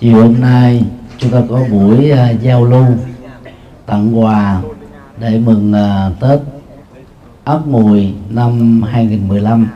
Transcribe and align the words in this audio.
chiều 0.00 0.22
hôm 0.22 0.40
nay 0.40 0.84
chúng 1.18 1.30
ta 1.30 1.42
có 1.48 1.64
buổi 1.70 2.12
uh, 2.12 2.42
giao 2.42 2.64
lưu 2.64 2.84
tặng 3.86 4.18
quà 4.18 4.62
để 5.18 5.38
mừng 5.38 5.72
uh, 5.72 6.20
Tết 6.20 6.40
Ất 7.44 7.66
Mùi 7.66 8.14
năm 8.30 8.82
2015 8.82 9.68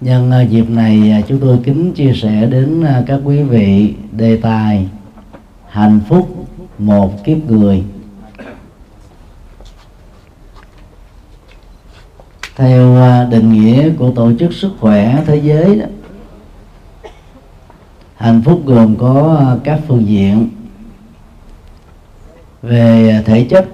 nhân 0.00 0.30
uh, 0.42 0.50
dịp 0.50 0.70
này 0.70 1.14
uh, 1.20 1.28
chúng 1.28 1.40
tôi 1.40 1.58
kính 1.64 1.92
chia 1.92 2.12
sẻ 2.14 2.46
đến 2.46 2.80
uh, 2.80 3.06
các 3.06 3.20
quý 3.24 3.42
vị 3.42 3.94
đề 4.12 4.36
tài 4.36 4.88
hạnh 5.68 6.00
phúc 6.08 6.46
một 6.78 7.24
kiếp 7.24 7.38
người. 7.50 7.82
Theo 12.56 12.96
định 13.30 13.52
nghĩa 13.52 13.90
của 13.98 14.10
tổ 14.10 14.32
chức 14.38 14.52
sức 14.52 14.70
khỏe 14.80 15.22
thế 15.26 15.36
giới 15.36 15.76
đó 15.76 15.86
hạnh 18.22 18.42
phúc 18.44 18.62
gồm 18.66 18.96
có 18.96 19.36
ờ, 19.38 19.58
các 19.64 19.80
phương 19.88 20.06
diện 20.06 20.48
về 22.62 23.10
ờ, 23.16 23.22
thể 23.22 23.46
chất, 23.50 23.68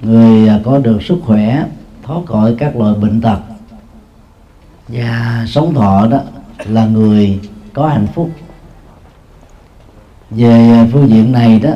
người 0.00 0.48
ờ, 0.48 0.60
có 0.64 0.78
được 0.78 1.02
sức 1.02 1.18
khỏe, 1.24 1.64
thoát 2.02 2.26
khỏi 2.26 2.54
các 2.58 2.76
loại 2.76 2.94
bệnh 2.94 3.20
tật 3.20 3.38
và 4.88 5.44
sống 5.48 5.74
thọ 5.74 6.06
đó 6.06 6.20
là 6.66 6.86
người 6.86 7.40
có 7.72 7.88
hạnh 7.88 8.06
phúc. 8.14 8.30
Về 10.30 10.86
phương 10.92 11.08
diện 11.08 11.32
này 11.32 11.60
đó 11.60 11.70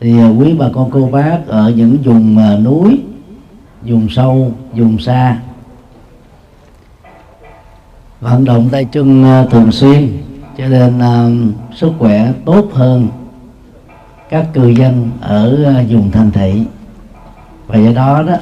thì 0.00 0.14
quý 0.38 0.54
bà 0.58 0.66
con, 0.74 0.90
cô 0.90 1.08
bác 1.12 1.38
ở 1.46 1.70
những 1.70 1.96
vùng 2.04 2.38
núi, 2.64 3.00
vùng 3.82 4.08
sâu, 4.10 4.52
vùng 4.72 4.98
xa 4.98 5.38
vận 8.20 8.44
động 8.44 8.68
tay 8.72 8.84
chân 8.84 9.24
thường 9.50 9.72
xuyên 9.72 10.25
cho 10.58 10.68
nên 10.68 10.98
uh, 10.98 11.54
sức 11.74 11.92
khỏe 11.98 12.32
tốt 12.44 12.68
hơn 12.72 13.08
các 14.28 14.46
cư 14.52 14.68
dân 14.68 15.10
ở 15.20 15.76
uh, 15.82 15.90
vùng 15.90 16.10
thành 16.10 16.30
thị. 16.30 16.62
Và 17.66 17.78
do 17.78 17.92
đó 17.92 18.22
đó 18.22 18.36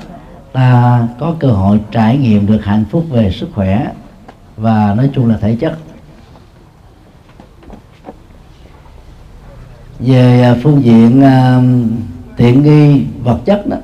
ta 0.52 1.08
có 1.19 1.34
cơ 1.39 1.48
hội 1.48 1.80
trải 1.91 2.19
nghiệm 2.19 2.47
được 2.47 2.64
hạnh 2.64 2.84
phúc 2.91 3.05
về 3.11 3.30
sức 3.30 3.48
khỏe 3.55 3.92
và 4.56 4.94
nói 4.97 5.11
chung 5.14 5.27
là 5.27 5.36
thể 5.36 5.56
chất. 5.61 5.78
Về 9.98 10.42
à, 10.42 10.56
phương 10.62 10.84
diện 10.84 11.22
uh, 11.22 11.64
tiện 12.36 12.62
nghi 12.62 13.05
vật 13.22 13.39
chất 13.44 13.67
đó 13.67 13.77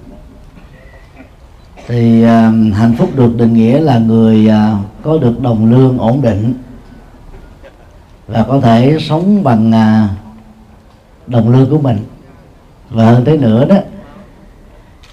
thì 1.87 2.25
uh, 2.25 2.29
hạnh 2.77 2.95
phúc 2.99 3.11
được 3.17 3.37
định 3.37 3.55
nghĩa 3.55 3.81
là 3.81 3.99
người 3.99 4.49
uh, 4.49 5.03
có 5.03 5.19
được 5.19 5.41
đồng 5.41 5.71
lương 5.71 5.99
ổn 5.99 6.23
định 6.23 6.55
và 8.33 8.45
có 8.49 8.61
thể 8.61 8.97
sống 9.01 9.43
bằng 9.43 9.73
à, 9.73 10.09
đồng 11.27 11.49
lương 11.49 11.71
của 11.71 11.79
mình. 11.79 11.99
Và 12.91 13.05
hơn 13.05 13.25
thế 13.25 13.37
nữa 13.37 13.65
đó 13.69 13.77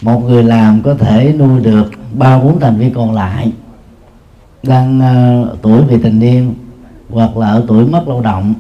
một 0.01 0.19
người 0.19 0.43
làm 0.43 0.81
có 0.81 0.93
thể 0.93 1.33
nuôi 1.39 1.59
được 1.59 1.91
ba 2.13 2.39
bốn 2.39 2.59
thành 2.59 2.77
viên 2.77 2.93
còn 2.93 3.13
lại 3.13 3.51
đang 4.63 4.99
uh, 4.99 5.61
tuổi 5.61 5.81
vị 5.81 5.97
thành 6.03 6.19
niên 6.19 6.53
hoặc 7.09 7.37
là 7.37 7.47
ở 7.47 7.65
tuổi 7.67 7.85
mất 7.85 8.07
lao 8.07 8.21
động 8.21 8.53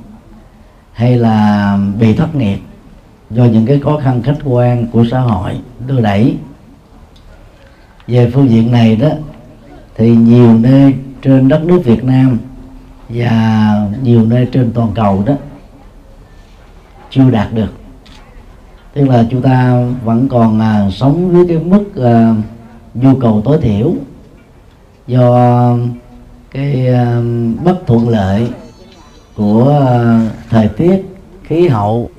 hay 0.91 1.17
là 1.17 1.77
bị 1.99 2.13
thất 2.13 2.35
nghiệp 2.35 2.59
do 3.29 3.45
những 3.45 3.65
cái 3.65 3.79
khó 3.79 3.99
khăn 4.03 4.21
khách 4.21 4.37
quan 4.43 4.87
của 4.87 5.05
xã 5.11 5.19
hội 5.19 5.57
đưa 5.87 6.01
đẩy. 6.01 6.37
Về 8.07 8.31
phương 8.33 8.49
diện 8.49 8.71
này 8.71 8.95
đó 8.95 9.09
thì 9.95 10.15
nhiều 10.15 10.53
nơi 10.53 10.93
trên 11.21 11.47
đất 11.47 11.63
nước 11.63 11.81
Việt 11.85 12.03
Nam 12.03 12.37
và 13.09 13.75
nhiều 14.03 14.25
nơi 14.25 14.47
trên 14.51 14.71
toàn 14.73 14.91
cầu 14.95 15.23
đó 15.25 15.33
chưa 17.09 17.29
đạt 17.29 17.53
được. 17.53 17.73
Tức 18.93 19.09
là 19.09 19.25
chúng 19.29 19.41
ta 19.41 19.85
vẫn 20.03 20.27
còn 20.29 20.59
à, 20.59 20.89
sống 20.91 21.31
với 21.31 21.45
cái 21.47 21.57
mức 21.57 21.83
à, 22.03 22.35
nhu 22.93 23.15
cầu 23.15 23.41
tối 23.45 23.57
thiểu 23.61 23.93
do 25.07 25.77
cái 26.51 26.87
à, 26.87 27.21
bất 27.63 27.87
thuận 27.87 28.09
lợi 28.09 28.47
của 29.35 29.87
à, 29.87 30.21
thời 30.49 30.67
tiết 30.67 31.05
khí 31.43 31.67
hậu 31.67 32.09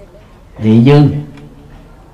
địa 0.63 0.81
dư. 0.81 1.01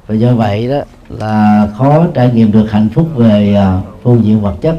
Và 0.07 0.15
do 0.15 0.35
vậy 0.35 0.69
đó 0.69 0.81
là 1.09 1.69
khó 1.79 2.07
trải 2.15 2.31
nghiệm 2.31 2.53
được 2.53 2.67
hạnh 2.71 2.89
phúc 2.95 3.09
về 3.17 3.55
à, 3.55 3.81
phương 4.03 4.25
diện 4.25 4.41
vật 4.41 4.55
chất. 4.61 4.79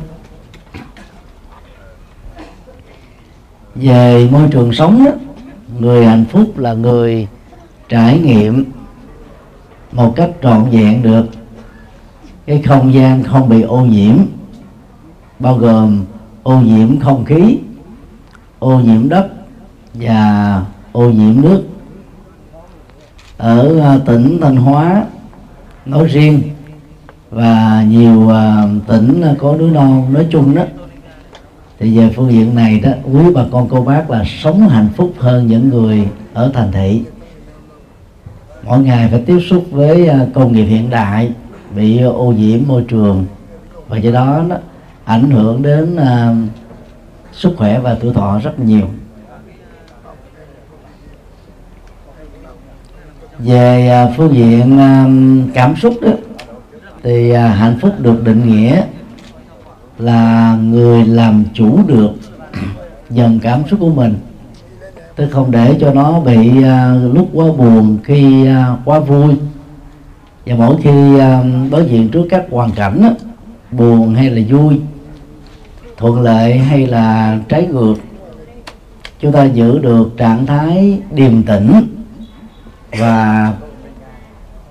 Về 3.75 4.29
môi 4.31 4.47
trường 4.51 4.73
sống 4.73 5.05
đó, 5.05 5.11
người 5.79 6.05
hạnh 6.05 6.25
phúc 6.25 6.57
là 6.57 6.73
người 6.73 7.27
trải 7.89 8.19
nghiệm 8.19 8.65
một 9.91 10.13
cách 10.15 10.31
trọn 10.43 10.69
vẹn 10.71 11.03
được. 11.03 11.25
Cái 12.45 12.61
không 12.61 12.93
gian 12.93 13.23
không 13.23 13.49
bị 13.49 13.61
ô 13.61 13.85
nhiễm 13.85 14.15
bao 15.39 15.57
gồm 15.57 16.05
ô 16.43 16.59
nhiễm 16.59 16.99
không 16.99 17.25
khí 17.25 17.57
ô 18.59 18.79
nhiễm 18.79 19.09
đất 19.09 19.27
và 19.93 20.61
ô 20.91 21.09
nhiễm 21.09 21.41
nước. 21.41 21.63
Ở 23.37 23.79
à, 23.79 23.99
tỉnh 24.05 24.37
thanh 24.41 24.55
hóa 24.55 25.05
nói 25.85 26.07
riêng 26.07 26.41
và 27.31 27.83
nhiều 27.87 28.29
à, 28.29 28.63
tỉnh 28.87 29.23
có 29.39 29.57
núi 29.57 29.71
non 29.71 30.13
nói 30.13 30.27
chung 30.31 30.55
đó 30.55 30.63
thì 31.79 31.97
về 31.97 32.09
phương 32.15 32.31
diện 32.31 32.55
này 32.55 32.79
đó 32.79 32.91
quý 33.13 33.33
bà 33.33 33.43
con 33.51 33.67
cô 33.69 33.81
bác 33.81 34.09
là 34.09 34.23
sống 34.25 34.69
hạnh 34.69 34.89
phúc 34.95 35.13
hơn 35.17 35.47
những 35.47 35.69
người 35.69 36.07
ở 36.33 36.51
thành 36.53 36.71
thị. 36.71 37.01
Mỗi 38.63 38.79
ngày 38.79 39.07
phải 39.11 39.23
tiếp 39.25 39.39
xúc 39.49 39.65
với 39.71 40.07
à, 40.07 40.25
công 40.33 40.53
nghiệp 40.53 40.65
hiện 40.65 40.89
đại 40.89 41.31
bị 41.75 42.01
ô 42.01 42.33
nhiễm 42.37 42.59
môi 42.67 42.83
trường. 42.87 43.25
Và 43.87 43.97
do 43.97 44.11
đó 44.11 44.43
nó 44.47 44.55
ảnh 45.05 45.31
hưởng 45.31 45.61
đến 45.61 45.95
uh, 45.95 46.49
sức 47.33 47.53
khỏe 47.57 47.79
và 47.79 47.97
tuổi 48.01 48.13
thọ 48.13 48.39
rất 48.43 48.59
nhiều. 48.59 48.87
Về 53.39 54.05
uh, 54.05 54.17
phương 54.17 54.33
diện 54.33 54.77
uh, 54.77 55.53
cảm 55.53 55.75
xúc 55.75 55.93
đó 56.01 56.11
thì 57.03 57.31
uh, 57.31 57.37
hạnh 57.37 57.77
phúc 57.81 57.93
được 57.99 58.23
định 58.23 58.47
nghĩa 58.47 58.81
là 59.97 60.55
người 60.55 61.05
làm 61.05 61.43
chủ 61.53 61.79
được 61.87 62.11
dần 63.09 63.39
cảm 63.39 63.61
xúc 63.69 63.79
của 63.79 63.89
mình. 63.89 64.15
Tức 65.15 65.29
không 65.31 65.51
để 65.51 65.77
cho 65.79 65.93
nó 65.93 66.19
bị 66.19 66.49
uh, 66.49 67.15
lúc 67.15 67.29
quá 67.33 67.45
buồn 67.57 67.97
khi 68.03 68.47
uh, 68.49 68.79
quá 68.85 68.99
vui. 68.99 69.35
Và 70.45 70.55
mỗi 70.55 70.75
khi 70.81 71.15
uh, 71.15 71.71
đối 71.71 71.85
diện 71.85 72.09
trước 72.09 72.27
các 72.29 72.45
hoàn 72.51 72.71
cảnh 72.71 73.01
đó, 73.01 73.09
buồn 73.71 74.15
hay 74.15 74.29
là 74.29 74.41
vui 74.49 74.79
thuận 75.97 76.21
lợi 76.21 76.57
hay 76.57 76.87
là 76.87 77.39
trái 77.49 77.67
ngược 77.67 77.95
chúng 79.19 79.31
ta 79.31 79.43
giữ 79.43 79.79
được 79.79 80.17
trạng 80.17 80.45
thái 80.45 80.99
điềm 81.11 81.43
tĩnh 81.43 81.71
và 82.99 83.53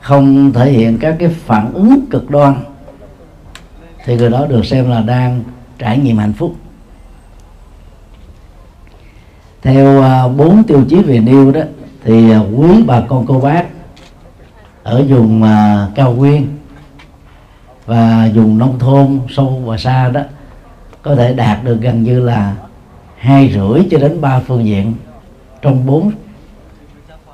không 0.00 0.52
thể 0.52 0.70
hiện 0.70 0.98
các 0.98 1.16
cái 1.18 1.28
phản 1.28 1.72
ứng 1.72 2.06
cực 2.10 2.30
đoan 2.30 2.54
thì 4.04 4.16
người 4.16 4.30
đó 4.30 4.46
được 4.46 4.66
xem 4.66 4.90
là 4.90 5.00
đang 5.00 5.42
trải 5.78 5.98
nghiệm 5.98 6.18
hạnh 6.18 6.32
phúc. 6.32 6.54
Theo 9.62 10.02
à, 10.02 10.28
bốn 10.28 10.60
uh, 10.60 10.66
tiêu 10.66 10.84
chí 10.88 10.96
về 11.02 11.18
nêu 11.18 11.52
đó 11.52 11.60
thì 12.04 12.36
uh, 12.36 12.46
quý 12.56 12.82
bà 12.86 13.00
con 13.00 13.26
cô 13.26 13.40
bác 13.40 13.64
ở 14.82 15.04
vùng 15.08 15.42
uh, 15.42 15.94
cao 15.94 16.12
nguyên 16.12 16.58
và 17.86 18.28
vùng 18.34 18.58
nông 18.58 18.78
thôn 18.78 19.20
sâu 19.28 19.62
và 19.64 19.76
xa 19.76 20.08
đó 20.08 20.20
có 21.02 21.14
thể 21.14 21.34
đạt 21.34 21.64
được 21.64 21.80
gần 21.80 22.02
như 22.02 22.20
là 22.20 22.56
hai 23.18 23.52
rưỡi 23.54 23.86
cho 23.90 23.98
đến 23.98 24.20
ba 24.20 24.40
phương 24.40 24.64
diện 24.64 24.94
trong 25.62 25.86
bốn. 25.86 26.10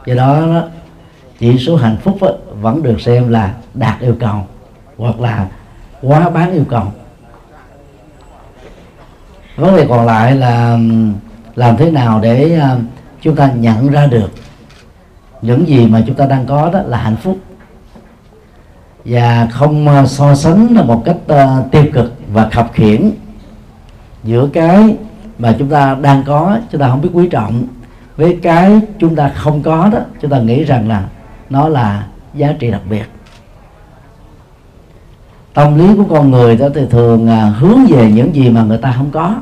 Do 0.07 0.15
đó, 0.15 0.47
đó 0.47 0.63
chỉ 1.39 1.59
số 1.59 1.77
hạnh 1.77 1.97
phúc 2.03 2.19
đó, 2.21 2.31
vẫn 2.61 2.83
được 2.83 3.01
xem 3.01 3.29
là 3.29 3.55
đạt 3.75 4.01
yêu 4.01 4.17
cầu 4.21 4.47
hoặc 4.97 5.21
là 5.21 5.49
quá 6.03 6.29
bán 6.31 6.53
yêu 6.53 6.65
cầu. 6.71 6.83
Vấn 9.57 9.77
đề 9.77 9.87
còn 9.89 10.07
lại 10.07 10.37
là 10.37 10.79
làm 11.55 11.77
thế 11.77 11.91
nào 11.91 12.21
để 12.23 12.61
chúng 13.21 13.37
ta 13.37 13.51
nhận 13.53 13.91
ra 13.91 14.07
được 14.07 14.31
những 15.43 15.69
gì 15.69 15.87
mà 15.87 16.03
chúng 16.07 16.17
ta 16.17 16.27
đang 16.27 16.47
có 16.47 16.71
đó 16.73 16.81
là 16.83 16.99
hạnh 16.99 17.17
phúc. 17.17 17.39
Và 19.05 19.49
không 19.51 20.07
so 20.07 20.35
sánh 20.35 20.75
một 20.87 21.03
cách 21.05 21.17
tiêu 21.71 21.85
cực 21.93 22.15
và 22.33 22.49
khập 22.49 22.71
khiển 22.73 23.11
giữa 24.25 24.49
cái 24.53 24.97
mà 25.39 25.55
chúng 25.59 25.69
ta 25.69 25.95
đang 25.95 26.23
có, 26.27 26.59
chúng 26.71 26.81
ta 26.81 26.89
không 26.89 27.01
biết 27.01 27.11
quý 27.13 27.29
trọng, 27.29 27.65
với 28.17 28.39
cái 28.43 28.81
chúng 28.99 29.17
ta 29.17 29.33
không 29.35 29.63
có 29.63 29.89
đó, 29.93 29.99
chúng 30.21 30.31
ta 30.31 30.39
nghĩ 30.39 30.65
rằng 30.65 30.89
là 30.89 31.05
nó 31.51 31.69
là 31.69 32.07
giá 32.35 32.53
trị 32.59 32.71
đặc 32.71 32.83
biệt 32.91 33.05
tâm 35.55 35.79
lý 35.79 35.95
của 35.97 36.05
con 36.11 36.31
người 36.31 36.57
đó 36.57 36.69
thì 36.75 36.83
thường 36.91 37.29
à, 37.29 37.55
hướng 37.59 37.87
về 37.89 38.11
những 38.13 38.35
gì 38.35 38.51
mà 38.51 38.63
người 38.63 38.79
ta 38.79 38.95
không 38.97 39.11
có. 39.11 39.35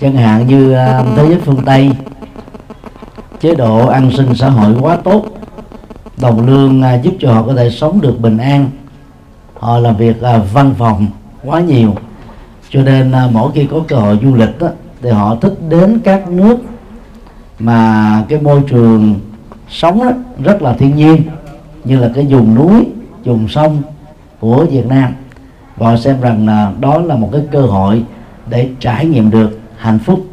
Chẳng 0.00 0.16
hạn 0.16 0.46
như 0.46 0.72
à, 0.72 1.04
thế 1.16 1.28
giới 1.28 1.38
phương 1.44 1.64
tây 1.64 1.90
chế 3.40 3.54
độ 3.54 3.86
an 3.86 4.10
sinh 4.16 4.34
xã 4.34 4.48
hội 4.48 4.74
quá 4.80 4.96
tốt 4.96 5.24
đồng 6.20 6.46
lương 6.46 6.82
à, 6.82 6.94
giúp 6.94 7.14
cho 7.20 7.32
họ 7.32 7.42
có 7.42 7.54
thể 7.54 7.70
sống 7.70 8.00
được 8.00 8.20
bình 8.20 8.38
an. 8.38 8.70
Họ 9.58 9.78
làm 9.78 9.96
việc 9.96 10.16
văn 10.52 10.74
phòng 10.78 11.06
quá 11.44 11.60
nhiều. 11.60 11.94
Cho 12.70 12.82
nên 12.82 13.12
mỗi 13.32 13.52
khi 13.54 13.66
có 13.66 13.80
cơ 13.88 13.96
hội 13.96 14.18
du 14.22 14.34
lịch 14.34 14.58
đó, 14.58 14.68
thì 15.02 15.10
họ 15.10 15.36
thích 15.40 15.54
đến 15.68 16.00
các 16.04 16.28
nước 16.28 16.56
mà 17.58 18.24
cái 18.28 18.40
môi 18.40 18.62
trường 18.68 19.20
sống 19.68 20.04
đó, 20.04 20.10
rất 20.44 20.62
là 20.62 20.72
thiên 20.72 20.96
nhiên 20.96 21.22
như 21.84 21.98
là 21.98 22.10
cái 22.14 22.26
vùng 22.30 22.54
núi 22.54 22.86
vùng 23.24 23.48
sông 23.48 23.82
của 24.40 24.66
Việt 24.70 24.86
Nam 24.86 25.14
và 25.76 25.96
xem 25.96 26.20
rằng 26.20 26.46
là 26.46 26.72
đó 26.80 26.98
là 26.98 27.16
một 27.16 27.28
cái 27.32 27.42
cơ 27.52 27.60
hội 27.60 28.02
để 28.50 28.68
trải 28.80 29.06
nghiệm 29.06 29.30
được 29.30 29.60
hạnh 29.76 29.98
phúc. 29.98 30.26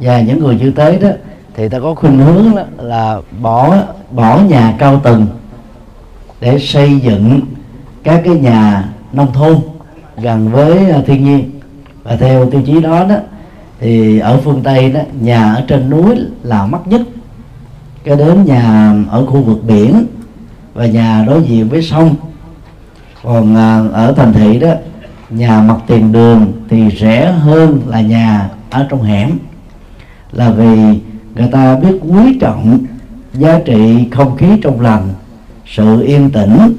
Và 0.00 0.20
những 0.20 0.38
người 0.38 0.56
như 0.56 0.70
thế 0.70 0.98
đó 0.98 1.08
thì 1.54 1.68
ta 1.68 1.80
có 1.80 1.94
khuynh 1.94 2.18
hướng 2.18 2.56
đó 2.56 2.62
là 2.78 3.20
bỏ 3.40 3.76
bỏ 4.10 4.40
nhà 4.48 4.74
cao 4.78 5.00
tầng 5.00 5.26
để 6.40 6.58
xây 6.58 7.00
dựng 7.00 7.40
các 8.02 8.22
cái 8.24 8.34
nhà 8.34 8.88
nông 9.12 9.32
thôn 9.32 9.56
gần 10.16 10.48
với 10.48 10.90
à, 10.90 11.00
thiên 11.06 11.24
nhiên. 11.24 11.50
Và 12.02 12.16
theo 12.16 12.50
tiêu 12.50 12.62
chí 12.66 12.80
đó 12.80 13.04
đó, 13.04 13.16
thì 13.80 14.18
ở 14.18 14.40
phương 14.44 14.62
tây 14.62 14.92
đó, 14.92 15.00
nhà 15.20 15.54
ở 15.54 15.64
trên 15.68 15.90
núi 15.90 16.16
là 16.42 16.66
mắc 16.66 16.86
nhất. 16.86 17.00
Cái 18.04 18.16
đến 18.16 18.44
nhà 18.44 18.94
ở 19.10 19.26
khu 19.26 19.42
vực 19.42 19.58
biển 19.66 20.06
và 20.74 20.86
nhà 20.86 21.24
đối 21.26 21.42
diện 21.42 21.68
với 21.68 21.82
sông 21.82 22.14
còn 23.22 23.56
à, 23.56 23.82
ở 23.92 24.12
thành 24.12 24.32
thị 24.32 24.58
đó 24.58 24.72
nhà 25.30 25.62
mặt 25.62 25.76
tiền 25.86 26.12
đường 26.12 26.52
thì 26.68 26.90
rẻ 27.00 27.32
hơn 27.32 27.80
là 27.86 28.00
nhà 28.00 28.50
ở 28.70 28.86
trong 28.90 29.02
hẻm. 29.02 29.30
Là 30.32 30.50
vì 30.50 31.00
người 31.34 31.48
ta 31.52 31.76
biết 31.76 31.98
quý 32.08 32.38
trọng 32.40 32.78
giá 33.34 33.60
trị 33.64 34.08
không 34.10 34.36
khí 34.36 34.46
trong 34.62 34.80
lành 34.80 35.08
sự 35.66 36.02
yên 36.02 36.30
tĩnh 36.30 36.76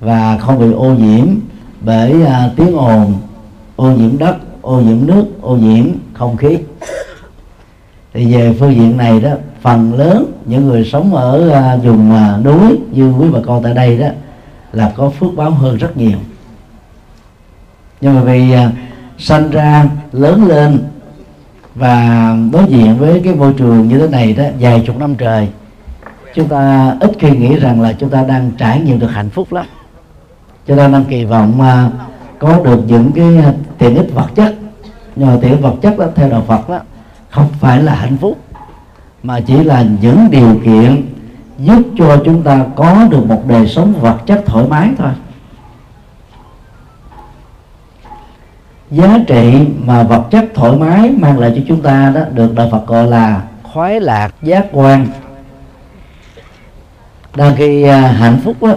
và 0.00 0.38
không 0.38 0.58
bị 0.58 0.72
ô 0.72 0.94
nhiễm 0.94 1.26
bởi 1.80 2.22
à, 2.26 2.50
tiếng 2.56 2.76
ồn 2.76 3.14
ô 3.76 3.90
nhiễm 3.90 4.18
đất 4.18 4.36
ô 4.62 4.80
nhiễm 4.80 5.06
nước 5.06 5.24
ô 5.40 5.56
nhiễm 5.56 5.84
không 6.12 6.36
khí. 6.36 6.58
Thì 8.14 8.34
về 8.34 8.56
phương 8.60 8.74
diện 8.74 8.96
này 8.96 9.20
đó 9.20 9.30
phần 9.62 9.94
lớn 9.94 10.32
những 10.44 10.66
người 10.66 10.84
sống 10.84 11.14
ở 11.14 11.50
à, 11.50 11.76
vùng 11.76 12.12
à, 12.12 12.38
núi 12.44 12.78
như 12.92 13.12
quý 13.12 13.28
bà 13.32 13.38
con 13.46 13.62
tại 13.62 13.74
đây 13.74 13.98
đó 13.98 14.06
là 14.76 14.92
có 14.96 15.10
phước 15.10 15.36
báo 15.36 15.50
hơn 15.50 15.76
rất 15.76 15.96
nhiều. 15.96 16.18
Nhưng 18.00 18.14
mà 18.14 18.20
vì 18.20 18.52
à, 18.52 18.70
sanh 19.18 19.50
ra 19.50 19.84
lớn 20.12 20.44
lên 20.44 20.84
và 21.74 22.36
đối 22.52 22.64
diện 22.68 22.96
với 22.98 23.20
cái 23.24 23.34
môi 23.34 23.52
trường 23.52 23.88
như 23.88 23.98
thế 23.98 24.08
này 24.08 24.32
đó, 24.32 24.44
vài 24.60 24.82
chục 24.86 24.98
năm 24.98 25.14
trời, 25.14 25.48
chúng 26.34 26.48
ta 26.48 26.94
ít 27.00 27.12
khi 27.18 27.30
nghĩ 27.30 27.56
rằng 27.56 27.80
là 27.80 27.92
chúng 27.92 28.10
ta 28.10 28.22
đang 28.22 28.50
trải 28.58 28.80
nghiệm 28.80 28.98
được 28.98 29.06
hạnh 29.06 29.30
phúc 29.30 29.52
lắm. 29.52 29.66
Cho 30.66 30.76
nên 30.76 30.92
đang 30.92 31.04
kỳ 31.04 31.24
vọng 31.24 31.58
mà 31.58 31.90
có 32.38 32.60
được 32.64 32.80
những 32.86 33.12
cái 33.12 33.54
tiện 33.78 33.96
ích 33.96 34.14
vật 34.14 34.28
chất. 34.34 34.54
Nhưng 35.16 35.28
mà 35.28 35.38
tiện 35.42 35.50
ích 35.50 35.60
vật 35.60 35.74
chất 35.82 35.98
đó, 35.98 36.06
theo 36.14 36.28
đạo 36.28 36.44
Phật 36.46 36.68
đó, 36.68 36.78
không 37.30 37.48
phải 37.60 37.82
là 37.82 37.94
hạnh 37.94 38.16
phúc, 38.16 38.38
mà 39.22 39.40
chỉ 39.40 39.64
là 39.64 39.84
những 40.02 40.28
điều 40.30 40.60
kiện 40.64 41.02
giúp 41.58 41.82
cho 41.98 42.22
chúng 42.24 42.42
ta 42.42 42.64
có 42.76 43.06
được 43.10 43.26
một 43.26 43.42
đời 43.48 43.68
sống 43.68 43.94
vật 44.00 44.16
chất 44.26 44.42
thoải 44.46 44.64
mái 44.68 44.90
thôi. 44.98 45.10
Giá 48.90 49.18
trị 49.26 49.66
mà 49.84 50.02
vật 50.02 50.24
chất 50.30 50.44
thoải 50.54 50.76
mái 50.76 51.10
mang 51.10 51.38
lại 51.38 51.52
cho 51.56 51.62
chúng 51.68 51.82
ta 51.82 52.12
đó 52.14 52.20
được 52.32 52.54
đạo 52.54 52.68
Phật 52.72 52.86
gọi 52.86 53.06
là 53.06 53.42
khoái 53.62 54.00
lạc 54.00 54.34
giác 54.42 54.66
quan. 54.72 55.06
Đang 57.36 57.56
khi 57.56 57.82
à, 57.82 58.00
hạnh 58.00 58.40
phúc 58.44 58.56
đó, 58.60 58.74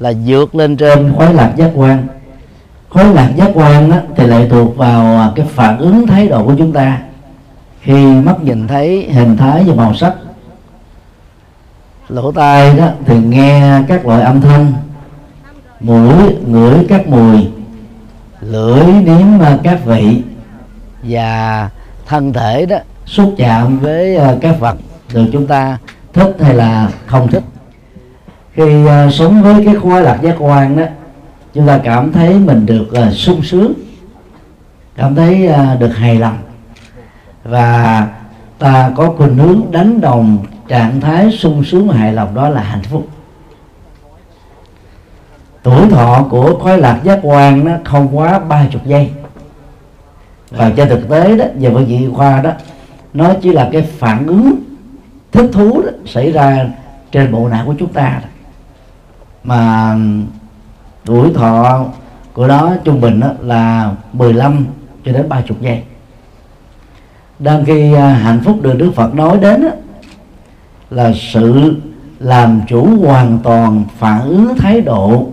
là 0.00 0.12
vượt 0.26 0.54
lên 0.54 0.76
trên 0.76 1.12
khoái 1.16 1.34
lạc 1.34 1.52
giác 1.56 1.70
quan. 1.74 2.06
Khoái 2.88 3.06
lạc 3.14 3.30
giác 3.36 3.50
quan 3.54 3.90
đó, 3.90 3.96
thì 4.16 4.26
lại 4.26 4.46
thuộc 4.50 4.76
vào 4.76 5.18
à, 5.18 5.32
cái 5.36 5.46
phản 5.48 5.78
ứng 5.78 6.06
thái 6.06 6.28
độ 6.28 6.44
của 6.44 6.54
chúng 6.58 6.72
ta. 6.72 6.98
Khi 7.80 8.06
mắt 8.06 8.42
nhìn 8.42 8.68
thấy 8.68 9.10
hình 9.12 9.36
thái 9.36 9.64
và 9.66 9.74
màu 9.74 9.94
sắc 9.94 10.14
lỗ 12.08 12.32
tai 12.32 12.76
đó 12.76 12.88
thì 13.06 13.18
nghe 13.18 13.82
các 13.88 14.06
loại 14.06 14.22
âm 14.22 14.40
thanh 14.40 14.72
mũi 15.80 16.36
ngửi 16.46 16.86
các 16.88 17.08
mùi 17.08 17.48
lưỡi 18.40 18.84
nếm 19.04 19.42
à, 19.42 19.58
các 19.62 19.84
vị 19.84 20.22
và 21.02 21.70
thân 22.06 22.32
thể 22.32 22.66
đó 22.66 22.76
xúc 23.06 23.34
chạm 23.38 23.78
với 23.78 24.16
à, 24.16 24.34
các 24.40 24.60
vật 24.60 24.76
được 25.14 25.26
chúng 25.32 25.46
ta 25.46 25.78
thích 26.12 26.36
hay 26.40 26.54
là 26.54 26.88
không 27.06 27.28
thích. 27.28 27.42
Khi 28.52 28.84
uh, 28.84 29.12
sống 29.12 29.42
với 29.42 29.64
cái 29.66 29.74
khoái 29.74 30.02
lạc 30.02 30.18
giác 30.22 30.36
quan 30.38 30.76
đó 30.76 30.84
chúng 31.54 31.66
ta 31.66 31.78
cảm 31.84 32.12
thấy 32.12 32.34
mình 32.34 32.66
được 32.66 32.86
uh, 33.08 33.12
sung 33.12 33.42
sướng 33.42 33.72
cảm 34.96 35.14
thấy 35.14 35.48
uh, 35.48 35.80
được 35.80 35.96
hài 35.96 36.14
lòng 36.14 36.38
và 37.44 38.08
ta 38.58 38.90
có 38.96 39.14
khuynh 39.16 39.34
hướng 39.34 39.62
đánh 39.70 40.00
đồng 40.00 40.38
trạng 40.68 41.00
thái 41.00 41.30
sung 41.30 41.64
sướng 41.64 41.88
hài 41.88 42.12
lòng 42.12 42.34
đó 42.34 42.48
là 42.48 42.62
hạnh 42.62 42.82
phúc. 42.82 43.08
Tuổi 45.62 45.90
thọ 45.90 46.26
của 46.30 46.58
khoái 46.58 46.78
lạc 46.78 47.00
giác 47.04 47.18
quan 47.22 47.64
nó 47.64 47.72
không 47.84 48.18
quá 48.18 48.38
ba 48.38 48.66
chục 48.70 48.86
giây. 48.86 49.10
Và 50.50 50.72
trên 50.76 50.88
thực 50.88 51.08
tế 51.08 51.36
đó 51.36 51.44
về 51.54 51.70
phương 51.72 51.88
diện 51.88 52.14
khoa 52.14 52.40
đó 52.42 52.50
nó 53.14 53.32
chỉ 53.42 53.52
là 53.52 53.68
cái 53.72 53.82
phản 53.82 54.26
ứng 54.26 54.54
thích 55.32 55.50
thú 55.52 55.82
đó, 55.82 55.90
xảy 56.06 56.32
ra 56.32 56.66
trên 57.12 57.32
bộ 57.32 57.48
não 57.48 57.66
của 57.66 57.74
chúng 57.78 57.92
ta 57.92 58.20
đó. 58.22 58.28
mà 59.44 59.96
tuổi 61.04 61.30
thọ 61.34 61.84
của 62.32 62.46
nó 62.46 62.72
trung 62.84 63.00
bình 63.00 63.20
đó 63.20 63.28
là 63.40 63.92
15 64.12 64.66
cho 65.04 65.12
đến 65.12 65.28
30 65.28 65.56
giây. 65.60 65.82
Đang 67.38 67.64
khi 67.64 67.92
à, 67.92 68.08
hạnh 68.08 68.40
phúc 68.44 68.62
được 68.62 68.78
Đức 68.78 68.92
Phật 68.94 69.14
nói 69.14 69.38
đến 69.38 69.62
đó, 69.62 69.70
là 70.94 71.12
sự 71.32 71.74
làm 72.18 72.60
chủ 72.68 73.06
hoàn 73.06 73.38
toàn 73.42 73.84
phản 73.98 74.28
ứng 74.28 74.56
thái 74.58 74.80
độ, 74.80 75.26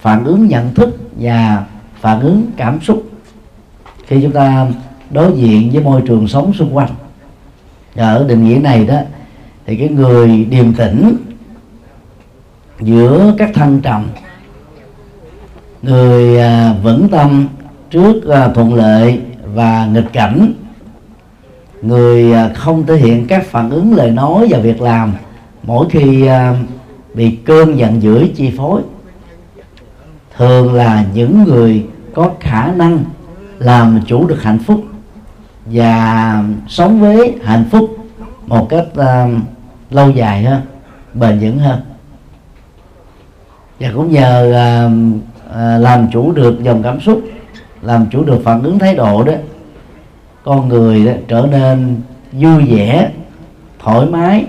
phản 0.00 0.24
ứng 0.24 0.46
nhận 0.46 0.74
thức 0.74 0.96
và 1.16 1.64
phản 2.00 2.20
ứng 2.20 2.46
cảm 2.56 2.80
xúc. 2.80 3.02
Khi 4.06 4.22
chúng 4.22 4.32
ta 4.32 4.66
đối 5.10 5.32
diện 5.36 5.70
với 5.72 5.82
môi 5.82 6.02
trường 6.06 6.28
sống 6.28 6.52
xung 6.52 6.76
quanh, 6.76 6.90
Và 7.94 8.12
ở 8.12 8.24
định 8.28 8.44
nghĩa 8.44 8.58
này 8.58 8.86
đó, 8.86 8.98
thì 9.66 9.76
cái 9.76 9.88
người 9.88 10.44
điềm 10.44 10.74
tĩnh 10.74 11.16
giữa 12.80 13.34
các 13.38 13.50
thăng 13.54 13.80
trầm, 13.80 14.06
người 15.82 16.40
à, 16.40 16.74
vững 16.82 17.08
tâm 17.08 17.48
trước 17.90 18.28
à, 18.28 18.48
thuận 18.48 18.74
lợi 18.74 19.20
và 19.54 19.86
nghịch 19.86 20.12
cảnh 20.12 20.52
người 21.82 22.32
à, 22.32 22.50
không 22.54 22.86
thể 22.86 22.96
hiện 22.96 23.26
các 23.26 23.46
phản 23.46 23.70
ứng 23.70 23.94
lời 23.94 24.10
nói 24.10 24.46
và 24.50 24.58
việc 24.58 24.80
làm 24.80 25.12
mỗi 25.62 25.86
khi 25.90 26.26
à, 26.26 26.54
bị 27.14 27.38
cơn 27.44 27.78
giận 27.78 28.02
dữ 28.02 28.26
chi 28.36 28.52
phối. 28.56 28.82
Thường 30.36 30.74
là 30.74 31.04
những 31.14 31.44
người 31.44 31.86
có 32.14 32.30
khả 32.40 32.72
năng 32.72 33.04
làm 33.58 34.00
chủ 34.06 34.26
được 34.26 34.42
hạnh 34.42 34.58
phúc 34.58 34.84
và 35.66 36.42
sống 36.68 37.00
với 37.00 37.34
hạnh 37.44 37.64
phúc 37.70 37.96
một 38.46 38.66
cách 38.70 38.86
uh, 38.92 39.42
lâu 39.90 40.10
dài 40.10 40.42
hơn 40.42 40.60
bền 41.14 41.38
vững 41.40 41.58
hơn. 41.58 41.80
Và 43.80 43.90
cũng 43.94 44.12
nhờ 44.12 44.52
uh, 44.86 44.92
uh, 45.46 45.82
làm 45.82 46.08
chủ 46.12 46.32
được 46.32 46.62
dòng 46.62 46.82
cảm 46.82 47.00
xúc 47.00 47.22
làm 47.82 48.06
chủ 48.10 48.24
được 48.24 48.40
phản 48.44 48.62
ứng 48.62 48.78
thái 48.78 48.94
độ 48.94 49.24
đó 49.24 49.32
con 50.48 50.68
người 50.68 51.04
đó 51.04 51.12
trở 51.28 51.48
nên 51.50 52.00
vui 52.32 52.64
vẻ 52.64 53.10
thoải 53.78 54.06
mái 54.06 54.46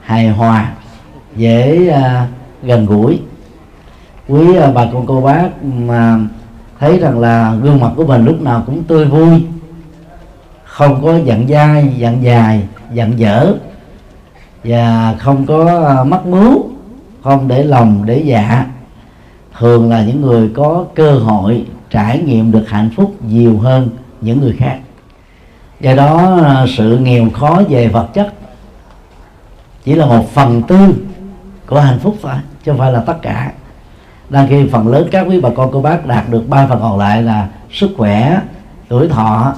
hài 0.00 0.28
hòa 0.28 0.72
dễ 1.36 1.88
à, 1.88 2.28
gần 2.62 2.86
gũi. 2.86 3.20
Quý 4.28 4.56
à, 4.56 4.70
bà 4.74 4.86
con 4.92 5.06
cô 5.06 5.20
bác 5.20 5.64
mà 5.64 6.18
thấy 6.80 6.98
rằng 6.98 7.18
là 7.18 7.54
gương 7.62 7.80
mặt 7.80 7.90
của 7.96 8.06
mình 8.06 8.24
lúc 8.24 8.42
nào 8.42 8.62
cũng 8.66 8.84
tươi 8.84 9.04
vui 9.04 9.46
không 10.64 11.02
có 11.02 11.16
giận 11.24 11.48
dai 11.48 11.94
giận 11.96 12.22
dài 12.22 12.62
giận 12.92 13.18
dở 13.18 13.54
và 14.64 15.14
không 15.18 15.46
có 15.46 15.86
à, 15.86 16.04
mắc 16.04 16.26
mướu 16.26 16.70
không 17.22 17.48
để 17.48 17.64
lòng 17.64 18.02
để 18.06 18.22
dạ. 18.26 18.66
Thường 19.58 19.90
là 19.90 20.04
những 20.04 20.20
người 20.20 20.50
có 20.54 20.84
cơ 20.94 21.12
hội 21.12 21.66
trải 21.90 22.18
nghiệm 22.18 22.52
được 22.52 22.64
hạnh 22.68 22.90
phúc 22.96 23.14
nhiều 23.28 23.58
hơn 23.58 23.88
những 24.20 24.40
người 24.40 24.54
khác 24.58 24.78
do 25.80 25.94
đó 25.94 26.40
à, 26.44 26.66
sự 26.76 26.98
nghèo 26.98 27.30
khó 27.30 27.62
về 27.68 27.88
vật 27.88 28.08
chất 28.14 28.34
chỉ 29.84 29.94
là 29.94 30.06
một 30.06 30.30
phần 30.32 30.62
tư 30.62 30.94
của 31.66 31.80
hạnh 31.80 31.98
phúc 31.98 32.16
thôi 32.22 32.34
chứ 32.64 32.72
không 32.72 32.78
phải 32.78 32.92
là 32.92 33.00
tất 33.06 33.16
cả. 33.22 33.52
Đang 34.30 34.48
khi 34.48 34.68
phần 34.72 34.88
lớn 34.88 35.08
các 35.10 35.26
quý 35.28 35.40
bà 35.40 35.50
con 35.56 35.70
cô 35.72 35.82
bác 35.82 36.06
đạt 36.06 36.30
được 36.30 36.48
ba 36.48 36.66
phần 36.66 36.80
còn 36.80 36.98
lại 36.98 37.22
là 37.22 37.48
sức 37.72 37.90
khỏe 37.96 38.40
tuổi 38.88 39.08
thọ 39.08 39.54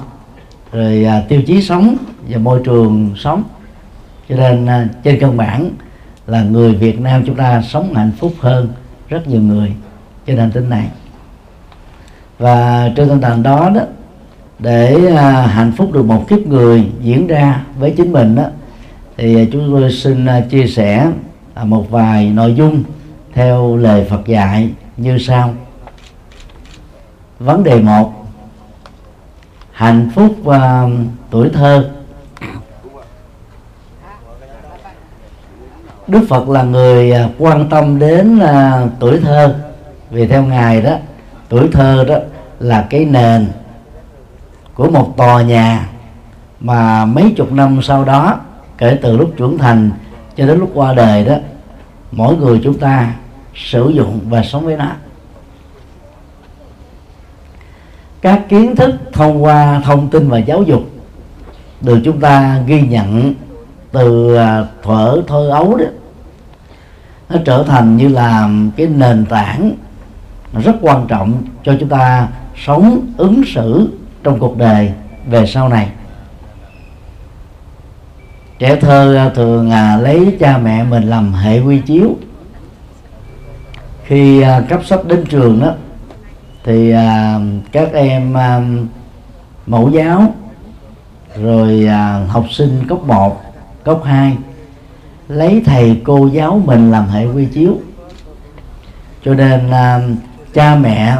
rồi 0.71 1.05
à, 1.05 1.23
tiêu 1.27 1.41
chí 1.41 1.61
sống 1.61 1.95
và 2.29 2.37
môi 2.37 2.61
trường 2.65 3.13
sống. 3.17 3.43
Cho 4.29 4.35
nên 4.35 4.65
à, 4.65 4.87
trên 5.03 5.19
căn 5.19 5.37
bản 5.37 5.69
là 6.27 6.43
người 6.43 6.75
Việt 6.75 6.99
Nam 6.99 7.23
chúng 7.25 7.35
ta 7.35 7.61
sống 7.61 7.93
hạnh 7.93 8.11
phúc 8.19 8.33
hơn 8.39 8.67
rất 9.09 9.27
nhiều 9.27 9.41
người 9.41 9.73
trên 10.25 10.37
hành 10.37 10.51
tinh 10.51 10.69
này. 10.69 10.87
Và 12.39 12.89
trên 12.95 13.09
tinh 13.09 13.21
thần 13.21 13.43
đó 13.43 13.69
đó 13.69 13.81
để 14.59 15.15
à, 15.15 15.47
hạnh 15.47 15.71
phúc 15.77 15.91
được 15.91 16.05
một 16.05 16.25
kiếp 16.29 16.39
người 16.39 16.91
diễn 17.01 17.27
ra 17.27 17.63
với 17.79 17.93
chính 17.97 18.11
mình 18.11 18.35
đó 18.35 18.43
thì 19.17 19.49
chúng 19.51 19.71
tôi 19.71 19.91
xin 19.91 20.25
à, 20.25 20.41
chia 20.49 20.67
sẻ 20.67 21.07
à, 21.53 21.63
một 21.63 21.91
vài 21.91 22.29
nội 22.29 22.53
dung 22.55 22.83
theo 23.33 23.77
lời 23.77 24.05
Phật 24.09 24.27
dạy 24.27 24.69
như 24.97 25.17
sau. 25.17 25.53
Vấn 27.39 27.63
đề 27.63 27.81
một 27.81 28.13
hạnh 29.71 30.09
phúc 30.15 30.35
uh, 30.41 30.55
tuổi 31.29 31.49
thơ. 31.53 31.89
Đức 36.07 36.25
Phật 36.29 36.49
là 36.49 36.63
người 36.63 37.13
quan 37.37 37.69
tâm 37.69 37.99
đến 37.99 38.39
uh, 38.39 38.89
tuổi 38.99 39.19
thơ. 39.19 39.55
Vì 40.09 40.27
theo 40.27 40.43
ngài 40.43 40.81
đó 40.81 40.97
tuổi 41.49 41.67
thơ 41.71 42.05
đó 42.07 42.15
là 42.59 42.87
cái 42.89 43.05
nền 43.05 43.47
của 44.75 44.89
một 44.89 45.13
tòa 45.17 45.41
nhà 45.41 45.89
mà 46.59 47.05
mấy 47.05 47.33
chục 47.37 47.51
năm 47.51 47.79
sau 47.83 48.05
đó, 48.05 48.39
kể 48.77 48.99
từ 49.01 49.17
lúc 49.17 49.33
trưởng 49.37 49.57
thành 49.57 49.91
cho 50.35 50.47
đến 50.47 50.59
lúc 50.59 50.71
qua 50.73 50.93
đời 50.93 51.25
đó, 51.25 51.35
mỗi 52.11 52.37
người 52.37 52.61
chúng 52.63 52.79
ta 52.79 53.13
sử 53.55 53.89
dụng 53.89 54.19
và 54.29 54.43
sống 54.43 54.65
với 54.65 54.77
nó. 54.77 54.89
Các 58.21 58.49
kiến 58.49 58.75
thức 58.75 58.95
thông 59.13 59.43
qua 59.43 59.81
thông 59.85 60.09
tin 60.09 60.29
và 60.29 60.37
giáo 60.37 60.63
dục 60.63 60.83
được 61.81 61.99
chúng 62.05 62.19
ta 62.19 62.59
ghi 62.65 62.81
nhận 62.81 63.33
từ 63.91 64.35
à, 64.35 64.65
thuở 64.83 65.21
thơ 65.27 65.49
ấu 65.49 65.77
đó, 65.77 65.85
nó 67.29 67.39
trở 67.45 67.63
thành 67.67 67.97
như 67.97 68.07
là 68.07 68.49
cái 68.77 68.87
nền 68.87 69.25
tảng 69.25 69.71
rất 70.63 70.75
quan 70.81 71.07
trọng 71.07 71.43
cho 71.63 71.75
chúng 71.79 71.89
ta 71.89 72.27
sống, 72.65 73.13
ứng 73.17 73.41
xử 73.45 73.89
trong 74.23 74.39
cuộc 74.39 74.57
đời 74.57 74.91
về 75.25 75.45
sau 75.45 75.69
này. 75.69 75.89
Trẻ 78.59 78.75
thơ 78.75 79.15
à, 79.15 79.29
thường 79.29 79.71
à, 79.71 79.97
lấy 79.97 80.37
cha 80.39 80.57
mẹ 80.57 80.83
mình 80.83 81.03
làm 81.03 81.33
hệ 81.33 81.59
quy 81.59 81.79
chiếu. 81.79 82.15
Khi 84.03 84.41
à, 84.41 84.61
cấp 84.69 84.85
sách 84.85 85.05
đến 85.05 85.25
trường 85.29 85.59
đó 85.59 85.73
thì 86.63 86.91
à, 86.91 87.39
các 87.71 87.93
em 87.93 88.37
à, 88.37 88.61
mẫu 89.65 89.89
giáo 89.89 90.33
rồi 91.41 91.85
à, 91.87 92.25
học 92.27 92.45
sinh 92.51 92.83
cấp 92.89 92.97
1, 93.03 93.41
cấp 93.83 93.97
2 94.03 94.37
lấy 95.27 95.61
thầy 95.65 96.01
cô 96.03 96.27
giáo 96.27 96.61
mình 96.65 96.91
làm 96.91 97.07
hệ 97.07 97.25
quy 97.25 97.45
chiếu. 97.45 97.77
Cho 99.25 99.33
nên 99.33 99.71
à, 99.71 99.99
cha 100.53 100.75
mẹ 100.75 101.17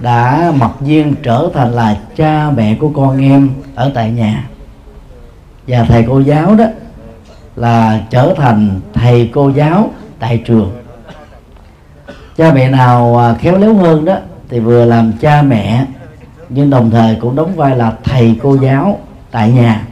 đã 0.00 0.52
mặc 0.56 0.70
nhiên 0.80 1.14
trở 1.22 1.48
thành 1.54 1.72
là 1.72 1.96
cha 2.16 2.50
mẹ 2.50 2.74
của 2.74 2.88
con 2.88 3.22
em 3.22 3.50
ở 3.74 3.90
tại 3.94 4.10
nhà. 4.10 4.48
Và 5.66 5.84
thầy 5.84 6.04
cô 6.08 6.20
giáo 6.20 6.54
đó 6.54 6.64
là 7.56 8.00
trở 8.10 8.34
thành 8.36 8.80
thầy 8.94 9.30
cô 9.34 9.48
giáo 9.48 9.90
tại 10.18 10.42
trường. 10.44 10.72
Cha 12.36 12.52
mẹ 12.54 12.70
nào 12.70 13.18
à, 13.18 13.34
khéo 13.34 13.58
léo 13.58 13.74
hơn 13.74 14.04
đó 14.04 14.16
thì 14.48 14.60
vừa 14.60 14.84
làm 14.84 15.12
cha 15.20 15.42
mẹ, 15.42 15.86
nhưng 16.48 16.70
đồng 16.70 16.90
thời 16.90 17.16
cũng 17.20 17.36
đóng 17.36 17.56
vai 17.56 17.76
là 17.76 17.92
thầy 18.04 18.38
cô 18.42 18.56
giáo 18.56 18.98
tại 19.30 19.50
nhà. 19.50 19.86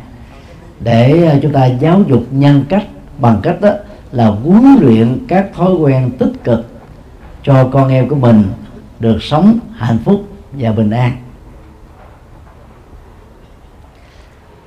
Để 0.80 1.26
à, 1.26 1.38
chúng 1.42 1.52
ta 1.52 1.66
giáo 1.66 2.02
dục 2.08 2.22
nhân 2.30 2.64
cách 2.68 2.84
bằng 3.18 3.40
cách 3.42 3.60
đó 3.60 3.70
là 4.12 4.26
huấn 4.26 4.76
luyện 4.80 5.26
các 5.28 5.46
thói 5.54 5.74
quen 5.74 6.10
tích 6.18 6.32
cực 6.44 6.66
cho 7.42 7.68
con 7.72 7.88
em 7.88 8.08
của 8.08 8.16
mình 8.16 8.44
được 9.00 9.22
sống 9.22 9.58
hạnh 9.76 9.98
phúc 10.04 10.24
và 10.52 10.72
bình 10.72 10.90
an. 10.90 11.16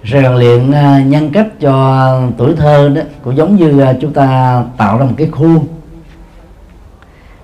Rèn 0.04 0.34
luyện 0.34 0.72
à, 0.72 1.04
nhân 1.06 1.30
cách 1.34 1.48
cho 1.60 2.22
tuổi 2.38 2.56
thơ 2.56 2.90
đó 2.90 3.02
cũng 3.24 3.36
giống 3.36 3.56
như 3.56 3.80
à, 3.80 3.94
chúng 4.02 4.14
ta 4.14 4.64
tạo 4.78 4.98
ra 4.98 5.06
một 5.06 5.14
cái 5.18 5.28
khuôn 5.28 5.68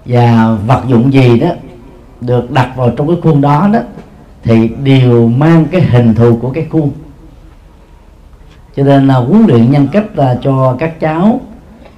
và 0.06 0.58
vật 0.68 0.84
dụng 0.88 1.14
gì 1.14 1.40
đó 1.40 1.50
được 2.22 2.52
đặt 2.52 2.74
vào 2.76 2.90
trong 2.90 3.08
cái 3.08 3.18
khuôn 3.24 3.42
đó 3.42 3.70
đó 3.74 3.80
thì 4.44 4.68
đều 4.84 5.28
mang 5.28 5.66
cái 5.72 5.82
hình 5.82 6.16
thù 6.16 6.38
của 6.42 6.50
cái 6.50 6.68
khuôn. 6.72 6.92
Cho 8.76 8.84
nên 8.84 9.08
là 9.08 9.16
huấn 9.16 9.46
luyện 9.48 9.72
nhân 9.72 9.88
cách 9.92 10.06
là 10.16 10.40
cho 10.42 10.76
các 10.80 11.00
cháu 11.00 11.42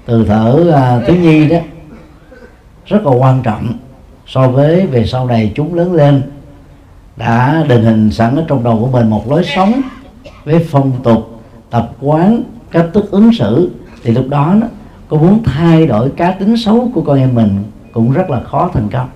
từ 0.05 0.25
thở 0.25 0.71
à, 0.75 1.01
thiếu 1.07 1.15
nhi 1.15 1.47
đó 1.47 1.57
rất 2.85 3.05
là 3.05 3.11
quan 3.11 3.41
trọng 3.43 3.73
so 4.29 4.47
với 4.47 4.85
về 4.85 5.05
sau 5.05 5.27
này 5.27 5.51
chúng 5.55 5.73
lớn 5.73 5.93
lên 5.93 6.21
đã 7.17 7.63
định 7.67 7.83
hình 7.83 8.11
sẵn 8.11 8.35
ở 8.35 8.45
trong 8.47 8.63
đầu 8.63 8.79
của 8.79 8.87
mình 8.87 9.09
một 9.09 9.31
lối 9.31 9.43
sống 9.43 9.81
với 10.45 10.65
phong 10.69 10.91
tục 11.03 11.41
tập 11.69 11.91
quán 12.01 12.43
cách 12.71 12.85
thức 12.93 13.11
ứng 13.11 13.33
xử 13.33 13.71
thì 14.03 14.11
lúc 14.11 14.25
đó, 14.29 14.55
đó 14.61 14.67
có 15.09 15.17
muốn 15.17 15.43
thay 15.43 15.87
đổi 15.87 16.09
cá 16.09 16.31
tính 16.31 16.57
xấu 16.57 16.91
của 16.93 17.01
con 17.01 17.19
em 17.19 17.35
mình 17.35 17.63
cũng 17.93 18.11
rất 18.11 18.29
là 18.29 18.39
khó 18.39 18.69
thành 18.73 18.87
công. 18.89 19.09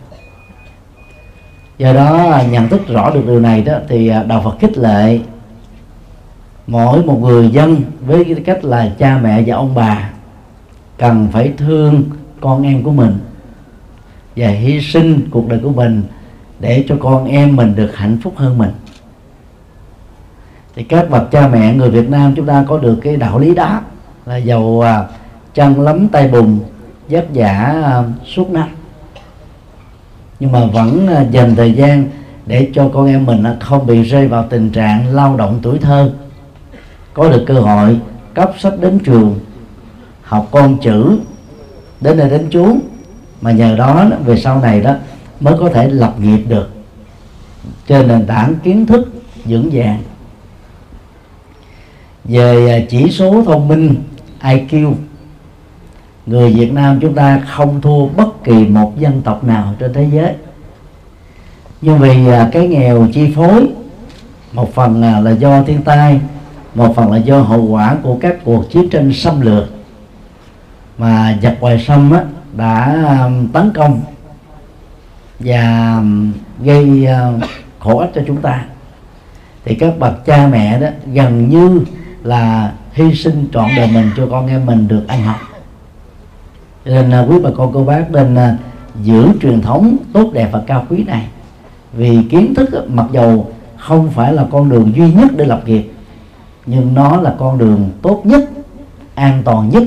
Do 1.77 1.93
đó 1.93 2.31
à, 2.31 2.43
nhận 2.51 2.69
thức 2.69 2.87
rõ 2.87 3.09
được 3.09 3.23
điều 3.25 3.39
này 3.39 3.61
đó 3.61 3.73
thì 3.87 4.07
à, 4.07 4.23
đạo 4.23 4.41
Phật 4.43 4.59
khích 4.59 4.77
lệ 4.77 5.19
mỗi 6.67 7.03
một 7.03 7.19
người 7.21 7.49
dân 7.49 7.81
với 8.05 8.23
cái 8.23 8.35
cách 8.45 8.65
là 8.65 8.91
cha 8.97 9.19
mẹ 9.23 9.43
và 9.45 9.55
ông 9.55 9.75
bà 9.75 10.09
cần 10.97 11.27
phải 11.31 11.51
thương 11.57 12.03
con 12.41 12.63
em 12.63 12.83
của 12.83 12.91
mình 12.91 13.17
và 14.35 14.47
hy 14.47 14.81
sinh 14.81 15.27
cuộc 15.31 15.47
đời 15.47 15.59
của 15.63 15.69
mình 15.69 16.03
để 16.59 16.85
cho 16.87 16.95
con 16.99 17.25
em 17.25 17.55
mình 17.55 17.75
được 17.75 17.95
hạnh 17.95 18.17
phúc 18.23 18.33
hơn 18.37 18.57
mình. 18.57 18.71
Thì 20.75 20.83
các 20.83 21.09
bậc 21.09 21.31
cha 21.31 21.47
mẹ 21.47 21.73
người 21.75 21.89
Việt 21.89 22.09
Nam 22.09 22.33
chúng 22.35 22.45
ta 22.45 22.65
có 22.67 22.77
được 22.77 22.99
cái 23.03 23.15
đạo 23.15 23.39
lý 23.39 23.55
đó, 23.55 23.81
là 24.25 24.37
giàu 24.37 24.81
à, 24.81 25.03
chân 25.53 25.81
lắm 25.81 26.07
tay 26.07 26.27
bùn, 26.27 26.59
vất 27.09 27.27
vả 27.33 27.81
à, 27.83 28.03
suốt 28.25 28.49
năm. 28.51 28.67
Nhưng 30.39 30.51
mà 30.51 30.65
vẫn 30.65 31.07
à, 31.07 31.25
dành 31.31 31.55
thời 31.55 31.73
gian 31.73 32.07
để 32.45 32.69
cho 32.73 32.89
con 32.93 33.07
em 33.07 33.25
mình 33.25 33.43
không 33.59 33.87
bị 33.87 34.03
rơi 34.03 34.27
vào 34.27 34.47
tình 34.49 34.69
trạng 34.69 35.15
lao 35.15 35.37
động 35.37 35.59
tuổi 35.61 35.79
thơ. 35.79 36.13
Có 37.13 37.29
được 37.29 37.43
cơ 37.47 37.53
hội 37.53 37.99
cấp 38.33 38.51
sách 38.59 38.73
đến 38.79 38.99
trường, 38.99 39.39
học 40.23 40.47
con 40.51 40.77
chữ, 40.81 41.17
đến 42.01 42.17
nơi 42.17 42.29
đến 42.29 42.47
chốn 42.49 42.79
mà 43.43 43.51
nhờ 43.51 43.75
đó 43.75 44.05
về 44.25 44.37
sau 44.37 44.61
này 44.61 44.81
đó 44.81 44.95
mới 45.39 45.55
có 45.59 45.69
thể 45.69 45.89
lập 45.89 46.13
nghiệp 46.19 46.43
được. 46.47 46.69
Trên 47.87 48.07
nền 48.07 48.25
tảng 48.25 48.55
kiến 48.63 48.85
thức 48.85 49.13
vững 49.45 49.69
vàng. 49.73 50.03
Về 52.23 52.69
à, 52.69 52.85
chỉ 52.89 53.11
số 53.11 53.43
thông 53.45 53.67
minh 53.67 53.95
IQ 54.41 54.93
người 56.25 56.53
Việt 56.53 56.73
Nam 56.73 56.99
chúng 57.01 57.15
ta 57.15 57.41
không 57.49 57.81
thua 57.81 58.05
bất 58.05 58.43
kỳ 58.43 58.67
một 58.67 58.93
dân 58.99 59.21
tộc 59.21 59.43
nào 59.43 59.73
trên 59.79 59.93
thế 59.93 60.07
giới. 60.11 60.33
Nhưng 61.81 61.99
vì 61.99 62.27
à, 62.27 62.49
cái 62.51 62.67
nghèo 62.67 63.07
chi 63.13 63.33
phối 63.35 63.67
một 64.53 64.73
phần 64.73 65.01
à, 65.01 65.19
là 65.19 65.31
do 65.31 65.63
thiên 65.63 65.81
tai 65.81 66.19
một 66.75 66.95
phần 66.95 67.11
là 67.11 67.17
do 67.17 67.41
hậu 67.41 67.61
quả 67.61 67.97
của 68.03 68.17
các 68.21 68.35
cuộc 68.43 68.71
chiến 68.71 68.89
tranh 68.89 69.13
xâm 69.13 69.41
lược 69.41 69.65
mà 70.97 71.37
giặc 71.41 71.61
ngoài 71.61 71.85
xâm 71.87 72.11
á, 72.11 72.23
đã 72.57 73.03
um, 73.23 73.47
tấn 73.47 73.71
công 73.73 74.01
và 75.39 75.95
um, 75.97 76.33
gây 76.59 77.07
uh, 77.35 77.43
khổ 77.79 77.97
ích 77.99 78.11
cho 78.15 78.21
chúng 78.27 78.41
ta. 78.41 78.65
Thì 79.65 79.75
các 79.75 79.99
bậc 79.99 80.25
cha 80.25 80.47
mẹ 80.47 80.79
đó 80.79 80.87
gần 81.13 81.49
như 81.49 81.81
là 82.23 82.73
hy 82.93 83.15
sinh 83.15 83.47
trọn 83.53 83.69
đời 83.77 83.89
mình 83.93 84.11
cho 84.17 84.27
con 84.31 84.47
em 84.47 84.65
mình 84.65 84.87
được 84.87 85.07
ăn 85.07 85.23
học. 85.23 85.37
Nên 86.85 87.23
uh, 87.23 87.31
quý 87.31 87.37
bà 87.43 87.49
con, 87.57 87.71
cô 87.73 87.83
bác 87.83 88.11
nên 88.11 88.33
uh, 88.33 88.59
giữ 89.03 89.27
truyền 89.41 89.61
thống 89.61 89.97
tốt 90.13 90.29
đẹp 90.33 90.49
và 90.51 90.61
cao 90.67 90.85
quý 90.89 91.03
này. 91.03 91.27
Vì 91.93 92.17
kiến 92.29 92.53
thức 92.55 92.89
mặc 92.89 93.05
dầu 93.11 93.51
không 93.77 94.11
phải 94.11 94.33
là 94.33 94.45
con 94.51 94.69
đường 94.69 94.91
duy 94.95 95.13
nhất 95.13 95.31
để 95.35 95.45
lập 95.45 95.61
nghiệp, 95.65 95.91
nhưng 96.65 96.93
nó 96.93 97.21
là 97.21 97.35
con 97.39 97.57
đường 97.57 97.89
tốt 98.01 98.21
nhất, 98.23 98.49
an 99.15 99.41
toàn 99.45 99.69
nhất 99.69 99.83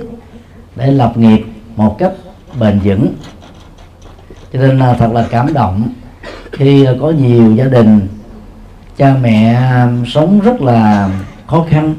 để 0.76 0.87
lập 0.87 1.16
nghiệp 1.16 1.46
một 1.76 1.99
cách 1.99 2.12
bền 2.60 2.80
vững. 2.84 3.14
Cho 4.52 4.58
nên 4.58 4.78
là 4.78 4.94
thật 4.94 5.12
là 5.12 5.26
cảm 5.30 5.52
động 5.54 5.88
khi 6.52 6.86
có 7.00 7.10
nhiều 7.10 7.54
gia 7.54 7.64
đình, 7.64 8.08
cha 8.96 9.16
mẹ 9.22 9.62
sống 10.06 10.40
rất 10.40 10.62
là 10.62 11.10
khó 11.46 11.66
khăn 11.68 11.94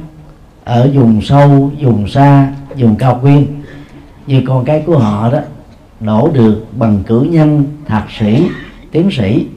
ở 0.63 0.89
vùng 0.93 1.21
sâu, 1.21 1.71
vùng 1.81 2.07
xa, 2.07 2.53
vùng 2.77 2.95
cao 2.95 3.19
nguyên. 3.21 3.63
Như 4.27 4.41
con 4.47 4.65
cái 4.65 4.83
của 4.85 4.97
họ 4.97 5.31
đó, 5.31 5.39
đổ 5.99 6.29
được 6.33 6.65
bằng 6.77 7.03
cử 7.07 7.21
nhân, 7.21 7.63
thạc 7.85 8.05
sĩ, 8.19 8.47
tiến 8.91 9.09
sĩ. 9.11 9.47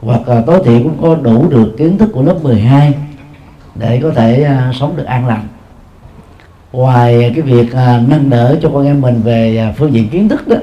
Hoặc 0.00 0.28
là 0.28 0.42
tối 0.46 0.62
thiểu 0.64 0.82
cũng 0.82 1.02
có 1.02 1.14
đủ 1.14 1.48
được 1.48 1.74
kiến 1.78 1.98
thức 1.98 2.10
của 2.12 2.22
lớp 2.22 2.36
12 2.42 2.94
để 3.74 4.00
có 4.02 4.10
thể 4.10 4.42
à, 4.42 4.72
sống 4.80 4.96
được 4.96 5.04
an 5.04 5.26
lành 5.26 5.46
ngoài 6.76 7.32
cái 7.34 7.42
việc 7.42 7.72
à, 7.72 8.02
nâng 8.08 8.30
đỡ 8.30 8.58
cho 8.62 8.70
con 8.74 8.86
em 8.86 9.00
mình 9.00 9.20
về 9.22 9.58
à, 9.58 9.74
phương 9.76 9.94
diện 9.94 10.08
kiến 10.08 10.28
thức 10.28 10.48
đó 10.48 10.56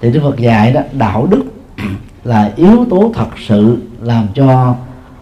thì 0.00 0.10
Đức 0.10 0.20
Phật 0.22 0.38
dạy 0.38 0.72
đó 0.72 0.80
đạo 0.92 1.26
đức 1.26 1.44
là 2.24 2.52
yếu 2.56 2.84
tố 2.90 3.12
thật 3.14 3.28
sự 3.46 3.78
làm 4.02 4.28
cho 4.34 4.74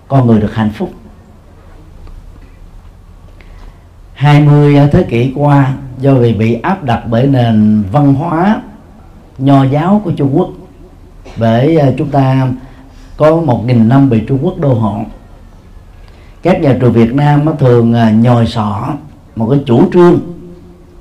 con 0.08 0.26
người 0.26 0.40
được 0.40 0.54
hạnh 0.54 0.70
phúc. 0.70 0.90
20 4.14 4.76
à, 4.76 4.88
thế 4.92 5.02
kỷ 5.02 5.32
qua 5.36 5.74
do 5.98 6.14
vì 6.14 6.34
bị 6.34 6.60
áp 6.60 6.84
đặt 6.84 7.02
bởi 7.10 7.26
nền 7.26 7.84
văn 7.92 8.14
hóa 8.14 8.60
nho 9.38 9.64
giáo 9.64 10.00
của 10.04 10.10
Trung 10.10 10.38
Quốc 10.38 10.48
bởi 11.36 11.78
à, 11.78 11.90
chúng 11.98 12.10
ta 12.10 12.48
có 13.16 13.40
một 13.40 13.62
nghìn 13.66 13.88
năm 13.88 14.10
bị 14.10 14.20
Trung 14.28 14.38
Quốc 14.42 14.58
đô 14.58 14.74
hộ. 14.74 15.00
Các 16.42 16.60
nhà 16.60 16.76
trường 16.80 16.92
Việt 16.92 17.14
Nam 17.14 17.46
thường 17.58 17.94
à, 17.94 18.10
nhồi 18.10 18.46
sọ 18.46 18.94
một 19.36 19.48
cái 19.50 19.62
chủ 19.66 19.82
trương 19.92 20.20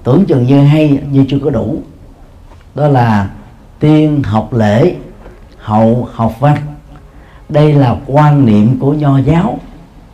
tưởng 0.04 0.26
chừng 0.26 0.46
như 0.46 0.62
hay, 0.62 1.00
như 1.12 1.26
chưa 1.30 1.40
có 1.44 1.50
đủ. 1.50 1.82
Đó 2.76 2.88
là 2.88 3.30
tiên 3.80 4.24
học 4.24 4.54
lễ, 4.54 4.96
hậu 5.58 6.08
học 6.14 6.34
văn. 6.40 6.58
Đây 7.50 7.74
là 7.74 7.96
quan 8.08 8.46
niệm 8.46 8.80
của 8.80 8.94
nho 8.94 9.18
giáo 9.18 9.60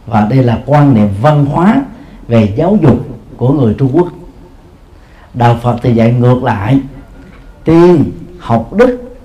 và 0.06 0.28
đây 0.30 0.44
là 0.44 0.62
quan 0.66 0.94
niệm 0.94 1.10
văn 1.22 1.46
hóa 1.46 1.82
về 2.28 2.54
giáo 2.58 2.78
dục 2.82 3.00
của 3.38 3.54
người 3.54 3.76
Trung 3.78 3.92
Quốc. 3.94 4.08
Đạo 5.34 5.58
Phật 5.62 5.78
thì 5.82 5.96
dạy 5.96 6.14
ngược 6.14 6.44
lại, 6.44 6.80
tiên 7.64 8.12
học 8.40 8.74
đức, 8.74 9.18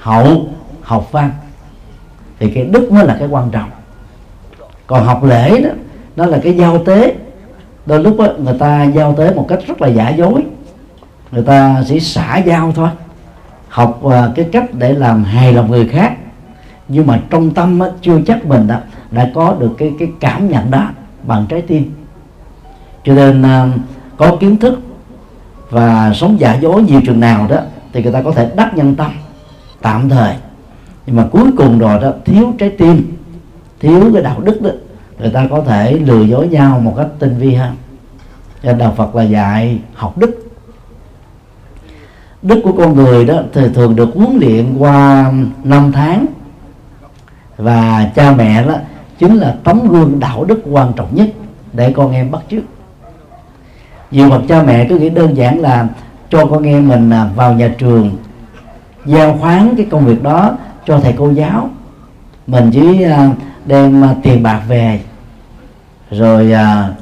hậu 0.00 0.48
học 0.82 1.08
văn. 1.12 1.30
Thì 2.38 2.50
cái 2.50 2.64
đức 2.64 2.92
mới 2.92 3.06
là 3.06 3.16
cái 3.18 3.28
quan 3.28 3.50
trọng. 3.50 3.70
Còn 4.86 5.04
học 5.04 5.24
lễ 5.24 5.62
đó, 5.62 5.70
nó 6.16 6.26
là 6.26 6.40
cái 6.42 6.56
giao 6.56 6.84
tế 6.84 7.14
đôi 7.86 8.02
lúc 8.02 8.18
đó, 8.18 8.26
người 8.38 8.58
ta 8.58 8.84
giao 8.84 9.14
tế 9.14 9.34
một 9.34 9.46
cách 9.48 9.58
rất 9.66 9.82
là 9.82 9.88
giả 9.88 10.08
dối. 10.10 10.42
Người 11.32 11.42
ta 11.42 11.82
chỉ 11.88 12.00
xả 12.00 12.36
giao 12.36 12.72
thôi. 12.72 12.88
Học 13.68 14.04
à, 14.04 14.28
cái 14.34 14.48
cách 14.52 14.74
để 14.74 14.92
làm 14.92 15.24
hài 15.24 15.52
lòng 15.52 15.70
người 15.70 15.88
khác. 15.88 16.12
Nhưng 16.88 17.06
mà 17.06 17.20
trong 17.30 17.50
tâm 17.50 17.80
á, 17.80 17.88
chưa 18.02 18.20
chắc 18.26 18.46
mình 18.46 18.66
đã 18.66 18.82
đã 19.10 19.30
có 19.34 19.56
được 19.58 19.74
cái 19.78 19.92
cái 19.98 20.08
cảm 20.20 20.50
nhận 20.50 20.70
đó 20.70 20.88
bằng 21.22 21.46
trái 21.48 21.62
tim. 21.62 21.92
Cho 23.04 23.14
nên 23.14 23.42
à, 23.42 23.68
có 24.16 24.36
kiến 24.40 24.56
thức 24.56 24.80
và 25.70 26.12
sống 26.14 26.40
giả 26.40 26.54
dối 26.54 26.82
nhiều 26.82 27.00
trường 27.06 27.20
nào 27.20 27.46
đó 27.48 27.56
thì 27.92 28.02
người 28.02 28.12
ta 28.12 28.22
có 28.22 28.32
thể 28.32 28.50
đắc 28.56 28.76
nhân 28.76 28.94
tâm 28.94 29.10
tạm 29.82 30.08
thời. 30.08 30.34
Nhưng 31.06 31.16
mà 31.16 31.26
cuối 31.30 31.50
cùng 31.56 31.78
rồi 31.78 32.02
đó 32.02 32.12
thiếu 32.24 32.54
trái 32.58 32.70
tim 32.70 33.16
thiếu 33.80 34.10
cái 34.14 34.22
đạo 34.22 34.40
đức 34.40 34.62
đó 34.62 34.70
người 35.18 35.30
ta 35.30 35.46
có 35.50 35.60
thể 35.60 35.92
lừa 35.92 36.22
dối 36.22 36.48
nhau 36.48 36.80
một 36.80 36.94
cách 36.96 37.08
tinh 37.18 37.38
vi 37.38 37.54
hơn. 37.54 37.76
Cho 38.62 38.72
đạo 38.72 38.94
Phật 38.96 39.14
là 39.14 39.22
dạy 39.22 39.78
học 39.94 40.18
đức. 40.18 40.50
Đức 42.42 42.60
của 42.64 42.72
con 42.72 42.94
người 42.94 43.24
đó 43.24 43.34
thì 43.52 43.68
thường 43.74 43.96
được 43.96 44.08
huấn 44.14 44.38
luyện 44.40 44.78
qua 44.78 45.32
năm 45.64 45.92
tháng. 45.92 46.26
Và 47.56 48.10
cha 48.14 48.32
mẹ 48.32 48.66
đó 48.66 48.74
chính 49.18 49.36
là 49.36 49.56
tấm 49.64 49.88
gương 49.88 50.20
đạo 50.20 50.44
đức 50.44 50.62
quan 50.70 50.92
trọng 50.96 51.14
nhất 51.14 51.28
để 51.72 51.92
con 51.92 52.12
em 52.12 52.30
bắt 52.30 52.42
chước. 52.50 52.62
Nhiều 54.10 54.30
bậc 54.30 54.42
cha 54.48 54.62
mẹ 54.62 54.86
cứ 54.88 54.98
nghĩ 54.98 55.10
đơn 55.10 55.36
giản 55.36 55.60
là 55.60 55.88
cho 56.30 56.46
con 56.46 56.62
em 56.62 56.88
mình 56.88 57.10
à, 57.10 57.30
vào 57.36 57.54
nhà 57.54 57.74
trường, 57.78 58.16
giao 59.06 59.38
khoán 59.40 59.74
cái 59.76 59.86
công 59.90 60.06
việc 60.06 60.22
đó 60.22 60.56
cho 60.86 61.00
thầy 61.00 61.14
cô 61.18 61.30
giáo. 61.30 61.70
Mình 62.46 62.70
chỉ 62.72 63.02
à, 63.02 63.30
đem 63.66 64.04
à, 64.04 64.14
tiền 64.22 64.42
bạc 64.42 64.62
về 64.68 65.00
rồi 66.10 66.52
à, 66.52 66.94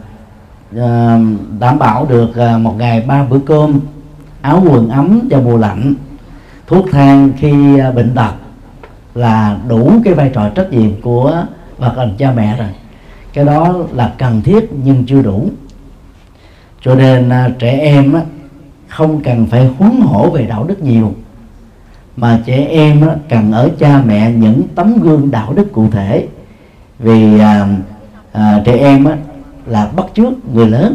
à, 0.77 1.19
đảm 1.59 1.79
bảo 1.79 2.07
được 2.07 2.59
một 2.61 2.75
ngày 2.79 3.01
ba 3.01 3.25
bữa 3.25 3.39
cơm 3.39 3.81
áo 4.41 4.63
quần 4.71 4.89
ấm 4.89 5.21
cho 5.31 5.41
mùa 5.41 5.57
lạnh 5.57 5.95
thuốc 6.67 6.87
thang 6.93 7.31
khi 7.39 7.81
bệnh 7.95 8.15
tật 8.15 8.33
là 9.15 9.59
đủ 9.69 9.93
cái 10.05 10.15
vai 10.15 10.31
trò 10.35 10.49
trách 10.49 10.73
nhiệm 10.73 11.01
của 11.01 11.45
bậc 11.79 11.97
làm 11.97 12.17
cha 12.17 12.33
mẹ 12.37 12.57
rồi. 12.57 12.69
Cái 13.33 13.45
đó 13.45 13.75
là 13.93 14.13
cần 14.19 14.43
thiết 14.43 14.69
nhưng 14.85 15.05
chưa 15.07 15.23
đủ. 15.23 15.51
Cho 16.81 16.95
nên 16.95 17.29
à, 17.29 17.51
trẻ 17.59 17.79
em 17.79 18.13
á, 18.13 18.21
không 18.89 19.23
cần 19.23 19.47
phải 19.47 19.67
huấn 19.79 20.01
hổ 20.01 20.31
về 20.31 20.47
đạo 20.47 20.65
đức 20.65 20.83
nhiều 20.83 21.15
mà 22.17 22.41
trẻ 22.45 22.67
em 22.67 23.09
á, 23.09 23.15
cần 23.29 23.53
ở 23.53 23.71
cha 23.79 24.03
mẹ 24.07 24.33
những 24.33 24.63
tấm 24.75 25.03
gương 25.03 25.31
đạo 25.31 25.53
đức 25.53 25.73
cụ 25.73 25.87
thể 25.91 26.27
vì 27.03 27.39
à, 27.39 27.69
à, 28.33 28.63
trẻ 28.65 28.77
em 28.77 29.05
á, 29.05 29.17
là 29.67 29.91
bắt 29.97 30.07
chước 30.15 30.55
người 30.55 30.67
lớn. 30.67 30.95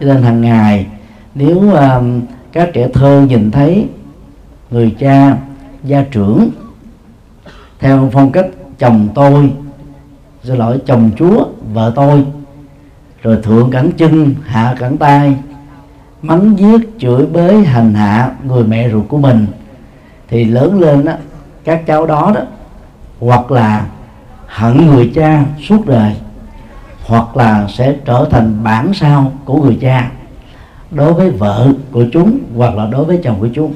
Cho 0.00 0.06
nên 0.06 0.22
hàng 0.22 0.40
ngày 0.40 0.86
nếu 1.34 1.74
à, 1.74 2.00
các 2.52 2.70
trẻ 2.72 2.88
thơ 2.92 3.26
nhìn 3.28 3.50
thấy 3.50 3.88
người 4.70 4.96
cha 4.98 5.36
gia 5.84 6.02
trưởng 6.02 6.50
theo 7.78 8.10
phong 8.12 8.32
cách 8.32 8.46
chồng 8.78 9.08
tôi 9.14 9.52
xin 10.42 10.56
lỗi 10.56 10.80
chồng 10.86 11.10
chúa 11.16 11.44
vợ 11.72 11.92
tôi 11.94 12.24
rồi 13.22 13.38
thượng 13.42 13.70
cẳng 13.70 13.90
chân 13.96 14.34
hạ 14.44 14.74
cẳng 14.78 14.96
tay 14.96 15.36
mắng 16.22 16.54
giết 16.58 16.98
chửi 16.98 17.26
bới 17.26 17.64
hành 17.64 17.94
hạ 17.94 18.30
người 18.44 18.64
mẹ 18.64 18.90
ruột 18.90 19.08
của 19.08 19.18
mình 19.18 19.46
thì 20.28 20.44
lớn 20.44 20.80
lên 20.80 21.04
đó 21.04 21.12
các 21.64 21.86
cháu 21.86 22.06
đó 22.06 22.32
đó 22.34 22.40
hoặc 23.20 23.50
là 23.50 23.86
hận 24.46 24.86
người 24.86 25.12
cha 25.14 25.44
suốt 25.68 25.86
đời 25.86 26.12
hoặc 27.06 27.36
là 27.36 27.66
sẽ 27.68 27.92
trở 28.04 28.26
thành 28.30 28.64
bản 28.64 28.94
sao 28.94 29.32
của 29.44 29.62
người 29.62 29.78
cha 29.80 30.10
đối 30.90 31.12
với 31.12 31.30
vợ 31.30 31.72
của 31.90 32.04
chúng 32.12 32.38
hoặc 32.56 32.74
là 32.74 32.86
đối 32.86 33.04
với 33.04 33.20
chồng 33.24 33.40
của 33.40 33.48
chúng. 33.54 33.74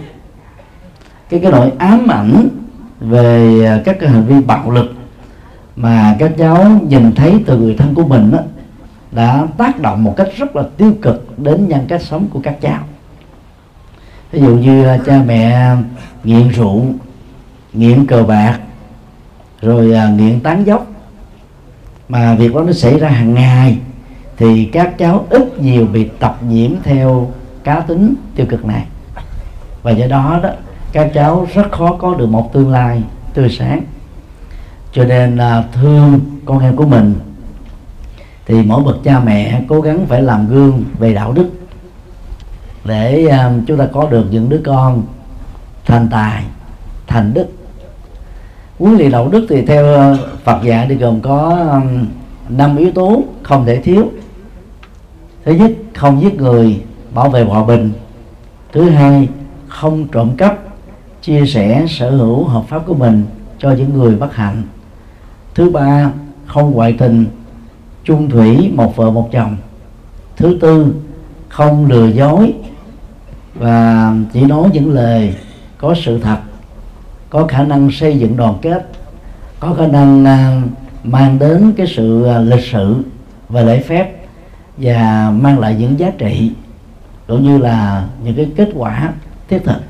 Cái 1.31 1.41
cái 1.41 1.53
nỗi 1.53 1.73
ám 1.79 2.09
ảnh 2.09 2.49
về 3.01 3.83
các 3.85 3.97
cái 4.01 4.09
hành 4.09 4.25
vi 4.25 4.41
bạo 4.41 4.71
lực 4.71 4.95
mà 5.77 6.17
các 6.19 6.33
cháu 6.39 6.81
nhìn 6.89 7.15
thấy 7.15 7.43
từ 7.47 7.59
người 7.59 7.77
thân 7.77 7.95
của 7.95 8.07
mình 8.07 8.31
đó, 8.31 8.39
đã 9.13 9.47
tác 9.57 9.81
động 9.81 10.05
một 10.05 10.15
cách 10.17 10.29
rất 10.37 10.57
là 10.57 10.63
tiêu 10.77 10.93
cực 11.03 11.39
đến 11.39 11.69
nhân 11.69 11.87
cách 11.89 12.03
sống 12.03 12.27
của 12.33 12.41
các 12.43 12.61
cháu. 12.61 12.79
Ví 14.33 14.41
dụ 14.41 14.57
như 14.57 14.85
à, 14.85 14.99
cha 15.07 15.23
mẹ 15.27 15.77
nghiện 16.25 16.49
rượu 16.49 16.85
nghiện 17.73 18.07
cờ 18.07 18.23
bạc 18.23 18.59
rồi 19.63 19.93
à, 19.95 20.09
nghiện 20.09 20.41
tán 20.41 20.67
dốc. 20.67 20.87
Mà 22.09 22.35
việc 22.35 22.55
đó 22.55 22.63
nó 22.63 22.73
xảy 22.73 22.99
ra 22.99 23.09
hàng 23.09 23.35
ngày 23.35 23.79
thì 24.37 24.65
các 24.65 24.99
cháu 24.99 25.27
ít 25.31 25.59
nhiều 25.59 25.87
bị 25.87 26.09
tập 26.19 26.39
nhiễm 26.49 26.71
theo 26.83 27.31
cá 27.65 27.81
tính 27.81 28.15
tiêu 28.35 28.47
cực 28.49 28.65
này. 28.65 28.85
Và 29.83 29.91
do 29.91 30.07
đó 30.07 30.41
đó 30.43 30.51
các 30.93 31.11
cháu 31.15 31.47
rất 31.55 31.73
khó 31.73 31.97
có 31.99 32.15
được 32.15 32.27
một 32.27 32.53
tương 32.53 32.71
lai 32.71 33.03
tươi 33.35 33.49
sáng. 33.59 33.83
Cho 34.93 35.05
nên 35.05 35.37
là 35.37 35.65
thương 35.73 36.21
con 36.45 36.59
em 36.59 36.77
của 36.77 36.87
mình 36.87 37.15
thì 38.47 38.63
mỗi 38.63 38.83
bậc 38.83 38.97
cha 39.05 39.21
mẹ 39.21 39.63
cố 39.69 39.81
gắng 39.81 40.07
phải 40.07 40.23
làm 40.23 40.49
gương 40.49 40.85
về 40.99 41.15
đạo 41.15 41.33
đức 41.33 41.51
để 42.85 43.27
uh, 43.27 43.63
chúng 43.67 43.79
ta 43.79 43.87
có 43.93 44.07
được 44.11 44.27
những 44.31 44.49
đứa 44.49 44.61
con 44.65 45.03
thành 45.85 46.09
tài 46.09 46.45
thành 47.07 47.35
đức 47.35 47.47
huấn 48.81 48.97
luyện 48.97 49.11
đạo 49.11 49.29
đức 49.29 49.47
thì 49.49 49.63
theo 49.63 49.85
ờ, 49.85 50.19
Phật 50.45 50.63
dạy 50.65 50.87
thì 50.89 50.95
gồm 50.95 51.21
có 51.21 51.69
năm 52.49 52.77
yếu 52.77 52.91
tố 52.91 53.23
không 53.43 53.67
thể 53.67 53.81
thiếu. 53.81 54.11
Thứ 55.45 55.53
nhất, 55.53 55.73
không 55.95 56.23
giết 56.23 56.35
người, 56.35 56.83
bảo 57.15 57.29
vệ 57.29 57.45
hòa 57.45 57.65
bình. 57.65 57.93
Thứ 58.73 58.91
hai, 58.91 59.29
không 59.69 60.09
trộm 60.09 60.31
cắp, 60.37 60.59
chia 61.23 61.47
sẻ 61.47 61.87
sở 61.89 62.11
hữu 62.11 62.45
hợp 62.45 62.65
pháp 62.69 62.87
của 62.87 62.95
mình 62.95 63.25
cho 63.59 63.71
những 63.71 63.95
người 63.95 64.17
bất 64.17 64.35
hạnh. 64.35 64.63
Thứ 65.55 65.71
ba, 65.71 66.11
không 66.47 66.71
ngoại 66.71 66.93
tình, 66.99 67.27
chung 68.05 68.31
thủy 68.31 68.73
một 68.75 68.97
vợ 68.97 69.11
một 69.11 69.29
chồng. 69.33 69.57
Thứ 70.37 70.59
tư, 70.61 70.95
không 71.49 71.87
lừa 71.87 72.07
dối 72.07 72.53
và 73.55 74.13
chỉ 74.33 74.41
nói 74.41 74.69
những 74.73 74.93
lời 74.93 75.35
có 75.79 75.95
sự 76.05 76.19
thật 76.19 76.39
có 77.31 77.47
khả 77.47 77.63
năng 77.63 77.91
xây 77.91 78.19
dựng 78.19 78.37
đoàn 78.37 78.55
kết, 78.63 78.91
có 79.61 79.75
khả 79.75 79.87
năng 79.87 80.25
à, 80.25 80.63
mang 81.05 81.39
đến 81.39 81.73
cái 81.77 81.87
sự 81.87 82.25
à, 82.25 82.39
lịch 82.39 82.65
sự 82.73 82.97
và 83.49 83.63
lễ 83.63 83.81
phép 83.81 84.17
và 84.77 85.33
mang 85.41 85.59
lại 85.59 85.77
những 85.79 85.99
giá 85.99 86.11
trị 86.19 86.53
cũng 87.27 87.45
như 87.45 87.59
là 87.59 88.07
những 88.25 88.37
cái 88.37 88.51
kết 88.57 88.69
quả 88.75 89.13
thiết 89.49 89.59
thực. 89.65 89.81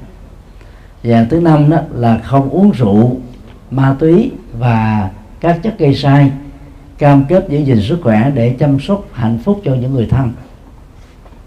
Và 1.04 1.26
thứ 1.30 1.40
năm 1.40 1.70
đó 1.70 1.78
là 1.90 2.18
không 2.18 2.48
uống 2.48 2.70
rượu, 2.70 3.16
ma 3.70 3.96
túy 3.98 4.30
và 4.58 5.10
các 5.40 5.58
chất 5.62 5.78
gây 5.78 5.94
sai, 5.94 6.30
cam 6.98 7.24
kết 7.24 7.46
giữ 7.48 7.58
gìn 7.58 7.82
sức 7.82 8.00
khỏe 8.02 8.30
để 8.34 8.56
chăm 8.58 8.80
sóc 8.80 9.04
hạnh 9.12 9.38
phúc 9.44 9.60
cho 9.64 9.74
những 9.74 9.94
người 9.94 10.06
thân. 10.06 10.32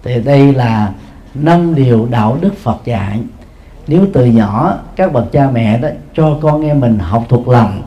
Thì 0.03 0.21
đây 0.21 0.53
là 0.53 0.93
năm 1.33 1.75
điều 1.75 2.07
đạo 2.11 2.37
đức 2.41 2.57
Phật 2.57 2.77
dạy 2.85 3.19
nếu 3.87 4.07
từ 4.13 4.25
nhỏ 4.25 4.77
các 4.95 5.13
bậc 5.13 5.31
cha 5.31 5.49
mẹ 5.53 5.77
đó 5.77 5.89
cho 6.13 6.37
con 6.41 6.65
em 6.65 6.79
mình 6.79 6.99
học 6.99 7.25
thuộc 7.29 7.47
lòng 7.47 7.81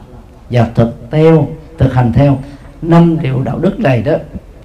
và 0.51 0.71
thực 0.75 1.09
theo 1.11 1.47
thực 1.79 1.95
hành 1.95 2.13
theo 2.13 2.39
năm 2.83 3.19
điều 3.21 3.43
đạo 3.43 3.59
đức 3.59 3.81
này 3.81 4.03
đó 4.03 4.13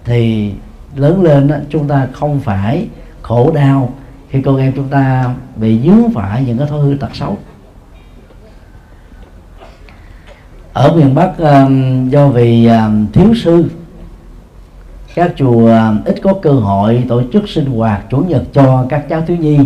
thì 0.06 0.52
lớn 0.96 1.24
lên 1.24 1.48
đó, 1.48 1.56
chúng 1.70 1.88
ta 1.88 2.08
không 2.14 2.40
phải 2.40 2.88
khổ 3.22 3.52
đau 3.52 3.94
khi 4.30 4.42
con 4.42 4.58
em 4.58 4.74
chúng 4.76 4.88
ta 4.88 5.36
bị 5.56 5.80
dướng 5.86 6.14
phải 6.14 6.44
những 6.44 6.58
cái 6.58 6.68
thói 6.68 6.80
hư 6.80 6.96
tật 7.00 7.16
xấu. 7.16 7.38
Ở 10.74 10.96
miền 10.96 11.16
Bắc 11.16 11.32
do 12.10 12.28
vì 12.28 12.70
thiếu 13.14 13.34
sư 13.44 13.70
các 15.16 15.34
chùa 15.36 15.72
ít 16.06 16.16
có 16.24 16.34
cơ 16.42 16.52
hội 16.52 17.04
tổ 17.10 17.22
chức 17.34 17.50
sinh 17.50 17.66
hoạt 17.66 18.02
chủ 18.10 18.18
nhật 18.18 18.44
cho 18.54 18.86
các 18.90 19.10
cháu 19.10 19.22
thiếu 19.28 19.38
nhi 19.38 19.60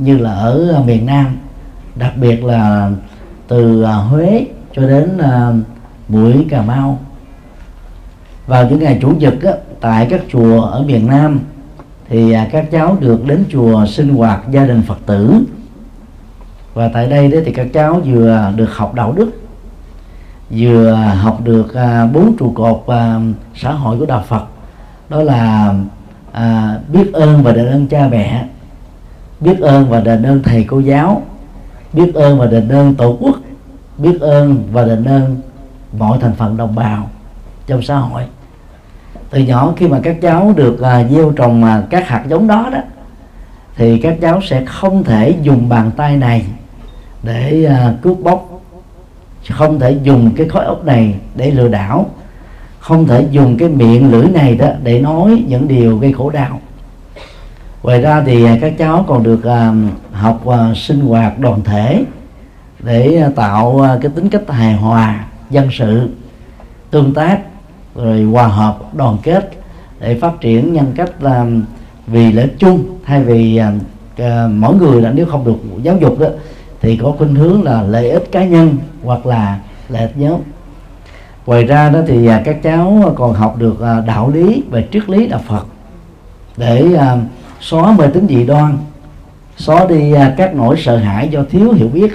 như 0.00 0.18
là 0.18 0.34
ở 0.34 0.72
à, 0.76 0.80
miền 0.86 1.06
Nam 1.06 1.26
đặc 1.96 2.12
biệt 2.16 2.44
là 2.44 2.90
từ 3.48 3.82
à, 3.82 3.94
Huế 3.94 4.46
cho 4.74 4.82
đến 4.82 5.18
à, 5.18 5.52
Mũi 6.08 6.46
Cà 6.50 6.62
Mau. 6.62 6.98
Vào 8.46 8.68
những 8.70 8.78
ngày 8.78 8.98
chủ 9.02 9.08
nhật 9.08 9.34
á, 9.42 9.52
tại 9.80 10.06
các 10.10 10.20
chùa 10.32 10.60
ở 10.60 10.82
miền 10.82 11.06
Nam 11.06 11.40
thì 12.08 12.34
các 12.52 12.70
cháu 12.70 12.96
được 13.00 13.26
đến 13.26 13.44
chùa 13.50 13.86
sinh 13.86 14.08
hoạt 14.08 14.40
gia 14.50 14.66
đình 14.66 14.82
Phật 14.82 14.98
tử. 15.06 15.44
Và 16.74 16.88
tại 16.88 17.06
đây 17.06 17.28
đó 17.28 17.38
thì 17.44 17.52
các 17.52 17.66
cháu 17.72 18.00
vừa 18.04 18.52
được 18.56 18.76
học 18.76 18.94
đạo 18.94 19.12
đức 19.12 19.30
vừa 20.50 20.92
học 20.94 21.40
được 21.44 21.74
bốn 22.12 22.36
trụ 22.38 22.52
cột 22.54 22.84
xã 23.54 23.72
hội 23.72 23.98
của 23.98 24.06
đạo 24.06 24.24
Phật. 24.28 24.44
Đó 25.08 25.22
là 25.22 25.74
à, 26.32 26.78
biết 26.88 27.12
ơn 27.12 27.42
và 27.42 27.52
đền 27.52 27.66
ơn 27.66 27.86
cha 27.86 28.08
mẹ 28.10 28.46
biết 29.40 29.60
ơn 29.60 29.88
và 29.88 30.00
đền 30.00 30.22
ơn 30.22 30.42
thầy 30.42 30.64
cô 30.64 30.80
giáo 30.80 31.22
biết 31.92 32.14
ơn 32.14 32.38
và 32.38 32.46
đền 32.46 32.68
ơn 32.68 32.94
tổ 32.94 33.16
quốc 33.20 33.36
biết 33.98 34.20
ơn 34.20 34.68
và 34.72 34.84
đền 34.84 35.04
ơn 35.04 35.40
mọi 35.98 36.18
thành 36.20 36.34
phần 36.34 36.56
đồng 36.56 36.74
bào 36.74 37.10
trong 37.66 37.82
xã 37.82 37.96
hội. 37.96 38.22
Từ 39.30 39.38
nhỏ 39.38 39.72
khi 39.76 39.88
mà 39.88 40.00
các 40.02 40.16
cháu 40.20 40.52
được 40.56 40.74
uh, 40.74 41.10
gieo 41.10 41.32
trồng 41.36 41.60
mà 41.60 41.86
các 41.90 42.08
hạt 42.08 42.24
giống 42.28 42.46
đó 42.46 42.68
đó 42.72 42.78
thì 43.76 43.98
các 43.98 44.16
cháu 44.20 44.40
sẽ 44.40 44.64
không 44.64 45.04
thể 45.04 45.34
dùng 45.42 45.68
bàn 45.68 45.90
tay 45.96 46.16
này 46.16 46.44
để 47.22 47.68
uh, 47.70 48.02
cướp 48.02 48.18
bóc 48.20 48.62
không 49.48 49.78
thể 49.78 49.98
dùng 50.02 50.30
cái 50.36 50.48
khối 50.48 50.64
óc 50.64 50.84
này 50.84 51.14
để 51.34 51.50
lừa 51.50 51.68
đảo 51.68 52.06
không 52.80 53.06
thể 53.06 53.26
dùng 53.30 53.58
cái 53.58 53.68
miệng 53.68 54.10
lưỡi 54.10 54.26
này 54.26 54.56
đó 54.56 54.66
để 54.82 55.00
nói 55.00 55.44
những 55.48 55.68
điều 55.68 55.98
gây 55.98 56.12
khổ 56.12 56.30
đau 56.30 56.59
ngoài 57.82 58.00
ra 58.00 58.22
thì 58.26 58.44
à, 58.44 58.58
các 58.60 58.74
cháu 58.78 59.04
còn 59.08 59.22
được 59.22 59.44
à, 59.44 59.72
học 60.12 60.46
à, 60.46 60.72
sinh 60.76 61.00
hoạt 61.00 61.38
đoàn 61.38 61.60
thể 61.64 62.04
để 62.78 63.22
tạo 63.36 63.86
cái 64.02 64.10
tính 64.14 64.28
cách 64.28 64.42
hài 64.48 64.74
hòa, 64.74 65.24
dân 65.50 65.68
sự, 65.72 66.08
tương 66.90 67.14
tác, 67.14 67.38
rồi 67.94 68.22
hòa 68.22 68.46
hợp, 68.46 68.94
đoàn 68.94 69.16
kết 69.22 69.50
để 70.00 70.18
phát 70.20 70.40
triển 70.40 70.72
nhân 70.72 70.92
cách 70.96 71.22
là 71.22 71.46
vì 72.06 72.32
lợi 72.32 72.50
chung. 72.58 72.84
Thay 73.06 73.22
vì 73.22 73.60
mỗi 74.50 74.74
người 74.74 75.02
là 75.02 75.10
nếu 75.10 75.26
không 75.26 75.44
được 75.44 75.82
giáo 75.82 75.96
dục 75.96 76.18
đó 76.18 76.26
thì 76.80 76.96
có 76.96 77.12
khuynh 77.18 77.34
hướng 77.34 77.62
là 77.62 77.82
lợi 77.82 78.10
ích 78.10 78.32
cá 78.32 78.44
nhân 78.44 78.76
hoặc 79.04 79.26
là 79.26 79.58
lợi 79.88 80.02
ích 80.02 80.16
nhóm. 80.16 80.40
Ngoài 81.46 81.64
ra 81.64 81.90
đó 81.90 82.00
thì 82.06 82.28
các 82.44 82.62
cháu 82.62 83.12
còn 83.16 83.32
học 83.34 83.56
được 83.58 83.78
đạo 84.06 84.30
lý 84.34 84.62
về 84.70 84.88
triết 84.92 85.10
lý 85.10 85.26
đạo 85.26 85.40
Phật 85.48 85.66
để 86.56 86.98
xóa 87.60 87.92
mê 87.92 88.06
tín 88.06 88.26
dị 88.28 88.44
đoan, 88.44 88.78
xóa 89.56 89.86
đi 89.86 90.12
à, 90.12 90.34
các 90.36 90.54
nỗi 90.54 90.76
sợ 90.78 90.96
hãi 90.96 91.28
do 91.28 91.40
thiếu 91.50 91.72
hiểu 91.72 91.88
biết. 91.88 92.10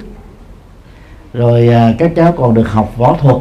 Rồi 1.33 1.67
à, 1.67 1.93
các 1.97 2.11
cháu 2.15 2.31
còn 2.31 2.53
được 2.53 2.71
học 2.71 2.93
võ 2.97 3.17
thuật 3.21 3.35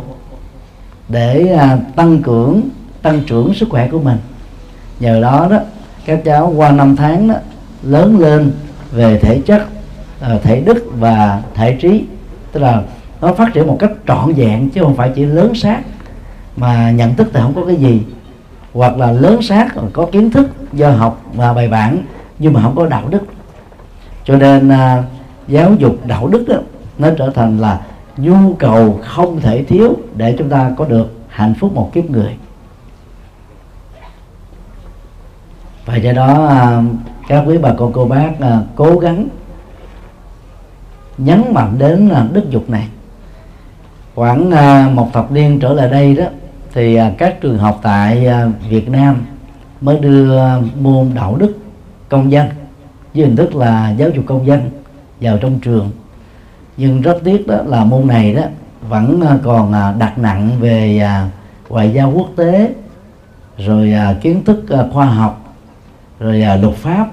để 1.08 1.48
à, 1.58 1.78
tăng 1.96 2.22
cường, 2.22 2.60
tăng 3.02 3.20
trưởng 3.26 3.54
sức 3.54 3.68
khỏe 3.70 3.88
của 3.88 4.00
mình. 4.00 4.18
Nhờ 5.00 5.20
đó 5.20 5.48
đó, 5.50 5.58
các 6.04 6.20
cháu 6.24 6.52
qua 6.56 6.70
năm 6.70 6.96
tháng 6.96 7.28
đó, 7.28 7.34
lớn 7.82 8.18
lên 8.18 8.52
về 8.92 9.18
thể 9.18 9.40
chất 9.46 9.62
thể 10.42 10.60
đức 10.60 10.84
và 10.98 11.42
thể 11.54 11.76
trí. 11.80 12.04
Tức 12.52 12.60
là 12.60 12.82
nó 13.20 13.32
phát 13.32 13.54
triển 13.54 13.66
một 13.66 13.76
cách 13.80 13.90
trọn 14.08 14.32
vẹn, 14.32 14.70
chứ 14.70 14.80
không 14.82 14.96
phải 14.96 15.12
chỉ 15.14 15.24
lớn 15.24 15.54
xác 15.54 15.80
mà 16.56 16.90
nhận 16.90 17.14
thức 17.14 17.28
thì 17.32 17.40
không 17.40 17.54
có 17.54 17.64
cái 17.66 17.76
gì 17.76 18.02
hoặc 18.74 18.96
là 18.96 19.12
lớn 19.12 19.42
xác 19.42 19.68
có 19.92 20.06
kiến 20.12 20.30
thức 20.30 20.46
do 20.72 20.90
học 20.90 21.22
và 21.34 21.52
bài 21.52 21.68
bản 21.68 22.02
nhưng 22.38 22.52
mà 22.52 22.62
không 22.62 22.76
có 22.76 22.86
đạo 22.86 23.08
đức. 23.08 23.22
Cho 24.24 24.36
nên 24.36 24.68
à, 24.68 25.02
giáo 25.48 25.74
dục 25.78 26.06
đạo 26.06 26.28
đức 26.28 26.44
đó, 26.48 26.56
nó 26.98 27.08
trở 27.18 27.30
thành 27.30 27.58
là 27.58 27.80
nhu 28.16 28.54
cầu 28.58 29.00
không 29.04 29.40
thể 29.40 29.64
thiếu 29.64 29.96
để 30.16 30.34
chúng 30.38 30.48
ta 30.48 30.70
có 30.76 30.84
được 30.84 31.12
hạnh 31.28 31.54
phúc 31.60 31.74
một 31.74 31.90
kiếp 31.92 32.10
người. 32.10 32.36
Và 35.86 35.96
do 35.96 36.12
đó 36.12 36.46
à, 36.46 36.82
các 37.28 37.44
quý 37.46 37.58
bà 37.58 37.74
con 37.78 37.92
cô 37.92 38.04
bác 38.04 38.30
à, 38.40 38.60
cố 38.76 38.98
gắng 38.98 39.28
nhấn 41.18 41.42
mạnh 41.52 41.74
đến 41.78 42.08
à, 42.08 42.26
đức 42.32 42.50
dục 42.50 42.70
này. 42.70 42.88
Khoảng 44.14 44.50
à, 44.50 44.88
một 44.94 45.12
thập 45.12 45.32
niên 45.32 45.60
trở 45.60 45.72
lại 45.72 45.88
đây 45.88 46.14
đó 46.14 46.24
thì 46.74 46.94
à, 46.94 47.12
các 47.18 47.40
trường 47.40 47.58
học 47.58 47.80
tại 47.82 48.26
à, 48.26 48.46
Việt 48.68 48.88
Nam 48.88 49.16
mới 49.80 49.98
đưa 49.98 50.38
à, 50.38 50.58
môn 50.80 51.10
đạo 51.14 51.36
đức 51.36 51.56
công 52.08 52.32
dân 52.32 52.46
với 53.14 53.24
hình 53.24 53.36
thức 53.36 53.54
là 53.54 53.90
giáo 53.90 54.10
dục 54.10 54.24
công 54.26 54.46
dân 54.46 54.70
vào 55.20 55.38
trong 55.38 55.60
trường. 55.60 55.90
Nhưng 56.76 57.02
rất 57.02 57.16
tiếc 57.24 57.46
đó 57.46 57.56
là 57.66 57.84
môn 57.84 58.06
này 58.06 58.34
đó 58.34 58.42
vẫn 58.88 59.22
còn 59.42 59.72
đặt 59.98 60.18
nặng 60.18 60.50
về 60.60 61.08
ngoại 61.68 61.92
giao 61.92 62.12
quốc 62.16 62.28
tế 62.36 62.74
rồi 63.58 63.94
kiến 64.22 64.44
thức 64.44 64.64
khoa 64.92 65.06
học 65.06 65.56
rồi 66.20 66.44
luật 66.62 66.74
pháp. 66.74 67.06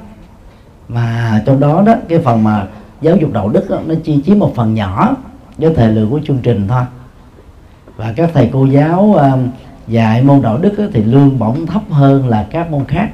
Mà 0.87 1.41
trong 1.45 1.59
đó 1.59 1.83
đó 1.85 1.93
cái 2.09 2.19
phần 2.19 2.43
mà 2.43 2.67
giáo 3.01 3.15
dục 3.15 3.33
đạo 3.33 3.49
đức 3.49 3.69
đó, 3.69 3.79
nó 3.85 3.95
chỉ 4.03 4.21
chiếm 4.25 4.39
một 4.39 4.53
phần 4.55 4.73
nhỏ 4.73 5.15
với 5.57 5.73
thời 5.75 5.91
lượng 5.91 6.09
của 6.09 6.19
chương 6.23 6.39
trình 6.43 6.67
thôi 6.67 6.83
và 8.01 8.13
các 8.15 8.29
thầy 8.33 8.49
cô 8.53 8.65
giáo 8.65 9.13
ờ, 9.17 9.37
dạy 9.87 10.23
môn 10.23 10.41
đạo 10.41 10.57
đức 10.57 10.89
thì 10.93 11.03
lương 11.03 11.39
bổng 11.39 11.65
thấp 11.65 11.81
hơn 11.89 12.27
là 12.27 12.47
các 12.51 12.71
môn 12.71 12.85
khác. 12.85 13.09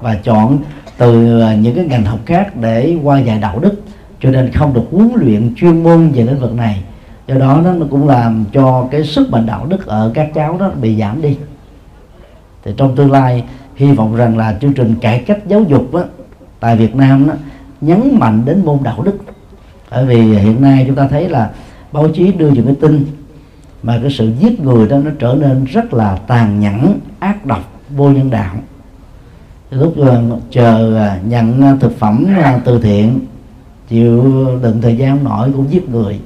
Và 0.00 0.14
chọn 0.14 0.58
từ 0.98 1.40
ờ, 1.40 1.54
những 1.54 1.76
cái 1.76 1.84
ngành 1.84 2.04
học 2.04 2.18
khác 2.26 2.56
để 2.56 2.96
qua 3.02 3.20
dạy 3.20 3.38
đạo 3.38 3.58
đức 3.58 3.82
cho 4.20 4.30
nên 4.30 4.52
không 4.52 4.74
được 4.74 4.82
huấn 4.90 5.10
luyện 5.14 5.54
chuyên 5.56 5.82
môn 5.82 6.10
về 6.10 6.22
lĩnh 6.22 6.40
vực 6.40 6.54
này. 6.54 6.82
Do 7.26 7.34
đó 7.34 7.60
nó 7.64 7.86
cũng 7.90 8.08
làm 8.08 8.44
cho 8.52 8.88
cái 8.90 9.04
sức 9.04 9.30
mạnh 9.30 9.46
đạo 9.46 9.66
đức 9.66 9.86
ở 9.86 10.10
các 10.14 10.30
cháu 10.34 10.56
đó 10.58 10.70
bị 10.80 11.00
giảm 11.00 11.22
đi. 11.22 11.36
Thì 12.64 12.72
trong 12.76 12.96
tương 12.96 13.12
lai 13.12 13.44
hy 13.76 13.92
vọng 13.92 14.16
rằng 14.16 14.38
là 14.38 14.56
chương 14.60 14.72
trình 14.72 14.94
cải 15.00 15.18
cách 15.18 15.38
giáo 15.46 15.62
dục 15.62 15.92
đó, 15.92 16.04
tại 16.60 16.76
Việt 16.76 16.96
Nam 16.96 17.28
đó, 17.28 17.34
nhấn 17.80 18.18
mạnh 18.18 18.42
đến 18.44 18.64
môn 18.64 18.78
đạo 18.82 19.02
đức. 19.02 19.18
Bởi 19.90 20.06
vì 20.06 20.22
hiện 20.22 20.62
nay 20.62 20.84
chúng 20.86 20.96
ta 20.96 21.08
thấy 21.08 21.28
là 21.28 21.50
báo 21.92 22.08
chí 22.08 22.32
đưa 22.32 22.50
những 22.50 22.66
cái 22.66 22.74
tin 22.80 23.06
mà 23.82 23.98
cái 24.02 24.10
sự 24.10 24.32
giết 24.38 24.60
người 24.60 24.88
đó 24.88 24.98
nó 24.98 25.10
trở 25.18 25.36
nên 25.40 25.64
rất 25.64 25.94
là 25.94 26.16
tàn 26.26 26.60
nhẫn, 26.60 26.98
ác 27.18 27.46
độc, 27.46 27.80
vô 27.96 28.10
nhân 28.10 28.30
đạo. 28.30 28.54
Lúc 29.70 29.94
chờ 30.50 30.96
à, 30.96 31.20
nhận 31.24 31.62
à, 31.62 31.76
thực 31.80 31.98
phẩm 31.98 32.26
à, 32.42 32.60
từ 32.64 32.80
thiện, 32.80 33.20
chịu 33.88 34.46
đựng 34.62 34.82
thời 34.82 34.96
gian 34.96 35.24
nổi 35.24 35.52
cũng 35.56 35.70
giết 35.70 35.88
người. 35.88 36.20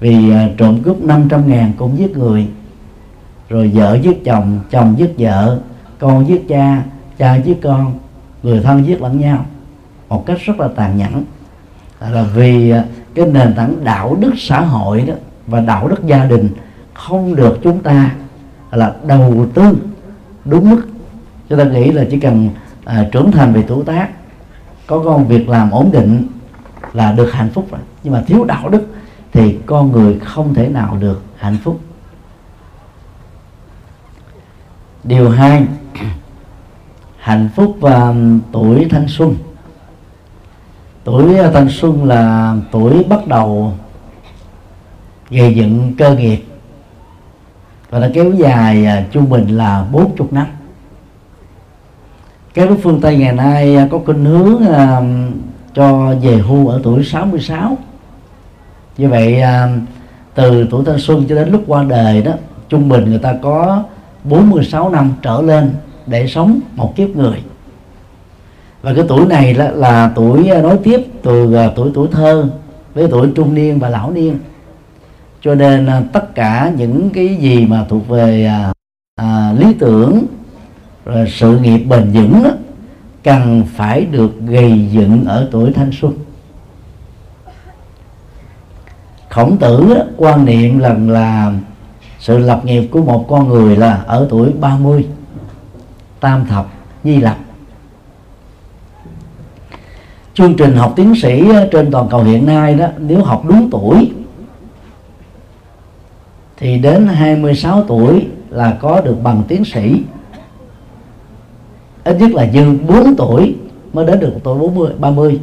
Vì 0.00 0.32
trộm 0.56 0.82
cướp 0.82 1.02
500 1.02 1.48
ngàn 1.48 1.72
cũng 1.78 1.98
giết 1.98 2.16
người. 2.16 2.48
Rồi 3.48 3.70
vợ 3.74 3.98
giết 4.02 4.24
chồng 4.24 4.60
chồng 4.70 4.94
giết 4.98 5.14
vợ, 5.18 5.58
con 5.98 6.28
giết 6.28 6.48
cha 6.48 6.82
cha 7.18 7.34
giết 7.34 7.62
con, 7.62 7.98
người 8.42 8.60
thân 8.60 8.86
giết 8.86 9.02
lẫn 9.02 9.20
nhau. 9.20 9.46
Một 10.08 10.26
cách 10.26 10.38
rất 10.44 10.60
là 10.60 10.68
tàn 10.68 10.96
nhẫn. 10.96 11.24
Là 12.10 12.22
vì 12.22 12.72
cái 13.14 13.26
nền 13.26 13.54
tảng 13.54 13.84
đạo 13.84 14.16
đức 14.20 14.32
xã 14.36 14.60
hội 14.60 15.00
đó 15.00 15.14
và 15.46 15.60
đạo 15.60 15.88
đức 15.88 16.06
gia 16.06 16.24
đình 16.24 16.48
không 16.94 17.34
được 17.34 17.58
chúng 17.62 17.80
ta 17.82 18.10
là 18.70 18.94
đầu 19.06 19.46
tư 19.54 19.76
đúng 20.44 20.70
mức. 20.70 20.82
Chúng 21.48 21.58
ta 21.58 21.64
nghĩ 21.64 21.92
là 21.92 22.04
chỉ 22.10 22.20
cần 22.20 22.50
à, 22.84 23.08
trưởng 23.12 23.32
thành 23.32 23.52
về 23.52 23.64
tuổi 23.68 23.84
tác 23.84 24.08
có 24.86 24.98
công 24.98 25.28
việc 25.28 25.48
làm 25.48 25.70
ổn 25.70 25.90
định 25.92 26.26
là 26.92 27.12
được 27.12 27.32
hạnh 27.32 27.50
phúc 27.54 27.66
rồi. 27.70 27.80
Nhưng 28.02 28.12
mà 28.12 28.22
thiếu 28.26 28.44
đạo 28.44 28.68
đức 28.68 28.86
thì 29.32 29.58
con 29.66 29.92
người 29.92 30.18
không 30.18 30.54
thể 30.54 30.68
nào 30.68 30.96
được 31.00 31.22
hạnh 31.36 31.56
phúc. 31.64 31.80
Điều 35.04 35.30
hai 35.30 35.66
hạnh 37.18 37.48
phúc 37.56 37.76
và 37.80 38.14
tuổi 38.52 38.86
thanh 38.90 39.08
xuân. 39.08 39.34
Tuổi 41.04 41.36
thanh 41.52 41.68
xuân 41.70 42.04
là 42.04 42.56
tuổi 42.70 43.04
bắt 43.08 43.26
đầu 43.26 43.74
gây 45.32 45.54
dựng 45.54 45.92
cơ 45.98 46.16
nghiệp. 46.16 46.44
Và 47.90 47.98
nó 47.98 48.06
kéo 48.14 48.32
dài 48.32 48.86
à, 48.86 49.04
trung 49.12 49.30
bình 49.30 49.48
là 49.48 49.86
40 49.92 50.28
năm. 50.30 50.46
Các 52.54 52.68
nước 52.70 52.76
phương 52.82 53.00
Tây 53.00 53.16
ngày 53.16 53.32
nay 53.32 53.76
à, 53.76 53.88
có 53.90 53.98
khuynh 54.06 54.24
hướng 54.24 54.66
à, 54.66 55.00
cho 55.74 56.14
về 56.22 56.36
hưu 56.36 56.68
ở 56.68 56.80
tuổi 56.82 57.04
66 57.04 57.78
như 58.98 59.08
vậy 59.08 59.40
à, 59.40 59.68
từ 60.34 60.66
tuổi 60.70 60.84
thanh 60.84 60.98
xuân 60.98 61.24
cho 61.28 61.34
đến 61.34 61.50
lúc 61.50 61.62
qua 61.66 61.84
đời 61.84 62.22
đó 62.22 62.32
trung 62.68 62.88
bình 62.88 63.04
người 63.10 63.18
ta 63.18 63.34
có 63.42 63.84
46 64.24 64.90
năm 64.90 65.12
trở 65.22 65.42
lên 65.42 65.74
để 66.06 66.26
sống 66.26 66.60
một 66.76 66.96
kiếp 66.96 67.08
người. 67.08 67.42
Và 68.82 68.94
cái 68.94 69.04
tuổi 69.08 69.26
này 69.26 69.54
là, 69.54 69.70
là 69.70 70.12
tuổi 70.14 70.48
à, 70.48 70.62
nối 70.62 70.78
tiếp 70.84 71.00
từ 71.22 71.56
tuổi 71.76 71.90
tuổi 71.94 72.08
thơ 72.12 72.48
với 72.94 73.08
tuổi 73.10 73.28
trung 73.34 73.54
niên 73.54 73.78
và 73.78 73.88
lão 73.88 74.10
niên 74.10 74.38
cho 75.42 75.54
nên 75.54 75.86
à, 75.86 76.02
tất 76.12 76.34
cả 76.34 76.72
những 76.76 77.10
cái 77.10 77.36
gì 77.36 77.66
mà 77.66 77.84
thuộc 77.88 78.08
về 78.08 78.44
à, 78.44 78.72
à, 79.16 79.52
lý 79.58 79.74
tưởng 79.78 80.26
rồi 81.04 81.26
sự 81.30 81.58
nghiệp 81.58 81.78
bền 81.78 82.10
vững 82.12 82.42
đó, 82.44 82.50
cần 83.22 83.64
phải 83.74 84.04
được 84.04 84.40
gây 84.40 84.88
dựng 84.90 85.24
ở 85.24 85.48
tuổi 85.50 85.72
thanh 85.72 85.90
xuân. 86.00 86.12
Khổng 89.28 89.56
tử 89.56 89.94
đó, 89.94 90.02
quan 90.16 90.44
niệm 90.44 90.78
rằng 90.78 91.10
là 91.10 91.52
sự 92.18 92.38
lập 92.38 92.60
nghiệp 92.64 92.88
của 92.90 93.02
một 93.02 93.26
con 93.28 93.48
người 93.48 93.76
là 93.76 94.02
ở 94.06 94.26
tuổi 94.30 94.52
30 94.60 95.06
tam 96.20 96.46
thập 96.46 96.66
di 97.04 97.16
lập 97.16 97.36
chương 100.34 100.54
trình 100.54 100.76
học 100.76 100.92
tiến 100.96 101.14
sĩ 101.22 101.50
à, 101.54 101.66
trên 101.72 101.90
toàn 101.90 102.08
cầu 102.08 102.22
hiện 102.22 102.46
nay 102.46 102.74
đó 102.74 102.86
nếu 102.98 103.22
học 103.24 103.42
đúng 103.48 103.70
tuổi 103.70 104.12
thì 106.56 106.78
đến 106.78 107.06
26 107.06 107.84
tuổi 107.88 108.26
là 108.50 108.76
có 108.80 109.00
được 109.00 109.16
bằng 109.22 109.42
tiến 109.48 109.64
sĩ. 109.64 110.02
Ít 112.04 112.16
nhất 112.20 112.30
là 112.30 112.50
dư 112.52 112.72
4 112.88 113.16
tuổi 113.16 113.56
mới 113.92 114.06
đến 114.06 114.20
được 114.20 114.32
tuổi 114.44 114.58
40 114.58 114.92
30 114.98 115.40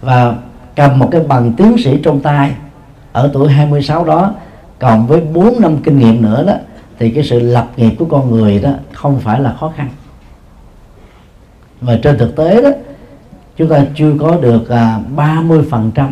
và 0.00 0.36
cầm 0.76 0.98
một 0.98 1.08
cái 1.10 1.20
bằng 1.20 1.52
tiến 1.56 1.76
sĩ 1.78 1.98
trong 2.02 2.20
tay 2.20 2.54
ở 3.12 3.30
tuổi 3.32 3.48
26 3.52 4.04
đó 4.04 4.34
cộng 4.78 5.06
với 5.06 5.20
4 5.20 5.60
năm 5.60 5.76
kinh 5.84 5.98
nghiệm 5.98 6.22
nữa 6.22 6.44
đó 6.46 6.54
thì 6.98 7.10
cái 7.10 7.24
sự 7.24 7.40
lập 7.40 7.68
nghiệp 7.76 7.94
của 7.98 8.04
con 8.04 8.30
người 8.30 8.58
đó 8.58 8.70
không 8.92 9.20
phải 9.20 9.40
là 9.40 9.54
khó 9.60 9.72
khăn. 9.76 9.88
Và 11.80 11.98
trên 12.02 12.18
thực 12.18 12.36
tế 12.36 12.62
đó 12.62 12.70
chúng 13.56 13.68
ta 13.68 13.84
chưa 13.94 14.12
có 14.20 14.36
được 14.36 14.68
à, 14.68 15.00
30% 15.16 16.08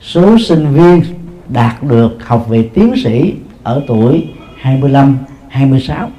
số 0.00 0.38
sinh 0.38 0.74
viên 0.74 1.02
đạt 1.48 1.82
được 1.82 2.26
học 2.26 2.46
vị 2.48 2.68
tiến 2.74 2.94
sĩ 3.04 3.34
ở 3.62 3.82
tuổi 3.86 4.28
25, 4.56 5.18
26 5.48 6.10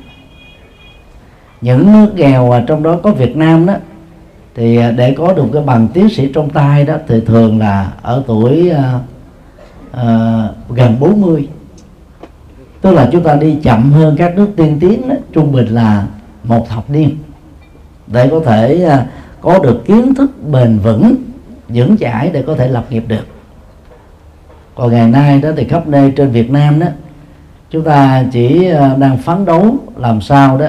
những 1.62 1.92
nước 1.92 2.16
nghèo 2.16 2.64
trong 2.68 2.84
đó 2.84 3.00
có 3.04 3.12
Việt 3.12 3.38
Nam 3.38 3.66
đó 3.66 3.74
thì 4.56 4.78
à, 4.78 4.92
để 4.92 5.14
có 5.18 5.34
được 5.34 5.46
cái 5.54 5.64
bằng 5.64 5.88
tiến 5.94 6.10
sĩ 6.10 6.32
trong 6.34 6.50
tay 6.50 6.86
đó 6.86 6.96
thì 7.08 7.22
thường 7.26 7.60
là 7.60 7.92
ở 8.02 8.24
tuổi 8.28 8.72
uh, 8.72 9.02
uh, 9.92 10.78
gần 10.78 10.96
40 11.00 11.48
tức 12.82 12.92
là 12.92 13.10
chúng 13.12 13.24
ta 13.24 13.36
đi 13.36 13.58
chậm 13.64 13.92
hơn 13.92 14.16
các 14.18 14.36
nước 14.36 14.48
tiên 14.56 14.78
tiến 14.80 15.10
đó, 15.10 15.16
trung 15.34 15.52
bình 15.52 15.68
là 15.68 16.08
một 16.44 16.70
thập 16.70 16.90
niên 16.90 17.18
để 18.08 18.28
có 18.32 18.40
thể 18.40 18.88
uh, 18.88 19.08
có 19.42 19.60
được 19.60 19.86
kiến 19.86 20.16
thức 20.16 20.32
bền 20.52 20.80
vững 20.80 21.16
vững 21.68 21.98
chãi 21.98 22.30
để 22.34 22.44
có 22.48 22.56
thể 22.56 22.68
lập 22.68 22.86
nghiệp 22.90 23.04
được 23.08 23.39
còn 24.80 24.92
ngày 24.92 25.08
nay 25.08 25.42
đó 25.42 25.50
thì 25.58 25.66
khắp 25.68 25.88
nơi 25.88 26.12
trên 26.16 26.32
Việt 26.32 26.52
Nam 26.52 26.80
đó, 26.80 26.88
chúng 27.70 27.84
ta 27.84 28.24
chỉ 28.32 28.66
ờ, 28.66 28.96
đang 28.98 29.18
phấn 29.18 29.46
đấu 29.46 29.78
làm 29.98 30.22
sao 30.22 30.58
đó 30.58 30.68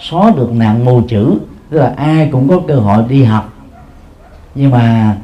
xóa 0.00 0.32
được 0.36 0.52
nạn 0.52 0.84
mù 0.84 1.02
chữ, 1.08 1.38
tức 1.70 1.78
là 1.78 1.92
ai 1.96 2.28
cũng 2.32 2.48
có 2.48 2.60
cơ 2.68 2.74
hội 2.74 3.04
đi 3.08 3.24
học. 3.24 3.52
Nhưng 4.54 4.70
mà 4.70 5.16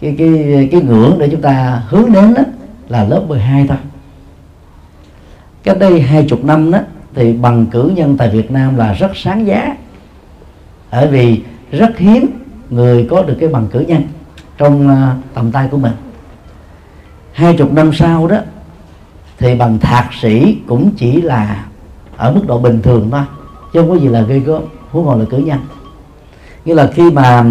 cái 0.00 0.14
cái 0.18 0.68
cái 0.72 0.82
ngưỡng 0.82 1.18
để 1.18 1.28
chúng 1.28 1.42
ta 1.42 1.82
hướng 1.88 2.12
đến 2.12 2.34
đó 2.34 2.42
là 2.88 3.04
lớp 3.04 3.22
12 3.28 3.66
thôi. 3.68 3.78
Cách 5.62 5.78
đây 5.78 6.00
hai 6.00 6.26
chục 6.28 6.44
năm 6.44 6.70
đó 6.70 6.78
thì 7.14 7.32
bằng 7.32 7.66
cử 7.66 7.92
nhân 7.94 8.16
tại 8.16 8.28
Việt 8.28 8.50
Nam 8.50 8.76
là 8.76 8.92
rất 8.92 9.10
sáng 9.14 9.46
giá. 9.46 9.76
Bởi 10.92 11.06
vì 11.06 11.42
rất 11.70 11.98
hiếm 11.98 12.26
người 12.70 13.06
có 13.10 13.22
được 13.22 13.36
cái 13.40 13.48
bằng 13.48 13.66
cử 13.72 13.80
nhân 13.80 14.02
trong 14.58 14.88
ờ, 14.88 15.14
tầm 15.34 15.52
tay 15.52 15.68
của 15.70 15.78
mình 15.78 15.92
hai 17.32 17.56
chục 17.56 17.72
năm 17.72 17.90
sau 17.92 18.26
đó 18.26 18.36
thì 19.38 19.54
bằng 19.54 19.78
thạc 19.78 20.10
sĩ 20.20 20.58
cũng 20.66 20.90
chỉ 20.96 21.22
là 21.22 21.64
ở 22.16 22.32
mức 22.32 22.46
độ 22.46 22.58
bình 22.58 22.82
thường 22.82 23.08
thôi 23.10 23.22
chứ 23.72 23.80
không 23.80 23.90
có 23.90 23.96
gì 23.96 24.08
là 24.08 24.20
gây 24.20 24.40
gớm 24.40 24.62
huống 24.90 25.04
hồ 25.04 25.16
là 25.16 25.24
cử 25.30 25.36
nhân. 25.36 25.58
Nghĩa 26.64 26.74
là 26.74 26.90
khi 26.94 27.10
mà 27.10 27.44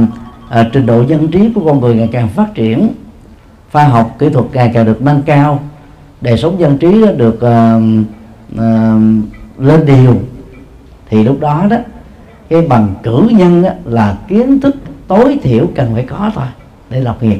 à, 0.50 0.70
trình 0.74 0.86
độ 0.86 1.02
dân 1.02 1.28
trí 1.28 1.52
của 1.56 1.62
con 1.66 1.80
người 1.80 1.96
ngày 1.96 2.10
càng 2.12 2.28
phát 2.28 2.56
triển 2.56 2.90
khoa 3.72 3.84
học 3.84 4.16
kỹ 4.20 4.30
thuật 4.30 4.46
ngày 4.54 4.72
càng 4.74 4.86
được 4.86 5.02
nâng 5.02 5.22
cao 5.22 5.60
đời 6.22 6.38
sống 6.38 6.60
dân 6.60 6.78
trí 6.78 7.06
được 7.18 7.36
uh, 7.36 7.84
uh, 8.54 8.62
lên 9.58 9.86
điều 9.86 10.16
thì 11.10 11.24
lúc 11.24 11.40
đó 11.40 11.66
đó 11.70 11.78
cái 12.50 12.62
bằng 12.62 12.96
cử 13.04 13.28
nhân 13.32 13.62
đó, 13.62 13.70
là 13.86 14.18
kiến 14.28 14.60
thức 14.60 14.76
tối 15.08 15.40
thiểu 15.44 15.68
cần 15.76 15.94
phải 15.94 16.04
có 16.04 16.32
thôi 16.36 16.46
để 16.90 17.00
lập 17.00 17.18
nghiệp 17.22 17.40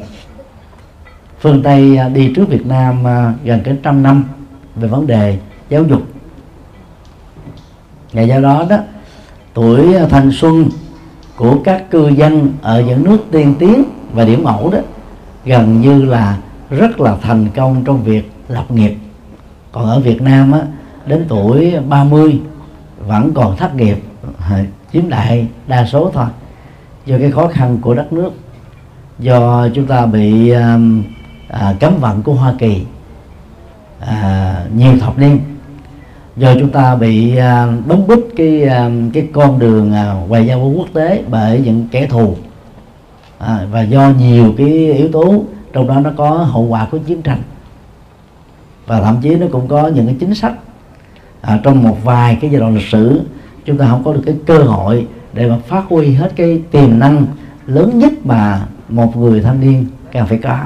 phương 1.40 1.64
tây 1.64 1.98
à, 1.98 2.10
đi 2.10 2.34
trước 2.36 2.50
việt 2.50 2.66
nam 2.66 3.08
à, 3.08 3.34
gần 3.44 3.62
cái 3.64 3.78
trăm 3.84 4.04
năm 4.04 4.24
về 4.76 4.88
vấn 4.88 5.08
đề 5.08 5.38
giáo 5.70 5.84
dục. 5.84 6.02
Và 8.14 8.22
do 8.22 8.40
đó 8.40 8.66
đó 8.70 8.78
tuổi 9.54 9.94
thanh 10.10 10.32
xuân 10.32 10.70
của 11.36 11.58
các 11.64 11.92
cư 11.92 12.08
dân 12.10 12.54
ở 12.62 12.82
những 12.82 13.04
nước 13.04 13.18
tiên 13.32 13.56
tiến 13.60 13.84
và 14.14 14.26
điểm 14.26 14.44
mẫu 14.44 14.70
đó 14.72 14.80
gần 15.46 15.82
như 15.82 16.06
là 16.06 16.38
rất 16.70 17.00
là 17.00 17.16
thành 17.22 17.48
công 17.56 17.84
trong 17.86 18.04
việc 18.04 18.32
lập 18.48 18.72
nghiệp. 18.72 18.96
Còn 19.72 19.86
ở 19.86 20.00
Việt 20.00 20.22
Nam 20.22 20.52
á, 20.52 20.62
đến 21.06 21.26
tuổi 21.30 21.74
30 21.90 22.40
vẫn 23.08 23.34
còn 23.34 23.58
thất 23.58 23.76
nghiệp 23.76 23.98
à, 24.50 24.64
chiếm 24.94 25.10
đại 25.10 25.48
đa 25.68 25.86
số 25.86 26.12
thôi 26.14 26.26
do 27.06 27.18
cái 27.18 27.32
khó 27.32 27.48
khăn 27.48 27.78
của 27.82 27.94
đất 27.94 28.14
nước 28.14 28.32
do 29.20 29.68
chúng 29.76 29.86
ta 29.86 30.06
bị 30.06 30.54
à, 31.50 31.76
cấm 31.80 31.98
vận 32.00 32.22
của 32.22 32.34
Hoa 32.34 32.54
Kỳ 32.60 32.82
à, 34.00 34.64
nhiều 34.76 35.00
thập 35.00 35.18
niên. 35.18 35.40
Do 36.36 36.54
chúng 36.60 36.70
ta 36.70 36.96
bị 36.96 37.38
à, 37.38 37.68
đóng 37.88 38.08
bít 38.08 38.20
cái 38.36 38.64
à, 38.64 38.90
cái 39.14 39.28
con 39.34 39.60
đường 39.60 39.94
à, 39.94 40.14
ngoại 40.28 40.48
giao 40.48 40.74
quốc 40.78 40.88
tế 40.94 41.24
bởi 41.30 41.62
những 41.66 41.88
kẻ 41.92 42.06
thù. 42.06 42.36
À, 43.40 43.68
và 43.72 43.82
do 43.82 44.10
nhiều 44.20 44.54
cái 44.58 44.94
yếu 44.94 45.08
tố 45.12 45.44
trong 45.74 45.88
đó 45.88 46.00
nó 46.00 46.12
có 46.18 46.30
hậu 46.30 46.64
quả 46.64 46.88
của 46.92 46.98
chiến 46.98 47.22
tranh. 47.22 47.42
Và 48.86 49.02
thậm 49.02 49.18
chí 49.22 49.36
nó 49.36 49.48
cũng 49.52 49.68
có 49.68 49.88
những 49.88 50.06
cái 50.06 50.16
chính 50.20 50.36
sách. 50.36 50.54
À, 51.42 51.60
trong 51.64 51.84
một 51.84 51.98
vài 52.04 52.38
cái 52.42 52.52
giai 52.52 52.60
đoạn 52.60 52.76
lịch 52.76 52.88
sử 52.88 53.22
chúng 53.66 53.78
ta 53.78 53.88
không 53.88 54.04
có 54.04 54.14
được 54.14 54.22
cái 54.26 54.36
cơ 54.46 54.58
hội 54.58 55.08
để 55.34 55.50
mà 55.50 55.58
phát 55.68 55.84
huy 55.90 56.14
hết 56.14 56.32
cái 56.36 56.62
tiềm 56.72 57.00
năng 57.00 57.26
lớn 57.66 58.00
nhất 58.00 58.14
mà 58.24 58.62
một 58.90 59.18
người 59.18 59.42
thanh 59.42 59.60
niên 59.60 59.86
cần 60.12 60.28
phải 60.28 60.38
có 60.38 60.58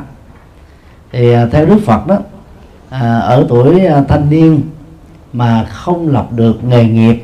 thì 1.13 1.33
à, 1.33 1.47
theo 1.51 1.65
Đức 1.65 1.79
Phật 1.85 2.07
đó 2.07 2.17
à, 2.89 3.19
ở 3.19 3.45
tuổi 3.49 3.85
à, 3.85 4.03
thanh 4.07 4.29
niên 4.29 4.61
mà 5.33 5.63
không 5.63 6.07
lập 6.07 6.27
được 6.31 6.63
nghề 6.63 6.85
nghiệp 6.85 7.23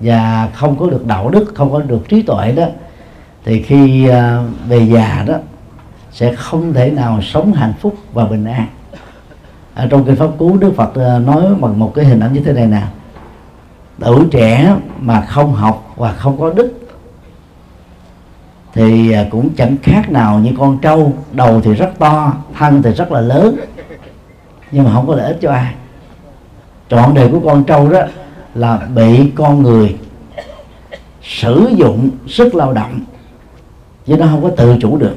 và 0.00 0.48
không 0.54 0.76
có 0.78 0.90
được 0.90 1.06
đạo 1.06 1.30
đức 1.30 1.52
không 1.54 1.72
có 1.72 1.80
được 1.80 2.08
trí 2.08 2.22
tuệ 2.22 2.52
đó 2.52 2.64
thì 3.44 3.62
khi 3.62 4.08
à, 4.08 4.42
về 4.68 4.78
già 4.78 5.24
đó 5.26 5.34
sẽ 6.12 6.34
không 6.34 6.72
thể 6.72 6.90
nào 6.90 7.20
sống 7.22 7.52
hạnh 7.52 7.72
phúc 7.80 7.94
và 8.12 8.24
bình 8.24 8.44
an. 8.44 8.66
Ở 9.74 9.86
trong 9.86 10.04
kinh 10.04 10.16
pháp 10.16 10.28
cú 10.38 10.56
đức 10.56 10.72
phật 10.76 10.94
à, 10.94 11.18
nói 11.18 11.54
bằng 11.60 11.78
một 11.78 11.92
cái 11.94 12.04
hình 12.04 12.20
ảnh 12.20 12.32
như 12.32 12.40
thế 12.40 12.52
này 12.52 12.66
nè. 12.66 12.82
Tuổi 13.98 14.24
trẻ 14.30 14.74
mà 15.00 15.20
không 15.20 15.54
học 15.54 15.94
và 15.96 16.12
không 16.12 16.40
có 16.40 16.52
đức 16.52 16.87
thì 18.74 19.12
à, 19.12 19.26
cũng 19.30 19.48
chẳng 19.56 19.76
khác 19.82 20.10
nào 20.10 20.38
như 20.38 20.52
con 20.58 20.78
trâu 20.78 21.12
đầu 21.32 21.60
thì 21.60 21.74
rất 21.74 21.90
to 21.98 22.32
thân 22.58 22.82
thì 22.82 22.92
rất 22.92 23.12
là 23.12 23.20
lớn. 23.20 23.56
Nhưng 24.70 24.84
mà 24.84 24.92
không 24.92 25.06
có 25.06 25.14
lợi 25.14 25.26
ích 25.26 25.38
cho 25.40 25.52
ai. 25.52 25.74
Trọn 26.88 27.14
đời 27.14 27.28
của 27.32 27.40
con 27.40 27.64
trâu 27.64 27.88
đó 27.88 28.00
là 28.54 28.76
bị 28.94 29.30
con 29.34 29.62
người 29.62 29.96
sử 31.22 31.70
dụng 31.76 32.10
sức 32.28 32.54
lao 32.54 32.72
động 32.72 33.00
chứ 34.06 34.16
nó 34.16 34.26
không 34.26 34.42
có 34.42 34.50
tự 34.50 34.76
chủ 34.80 34.96
được. 34.96 35.16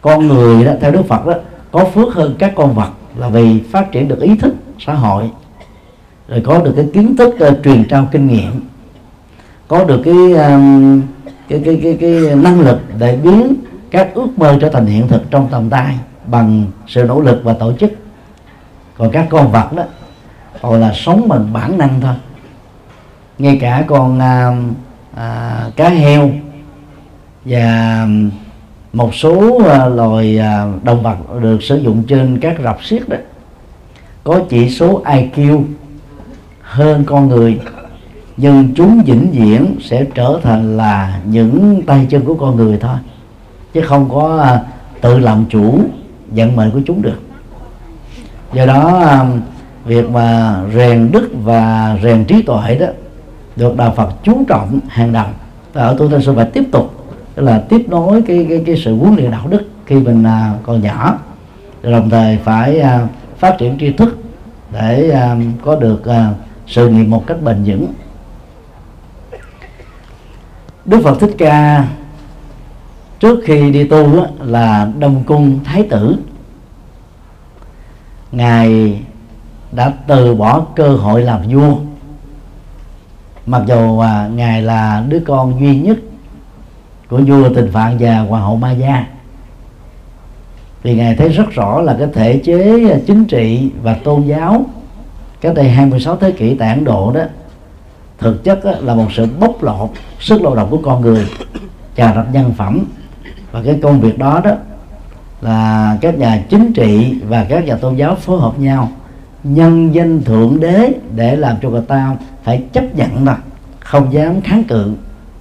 Con 0.00 0.28
người 0.28 0.64
đó 0.64 0.72
theo 0.80 0.90
đức 0.90 1.02
phật 1.08 1.26
đó 1.26 1.32
có 1.72 1.84
phước 1.84 2.14
hơn 2.14 2.34
các 2.38 2.52
con 2.56 2.74
vật 2.74 2.90
là 3.16 3.28
vì 3.28 3.60
phát 3.60 3.92
triển 3.92 4.08
được 4.08 4.20
ý 4.20 4.36
thức 4.36 4.54
xã 4.78 4.94
hội. 4.94 5.30
Rồi 6.28 6.42
có 6.44 6.58
được 6.58 6.72
cái 6.76 6.88
kiến 6.92 7.16
thức 7.16 7.34
uh, 7.34 7.64
truyền 7.64 7.88
trao 7.88 8.08
kinh 8.12 8.26
nghiệm. 8.26 8.60
Có 9.68 9.84
được 9.84 10.02
cái, 10.04 10.14
uh, 10.14 11.04
cái, 11.48 11.62
cái 11.64 11.80
cái 11.82 11.96
cái 12.00 12.36
năng 12.36 12.60
lực 12.60 12.80
để 12.98 13.16
biến 13.16 13.54
các 13.90 14.14
ước 14.14 14.28
mơ 14.36 14.58
trở 14.60 14.68
thành 14.68 14.86
hiện 14.86 15.08
thực 15.08 15.30
trong 15.30 15.48
tầm 15.50 15.70
tay 15.70 15.94
bằng 16.26 16.66
sự 16.86 17.04
nỗ 17.04 17.20
lực 17.20 17.40
và 17.44 17.52
tổ 17.52 17.72
chức. 17.72 17.92
Còn 18.98 19.10
các 19.10 19.26
con 19.30 19.52
vật 19.52 19.72
đó 19.72 19.82
còn 20.62 20.80
là 20.80 20.92
sống 20.94 21.28
bằng 21.28 21.52
bản 21.52 21.78
năng 21.78 22.00
thôi. 22.00 22.14
Ngay 23.38 23.58
cả 23.60 23.84
con 23.86 24.18
à, 24.18 24.56
à, 25.14 25.60
cá 25.76 25.88
heo 25.88 26.30
và 27.44 28.06
một 28.92 29.14
số 29.14 29.62
à, 29.70 29.86
loài 29.86 30.38
à, 30.38 30.66
động 30.82 31.02
vật 31.02 31.40
được 31.42 31.62
sử 31.62 31.76
dụng 31.76 32.02
trên 32.08 32.40
các 32.40 32.56
rạp 32.64 32.84
xiếc 32.84 33.08
đó 33.08 33.16
có 34.24 34.40
chỉ 34.48 34.70
số 34.70 35.02
IQ 35.04 35.62
hơn 36.60 37.04
con 37.06 37.28
người 37.28 37.60
nhưng 38.36 38.74
chúng 38.74 39.02
vĩnh 39.02 39.30
viễn 39.30 39.76
sẽ 39.80 40.04
trở 40.14 40.40
thành 40.42 40.76
là 40.76 41.20
những 41.24 41.82
tay 41.86 42.06
chân 42.10 42.24
của 42.24 42.34
con 42.34 42.56
người 42.56 42.78
thôi. 42.80 42.96
Chứ 43.74 43.80
không 43.80 44.08
có 44.10 44.40
à, 44.42 44.62
tự 45.00 45.18
làm 45.18 45.44
chủ 45.50 45.80
vận 46.28 46.56
mệnh 46.56 46.70
của 46.70 46.80
chúng 46.86 47.02
được. 47.02 47.20
Do 48.52 48.66
đó 48.66 48.98
à, 48.98 49.26
việc 49.84 50.10
mà 50.10 50.60
rèn 50.74 51.10
đức 51.12 51.30
và 51.42 51.96
rèn 52.02 52.24
trí 52.24 52.42
tuệ 52.42 52.74
đó 52.80 52.86
được 53.56 53.76
đạo 53.76 53.92
Phật 53.96 54.08
chú 54.22 54.44
trọng 54.48 54.78
hàng 54.88 55.12
đầu. 55.12 55.26
Và 55.72 55.82
ở 55.82 55.96
tôi 55.98 56.08
thanh 56.10 56.22
sư 56.22 56.32
phải 56.36 56.46
tiếp 56.52 56.64
tục 56.72 57.06
tức 57.34 57.42
là 57.42 57.64
tiếp 57.68 57.86
nối 57.88 58.22
cái 58.22 58.46
cái, 58.48 58.62
cái 58.66 58.76
sự 58.84 58.96
huấn 58.96 59.14
luyện 59.16 59.30
đạo 59.30 59.46
đức 59.48 59.62
khi 59.86 59.96
mình 59.96 60.24
à, 60.24 60.54
còn 60.62 60.82
nhỏ. 60.82 61.18
Đồng 61.82 62.10
thời 62.10 62.38
phải 62.44 62.82
phát 63.38 63.58
triển 63.58 63.78
tri 63.80 63.92
thức 63.92 64.18
để 64.72 65.20
có 65.64 65.76
được 65.76 66.02
sự 66.66 66.88
nghiệp 66.88 67.04
một 67.04 67.26
cách 67.26 67.42
bền 67.42 67.56
vững. 67.64 67.86
Đức 70.84 71.00
Phật 71.04 71.20
Thích 71.20 71.34
Ca 71.38 71.88
trước 73.20 73.40
khi 73.44 73.70
đi 73.70 73.84
tu 73.84 74.22
á, 74.22 74.28
là 74.40 74.90
Đông 74.98 75.24
Cung 75.26 75.58
Thái 75.64 75.82
tử. 75.90 76.16
Ngài 78.32 79.00
đã 79.72 79.92
từ 80.06 80.34
bỏ 80.34 80.60
cơ 80.76 80.88
hội 80.88 81.22
làm 81.22 81.40
vua. 81.48 81.76
Mặc 83.46 83.62
dù 83.66 83.98
à, 83.98 84.28
ngài 84.34 84.62
là 84.62 85.04
đứa 85.08 85.20
con 85.26 85.60
duy 85.60 85.76
nhất 85.76 85.98
của 87.08 87.20
vua 87.26 87.54
Tình 87.54 87.72
Phạn 87.72 87.96
và 88.00 88.18
hoàng 88.18 88.42
hậu 88.42 88.56
Ma 88.56 88.72
Gia 88.72 89.06
vì 90.82 90.94
ngài 90.94 91.16
thấy 91.16 91.28
rất 91.28 91.50
rõ 91.50 91.80
là 91.80 91.96
cái 91.98 92.08
thể 92.14 92.40
chế 92.44 92.90
à, 92.90 92.98
chính 93.06 93.24
trị 93.24 93.70
và 93.82 93.94
tôn 93.94 94.22
giáo 94.22 94.64
cách 95.40 95.54
đây 95.54 95.68
26 95.68 96.16
thế 96.16 96.32
kỷ 96.32 96.54
tại 96.54 96.68
Ấn 96.68 96.84
Độ 96.84 97.12
đó 97.12 97.22
thực 98.18 98.44
chất 98.44 98.60
là 98.64 98.94
một 98.94 99.06
sự 99.12 99.26
bóc 99.40 99.62
lột 99.62 99.90
sức 100.20 100.42
lao 100.42 100.54
động 100.54 100.70
của 100.70 100.80
con 100.82 101.00
người, 101.00 101.26
trà 101.96 102.14
đập 102.14 102.26
nhân 102.32 102.52
phẩm. 102.56 102.84
Và 103.52 103.62
cái 103.64 103.78
công 103.82 104.00
việc 104.00 104.18
đó 104.18 104.40
đó 104.44 104.50
là 105.40 105.98
các 106.00 106.18
nhà 106.18 106.44
chính 106.48 106.72
trị 106.72 107.14
và 107.28 107.46
các 107.48 107.64
nhà 107.64 107.76
tôn 107.76 107.96
giáo 107.96 108.14
phối 108.14 108.40
hợp 108.40 108.58
nhau, 108.58 108.88
nhân 109.44 109.94
danh 109.94 110.22
thượng 110.22 110.60
đế 110.60 110.92
để 111.16 111.36
làm 111.36 111.56
cho 111.62 111.70
người 111.70 111.82
ta 111.88 112.16
phải 112.42 112.62
chấp 112.72 112.94
nhận 112.96 113.24
mà 113.24 113.36
không 113.80 114.12
dám 114.12 114.40
kháng 114.40 114.64
cự, 114.64 114.94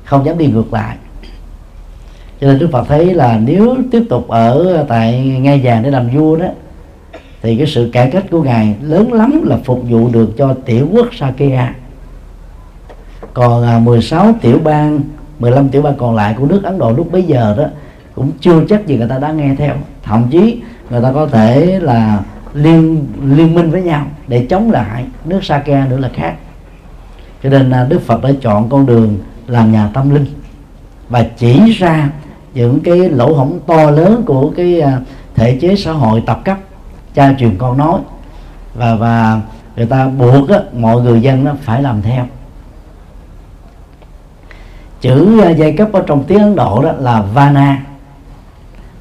không 0.04 0.26
dám 0.26 0.38
đi 0.38 0.48
ngược 0.48 0.74
lại. 0.74 0.98
Cho 2.42 2.48
nên 2.48 2.60
Đức 2.60 2.70
Phật 2.72 2.88
thấy 2.88 3.14
là 3.14 3.40
nếu 3.46 3.78
tiếp 3.92 4.04
tục 4.10 4.28
ở 4.28 4.86
tại 4.88 5.26
ngai 5.42 5.62
vàng 5.64 5.84
để 5.84 5.92
làm 5.92 6.10
vua 6.10 6.36
đó, 6.36 6.48
thì 7.42 7.58
cái 7.58 7.68
sự 7.68 7.90
cải 7.94 8.10
cách 8.12 8.24
của 8.32 8.44
ngài 8.44 8.76
lớn 8.82 9.14
lắm 9.14 9.42
là 9.46 9.58
phục 9.64 9.84
vụ 9.90 10.10
được 10.10 10.38
cho 10.38 10.56
tiểu 10.66 10.88
quốc 10.92 11.08
Sakya 11.20 11.74
còn 13.34 13.64
à, 13.64 13.80
16 13.80 14.36
tiểu 14.42 14.60
bang 14.64 15.00
15 15.40 15.70
tiểu 15.70 15.82
bang 15.82 15.96
còn 15.98 16.16
lại 16.16 16.36
của 16.38 16.46
nước 16.46 16.64
Ấn 16.64 16.78
Độ 16.78 16.92
lúc 16.92 17.12
bấy 17.12 17.24
giờ 17.24 17.56
đó 17.58 17.66
cũng 18.16 18.32
chưa 18.40 18.64
chắc 18.70 18.88
gì 18.88 18.98
người 18.98 19.08
ta 19.10 19.20
đã 19.20 19.32
nghe 19.32 19.56
theo. 19.56 19.76
Thậm 20.04 20.28
chí 20.32 20.62
người 20.90 21.02
ta 21.02 21.12
có 21.12 21.28
thể 21.28 21.80
là 21.80 22.20
liên 22.54 23.06
liên 23.24 23.56
minh 23.56 23.72
với 23.72 23.82
nhau 23.82 24.06
để 24.28 24.46
chống 24.50 24.72
lại 24.72 25.06
nước 25.26 25.44
Sakya 25.44 25.86
nữa 25.90 25.98
là 25.98 26.10
khác. 26.14 26.36
Cho 27.44 27.50
nên 27.50 27.70
à, 27.70 27.86
Đức 27.90 28.02
Phật 28.02 28.24
đã 28.24 28.30
chọn 28.42 28.70
con 28.70 28.86
đường 28.86 29.18
làm 29.48 29.72
nhà 29.72 29.90
tâm 29.94 30.10
linh 30.10 30.26
và 31.10 31.26
chỉ 31.38 31.72
ra 31.72 32.10
những 32.54 32.80
cái 32.80 32.98
lỗ 32.98 33.34
hổng 33.34 33.60
to 33.68 33.92
lớn 33.92 34.24
của 34.26 34.54
cái 34.58 34.82
à, 34.82 35.00
thể 35.36 35.58
chế 35.62 35.76
xã 35.76 35.92
hội 35.92 36.24
tập 36.26 36.42
cấp 36.46 36.58
cha 37.14 37.36
truyền 37.40 37.58
con 37.58 37.78
nói. 37.78 38.00
Và 38.76 38.96
và 38.96 39.42
người 39.76 39.86
ta 39.86 40.08
buộc 40.08 40.50
á, 40.50 40.60
mọi 40.78 41.02
người 41.02 41.22
dân 41.22 41.44
nó 41.44 41.54
phải 41.62 41.82
làm 41.82 42.02
theo 42.02 42.26
chữ 45.04 45.38
dây 45.38 45.56
giai 45.58 45.74
cấp 45.74 45.90
ở 45.94 46.04
trong 46.08 46.24
tiếng 46.24 46.40
Ấn 46.40 46.56
Độ 46.56 46.84
đó 46.84 46.92
là 47.00 47.22
Vana. 47.22 47.84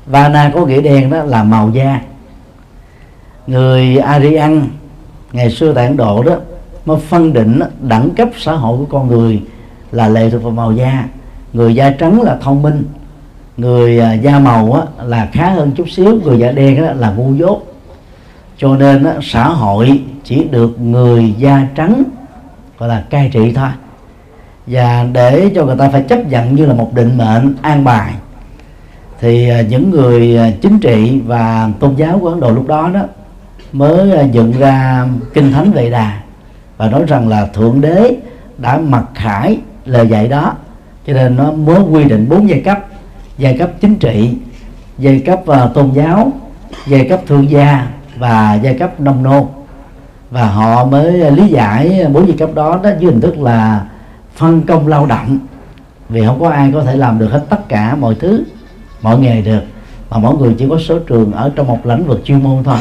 Vana 0.07 0.51
có 0.55 0.67
nghĩa 0.67 0.81
đen 0.81 1.11
đó 1.11 1.23
là 1.23 1.45
màu 1.45 1.71
da. 1.71 2.01
Người 3.47 3.97
Aryan 3.97 4.69
ngày 5.33 5.51
xưa 5.51 5.73
tại 5.73 5.87
Ấn 5.87 5.97
Độ 5.97 6.23
đó 6.23 6.37
mới 6.87 6.99
phân 7.09 7.33
định 7.33 7.61
đẳng 7.81 8.11
cấp 8.11 8.29
xã 8.38 8.53
hội 8.53 8.79
của 8.79 8.85
con 8.85 9.09
người 9.09 9.43
là 9.93 10.09
lệ 10.09 10.31
thuộc 10.31 10.43
vào 10.43 10.53
màu 10.53 10.73
da. 10.73 11.05
Người 11.53 11.75
da 11.75 11.91
trắng 11.91 12.23
là 12.23 12.38
thông 12.41 12.62
minh. 12.62 12.85
Người 13.57 13.99
ờ, 13.99 14.12
da 14.12 14.38
màu 14.38 14.73
á, 14.73 14.83
là 15.05 15.29
khá 15.33 15.51
hơn 15.51 15.73
chút 15.77 15.91
xíu. 15.91 16.21
Người 16.25 16.38
da 16.38 16.53
đen 16.53 17.01
là 17.01 17.11
ngu 17.11 17.35
dốt. 17.35 17.62
Cho 18.57 18.77
nên 18.77 19.07
xã 19.23 19.49
hội 19.49 20.03
chỉ 20.25 20.45
được 20.45 20.81
người 20.81 21.35
da 21.38 21.67
trắng 21.75 22.03
gọi 22.79 22.88
là 22.88 23.05
cai 23.11 23.31
trị 23.33 23.53
thôi 23.53 23.69
và 24.66 25.07
để 25.12 25.51
cho 25.55 25.64
người 25.64 25.77
ta 25.77 25.88
phải 25.88 26.03
chấp 26.03 26.27
nhận 26.27 26.55
như 26.55 26.66
là 26.66 26.75
một 26.75 26.94
định 26.94 27.18
mệnh 27.18 27.55
an 27.62 27.85
bài 27.85 28.14
thì 29.20 29.48
à, 29.48 29.61
những 29.61 29.90
người 29.90 30.37
à, 30.37 30.51
chính 30.62 30.79
trị 30.79 31.20
và 31.27 31.70
tôn 31.81 31.94
giáo 31.94 32.18
của 32.18 32.29
Ấn 32.29 32.40
Độ 32.40 32.51
lúc 32.51 32.66
đó 32.66 32.90
đó 32.94 33.01
mới 33.72 34.12
à, 34.16 34.22
dựng 34.22 34.53
ra 34.59 35.07
kinh 35.35 35.53
thánh 35.53 35.72
Vệ 35.72 35.90
Đà 35.90 36.20
và 36.77 36.88
nói 36.88 37.03
rằng 37.07 37.29
là 37.29 37.46
thượng 37.46 37.81
đế 37.81 38.16
đã 38.59 38.79
mặc 38.79 39.05
khải 39.14 39.59
lời 39.85 40.09
dạy 40.09 40.29
đó 40.29 40.55
cho 41.07 41.12
nên 41.12 41.37
nó 41.37 41.53
mới 41.53 41.81
quy 41.81 42.05
định 42.05 42.29
bốn 42.29 42.48
giai 42.48 42.61
cấp 42.61 42.79
giai 43.38 43.59
cấp 43.59 43.70
chính 43.81 43.94
trị 43.94 44.37
giai 44.98 45.22
cấp 45.27 45.40
uh, 45.51 45.75
tôn 45.75 45.90
giáo 45.92 46.33
giai 46.87 47.07
cấp 47.09 47.20
thương 47.27 47.51
gia 47.51 47.87
và 48.16 48.55
giai 48.62 48.75
cấp 48.75 49.01
nông 49.01 49.22
nô. 49.22 49.48
Và 50.31 50.46
họ 50.46 50.85
mới 50.85 51.31
lý 51.31 51.48
giải 51.48 52.07
bốn 52.12 52.27
giai 52.27 52.37
cấp 52.38 52.51
đó 52.55 52.81
đó 52.83 52.90
dưới 53.01 53.11
hình 53.11 53.20
thức 53.20 53.38
là 53.38 53.85
phân 54.35 54.62
công 54.62 54.87
lao 54.87 55.07
động. 55.07 55.38
Vì 56.09 56.27
không 56.27 56.40
có 56.40 56.49
ai 56.49 56.71
có 56.73 56.83
thể 56.83 56.97
làm 56.97 57.18
được 57.18 57.29
hết 57.29 57.45
tất 57.51 57.68
cả 57.68 57.97
mọi 58.01 58.14
thứ 58.14 58.45
mọi 59.03 59.18
nghề 59.18 59.42
được 59.42 59.61
mà 60.11 60.18
mỗi 60.18 60.37
người 60.37 60.55
chỉ 60.59 60.66
có 60.68 60.79
số 60.79 60.99
trường 60.99 61.33
ở 61.33 61.53
trong 61.57 61.66
một 61.66 61.87
lĩnh 61.87 62.05
vực 62.05 62.21
chuyên 62.25 62.42
môn 62.42 62.64
thôi. 62.64 62.79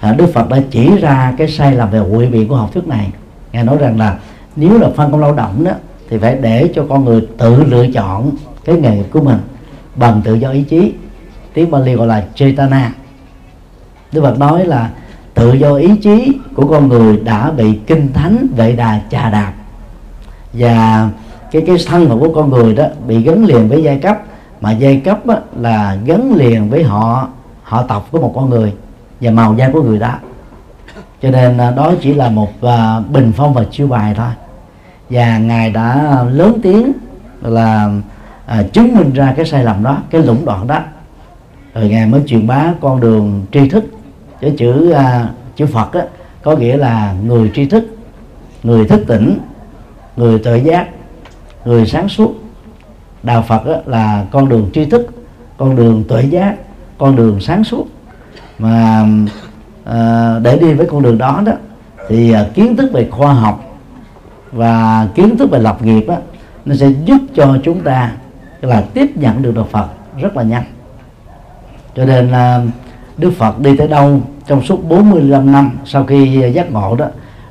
À, 0.00 0.14
Đức 0.18 0.26
Phật 0.34 0.48
đã 0.48 0.58
chỉ 0.70 0.98
ra 0.98 1.34
cái 1.38 1.48
sai 1.48 1.74
lầm 1.74 1.90
về 1.90 2.00
quỵ 2.16 2.26
biện 2.26 2.48
của 2.48 2.56
học 2.56 2.70
thuyết 2.72 2.86
này. 2.86 3.12
Ngài 3.52 3.64
nói 3.64 3.76
rằng 3.80 3.98
là 3.98 4.18
nếu 4.56 4.78
là 4.78 4.88
phân 4.96 5.10
công 5.10 5.20
lao 5.20 5.34
động 5.34 5.64
đó 5.64 5.72
thì 6.10 6.18
phải 6.18 6.38
để 6.40 6.70
cho 6.74 6.86
con 6.88 7.04
người 7.04 7.26
tự 7.38 7.64
lựa 7.64 7.86
chọn 7.94 8.30
cái 8.64 8.76
nghề 8.76 8.96
nghiệp 8.96 9.06
của 9.12 9.20
mình 9.20 9.38
bằng 9.96 10.20
tự 10.24 10.34
do 10.34 10.50
ý 10.50 10.62
chí. 10.62 10.92
Tiếng 11.54 11.70
Bali 11.70 11.94
gọi 11.94 12.06
là 12.06 12.24
Chaitana 12.34 12.92
Đức 14.12 14.22
Phật 14.22 14.38
nói 14.38 14.64
là 14.64 14.90
tự 15.34 15.52
do 15.52 15.74
ý 15.74 15.96
chí 16.02 16.32
của 16.54 16.66
con 16.66 16.88
người 16.88 17.16
đã 17.16 17.50
bị 17.50 17.78
kinh 17.86 18.12
thánh 18.12 18.46
vệ 18.56 18.72
đà 18.72 19.00
trà 19.10 19.30
đạp 19.30 19.52
và 20.54 21.08
cái 21.50 21.62
cái 21.66 21.76
thân 21.86 22.08
phận 22.08 22.20
của 22.20 22.32
con 22.34 22.50
người 22.50 22.74
đó 22.74 22.84
bị 23.06 23.22
gắn 23.22 23.44
liền 23.44 23.68
với 23.68 23.82
giai 23.82 23.98
cấp. 23.98 24.18
Mà 24.60 24.72
giai 24.72 24.96
cấp 24.96 25.26
á, 25.28 25.36
là 25.60 25.96
gắn 26.04 26.34
liền 26.34 26.70
với 26.70 26.82
họ 26.82 27.28
họ 27.62 27.82
tộc 27.82 28.08
của 28.10 28.20
một 28.20 28.32
con 28.34 28.50
người 28.50 28.72
và 29.20 29.30
màu 29.30 29.54
da 29.54 29.70
của 29.72 29.82
người 29.82 29.98
đó. 29.98 30.12
Cho 31.22 31.30
nên 31.30 31.58
à, 31.58 31.70
đó 31.70 31.92
chỉ 32.02 32.14
là 32.14 32.28
một 32.28 32.50
uh, 32.66 33.10
bình 33.10 33.32
phong 33.36 33.54
và 33.54 33.64
chiêu 33.70 33.86
bài 33.86 34.14
thôi. 34.16 34.30
Và 35.10 35.38
ngài 35.38 35.70
đã 35.70 36.18
lớn 36.30 36.58
tiếng 36.62 36.92
là 37.42 37.90
uh, 38.60 38.72
chứng 38.72 38.96
minh 38.96 39.12
ra 39.12 39.34
cái 39.36 39.46
sai 39.46 39.64
lầm 39.64 39.82
đó 39.82 39.98
cái 40.10 40.22
lũng 40.22 40.44
đoạn 40.44 40.66
đó. 40.66 40.80
Rồi 41.74 41.88
ngài 41.88 42.06
mới 42.06 42.22
truyền 42.26 42.46
bá 42.46 42.72
con 42.80 43.00
đường 43.00 43.46
tri 43.52 43.68
thức. 43.68 43.84
Cái 44.40 44.54
chữ 44.58 44.92
uh, 44.92 44.96
chữ 45.56 45.66
phật 45.66 45.92
á, 45.92 46.02
có 46.42 46.56
nghĩa 46.56 46.76
là 46.76 47.14
người 47.26 47.50
tri 47.54 47.66
thức 47.66 47.96
người 48.62 48.88
thức 48.88 49.04
tỉnh 49.06 49.38
người 50.16 50.38
tự 50.38 50.54
giác 50.54 50.88
người 51.64 51.86
sáng 51.86 52.08
suốt. 52.08 52.34
Đạo 53.22 53.44
phật 53.48 53.66
đó 53.66 53.76
là 53.86 54.24
con 54.30 54.48
đường 54.48 54.70
tri 54.74 54.84
thức 54.84 55.06
con 55.56 55.76
đường 55.76 56.04
tuệ 56.08 56.22
giác 56.22 56.56
con 56.98 57.16
đường 57.16 57.40
sáng 57.40 57.64
suốt. 57.64 57.86
Mà 58.58 59.06
à, 59.84 60.38
để 60.42 60.58
đi 60.58 60.72
với 60.72 60.86
con 60.86 61.02
đường 61.02 61.18
đó 61.18 61.42
đó 61.46 61.52
thì 62.08 62.32
à, 62.32 62.46
kiến 62.54 62.76
thức 62.76 62.90
về 62.92 63.08
khoa 63.10 63.32
học 63.32 63.78
và 64.52 65.08
kiến 65.14 65.36
thức 65.36 65.50
về 65.50 65.58
lập 65.58 65.82
nghiệp 65.82 66.04
đó, 66.08 66.16
nó 66.64 66.74
sẽ 66.74 66.88
giúp 67.04 67.18
cho 67.34 67.58
chúng 67.64 67.80
ta 67.80 68.12
là 68.60 68.80
tiếp 68.80 69.10
nhận 69.14 69.42
được 69.42 69.54
đạo 69.54 69.66
Phật 69.70 69.86
rất 70.20 70.36
là 70.36 70.42
nhanh. 70.42 70.64
Cho 71.96 72.04
nên 72.04 72.30
là 72.30 72.62
Đức 73.16 73.32
Phật 73.38 73.60
đi 73.60 73.76
tới 73.76 73.88
đâu 73.88 74.20
trong 74.46 74.62
suốt 74.62 74.88
45 74.88 75.52
năm 75.52 75.70
sau 75.84 76.04
khi 76.04 76.52
giác 76.54 76.72
ngộ 76.72 76.96
đó 76.96 77.06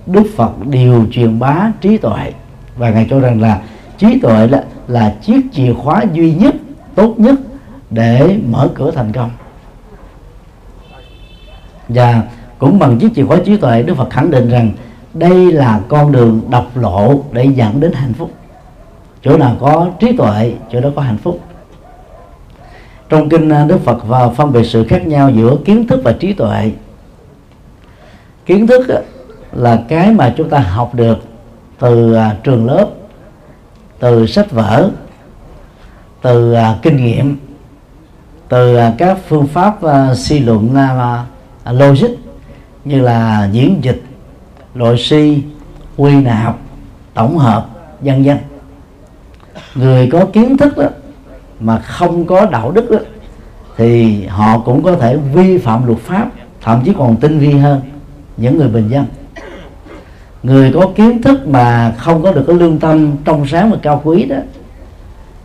Đức 0.06 0.24
Phật 0.36 0.52
đều 0.66 1.06
truyền 1.12 1.40
bá 1.40 1.72
trí 1.82 1.98
tuệ 1.98 2.34
và 2.78 2.90
ngài 2.90 3.08
cho 3.10 3.20
rằng 3.20 3.42
là 3.42 3.62
trí 3.98 4.20
tuệ 4.20 4.48
là, 4.48 4.64
là 4.88 5.16
chiếc 5.22 5.42
chìa 5.54 5.74
khóa 5.74 6.04
duy 6.14 6.34
nhất 6.34 6.56
tốt 6.96 7.16
nhất 7.18 7.36
để 7.90 8.40
mở 8.50 8.70
cửa 8.76 8.92
thành 8.92 9.12
công. 9.12 9.32
Và 11.90 12.22
cũng 12.60 12.80
bằng 12.80 13.00
chiếc 13.00 13.16
chìa 13.16 13.26
khóa 13.26 13.38
trí 13.46 13.58
tuệ 13.58 13.84
Đức 13.84 13.98
Phật 13.98 14.10
khẳng 14.10 14.32
định 14.32 14.50
rằng 14.50 14.72
đây 15.14 15.52
là 15.52 15.82
con 15.88 16.12
đường 16.12 16.42
độc 16.50 16.78
lộ 16.78 17.24
để 17.32 17.46
dẫn 17.56 17.80
đến 17.80 17.94
hạnh 17.94 18.14
phúc. 18.14 18.32
Chỗ 19.22 19.38
nào 19.38 19.56
có 19.60 19.88
trí 20.00 20.18
tuệ 20.18 20.54
chỗ 20.72 20.82
đó 20.82 20.90
có 20.96 21.02
hạnh 21.02 21.18
phúc. 21.18 21.40
Trong 23.10 23.30
kinh 23.30 23.50
à, 23.50 23.66
Đức 23.66 23.80
Phật 23.84 24.08
và 24.08 24.30
phân 24.30 24.52
biệt 24.52 24.64
sự 24.64 24.88
khác 24.88 25.08
nhau 25.08 25.30
giữa 25.30 25.58
kiến 25.66 25.88
thức 25.88 26.02
và 26.04 26.14
trí 26.14 26.34
tuệ. 26.34 26.72
Kiến 28.46 28.68
thức 28.68 28.88
à, 28.88 29.00
là 29.52 29.84
cái 29.88 30.12
mà 30.12 30.34
chúng 30.38 30.50
ta 30.50 30.60
học 30.60 30.96
được 30.96 31.18
từ 31.84 32.14
à, 32.14 32.36
trường 32.44 32.66
lớp 32.66 32.88
từ 34.00 34.28
sách 34.28 34.52
vở 34.52 34.90
từ 36.22 36.54
à, 36.54 36.76
kinh 36.82 37.06
nghiệm 37.06 37.38
từ 38.50 38.76
à, 38.76 38.94
các 38.98 39.18
phương 39.28 39.48
pháp 39.48 39.78
suy 40.16 40.40
luận 40.40 40.76
logic 41.72 42.10
như 42.86 43.02
là 43.02 43.50
diễn 43.52 43.80
dịch 43.82 44.02
loại 44.74 44.96
suy 44.98 45.44
quy 45.98 46.16
nạp 46.16 46.58
tổng 47.14 47.38
hợp 47.38 47.70
vân 48.02 48.24
vân. 48.24 48.38
Người 49.76 50.10
có 50.12 50.26
kiến 50.26 50.58
thức 50.58 50.78
đó 50.78 50.88
mà 51.60 51.80
không 51.80 52.26
có 52.26 52.46
đạo 52.46 52.72
đức 52.72 52.92
đó, 52.92 53.00
thì 53.78 54.24
họ 54.26 54.60
cũng 54.60 54.84
có 54.84 54.96
thể 54.96 55.18
vi 55.18 55.58
phạm 55.58 55.86
luật 55.86 56.00
pháp 56.00 56.30
thậm 56.62 56.82
chí 56.86 56.94
còn 56.98 57.16
tinh 57.16 57.40
vi 57.40 57.52
hơn 57.52 57.82
những 58.38 58.58
người 58.58 58.68
bình 58.68 58.90
dân 58.90 59.06
người 60.44 60.72
có 60.74 60.92
kiến 60.96 61.22
thức 61.22 61.48
mà 61.48 61.94
không 61.98 62.24
có 62.24 62.32
được 62.32 62.44
cái 62.48 62.56
lương 62.56 62.80
tâm 62.80 63.16
trong 63.26 63.48
sáng 63.48 63.72
và 63.72 63.78
cao 63.82 64.02
quý 64.04 64.26
đó 64.26 64.38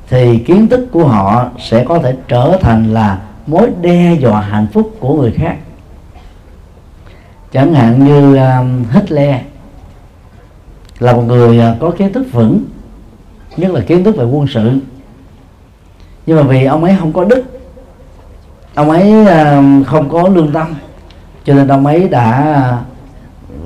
thì 0.08 0.38
kiến 0.38 0.68
thức 0.68 0.88
của 0.92 1.06
họ 1.06 1.48
sẽ 1.58 1.84
có 1.84 1.98
thể 1.98 2.16
trở 2.28 2.58
thành 2.60 2.94
là 2.94 3.18
mối 3.46 3.70
đe 3.80 4.14
dọa 4.20 4.40
hạnh 4.40 4.66
phúc 4.72 4.96
của 5.00 5.14
người 5.14 5.32
khác. 5.32 5.56
Chẳng 7.52 7.74
hạn 7.74 8.04
như 8.04 8.36
um, 8.36 8.84
Hitler 8.92 9.36
là 10.98 11.12
một 11.12 11.22
người 11.22 11.58
uh, 11.58 11.80
có 11.80 11.90
kiến 11.90 12.12
thức 12.12 12.26
vững 12.32 12.64
nhất 13.56 13.70
là 13.70 13.80
kiến 13.80 14.04
thức 14.04 14.16
về 14.16 14.24
quân 14.24 14.46
sự. 14.46 14.70
Nhưng 16.26 16.36
mà 16.36 16.42
vì 16.42 16.64
ông 16.64 16.84
ấy 16.84 16.96
không 17.00 17.12
có 17.12 17.24
đức 17.24 17.44
ông 18.74 18.90
ấy 18.90 19.14
uh, 19.22 19.86
không 19.86 20.08
có 20.08 20.28
lương 20.28 20.52
tâm 20.52 20.74
cho 21.44 21.54
nên 21.54 21.68
ông 21.68 21.86
ấy 21.86 22.08
đã 22.08 22.78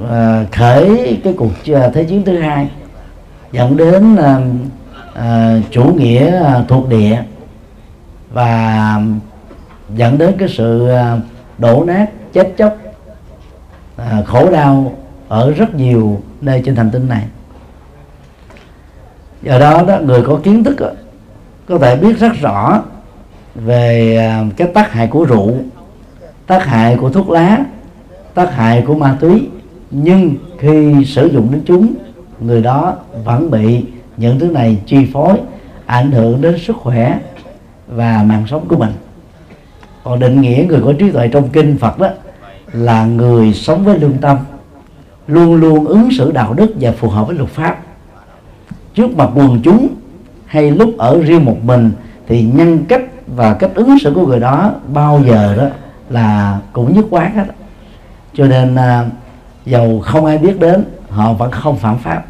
uh, 0.05 0.53
khởi 0.53 1.21
cái 1.25 1.35
cuộc 1.37 1.53
ờ, 1.73 1.91
thế 1.95 2.05
chiến 2.05 2.23
thứ 2.25 2.39
hai 2.39 2.69
dẫn 3.53 3.77
đến 3.77 4.17
ờ, 5.15 5.61
chủ 5.71 5.85
nghĩa 5.85 6.43
thuộc 6.69 6.89
địa 6.89 7.23
và 8.33 9.01
dẫn 9.97 10.19
đến 10.19 10.35
cái 10.39 10.49
sự 10.49 10.89
đổ 11.59 11.85
nát 11.85 12.07
chết 12.33 12.55
chóc 12.59 12.77
à, 13.97 14.23
khổ 14.27 14.51
đau 14.51 14.93
ở 15.29 15.53
rất 15.53 15.75
nhiều 15.75 16.21
nơi 16.41 16.63
trên 16.65 16.77
hành 16.77 16.91
tinh 16.91 17.09
này. 17.09 17.25
Do 19.43 19.59
đó 19.59 19.83
đó 19.83 19.99
người 19.99 20.23
có 20.23 20.41
kiến 20.43 20.65
thức 20.65 20.81
đó, 20.81 20.91
có 21.69 21.79
thể 21.79 21.97
biết 21.97 22.19
rất 22.19 22.33
rõ 22.41 22.83
về 23.55 24.19
cái 24.57 24.69
tác 24.75 24.93
hại 24.93 25.07
của 25.07 25.25
rượu 25.25 25.55
tác 26.47 26.67
hại 26.67 26.97
của 26.97 27.11
thuốc 27.11 27.31
lá 27.31 27.59
tác 28.35 28.55
hại 28.55 28.85
của 28.87 28.95
ma 28.95 29.17
túy 29.21 29.49
nhưng 29.93 30.35
khi 30.59 31.05
sử 31.05 31.27
dụng 31.27 31.49
đến 31.53 31.63
chúng, 31.67 31.95
người 32.41 32.63
đó 32.63 32.97
vẫn 33.25 33.51
bị 33.51 33.85
những 34.17 34.39
thứ 34.39 34.47
này 34.47 34.79
chi 34.87 35.07
phối, 35.13 35.39
ảnh 35.87 36.13
hưởng 36.13 36.41
đến 36.41 36.59
sức 36.59 36.77
khỏe 36.77 37.19
và 37.87 38.23
mạng 38.27 38.45
sống 38.51 38.69
của 38.69 38.77
mình. 38.77 38.93
Còn 40.05 40.21
định 40.21 40.41
nghĩa 40.41 40.65
người 40.69 40.81
có 40.85 40.93
trí 40.99 41.11
tuệ 41.11 41.29
trong 41.29 41.49
kinh 41.49 41.77
Phật 41.79 41.99
đó 41.99 42.09
là 42.73 43.07
người 43.07 43.55
sống 43.55 43.85
với 43.85 43.99
lương 43.99 44.19
tâm, 44.19 44.37
luôn 45.27 45.55
luôn 45.55 45.87
ứng 45.87 46.09
xử 46.11 46.33
đạo 46.33 46.55
đức 46.55 46.75
và 46.81 46.93
phù 46.93 47.09
hợp 47.09 47.27
với 47.27 47.37
luật 47.37 47.51
pháp. 47.51 47.79
Trước 48.95 49.17
mặt 49.17 49.29
quần 49.35 49.61
chúng 49.63 49.89
hay 50.47 50.71
lúc 50.71 50.99
ở 50.99 51.23
riêng 51.23 51.45
một 51.45 51.57
mình 51.65 51.93
thì 52.29 52.43
nhân 52.43 52.85
cách 52.89 53.03
và 53.27 53.55
cách 53.55 53.71
ứng 53.75 53.99
xử 53.99 54.13
của 54.15 54.27
người 54.27 54.41
đó 54.41 54.73
bao 54.93 55.21
giờ 55.27 55.57
đó 55.57 55.67
là 56.11 56.61
cũng 56.73 56.95
nhất 56.95 57.05
quán 57.11 57.35
hết. 57.35 57.47
Cho 58.35 58.47
nên 58.47 58.75
à, 58.75 59.05
dầu 59.67 60.01
không 60.01 60.25
ai 60.25 60.39
biết 60.39 60.61
đến 60.61 60.85
họ 61.11 61.33
vẫn 61.33 61.51
không 61.51 61.77
phạm 61.77 61.99
pháp. 61.99 62.25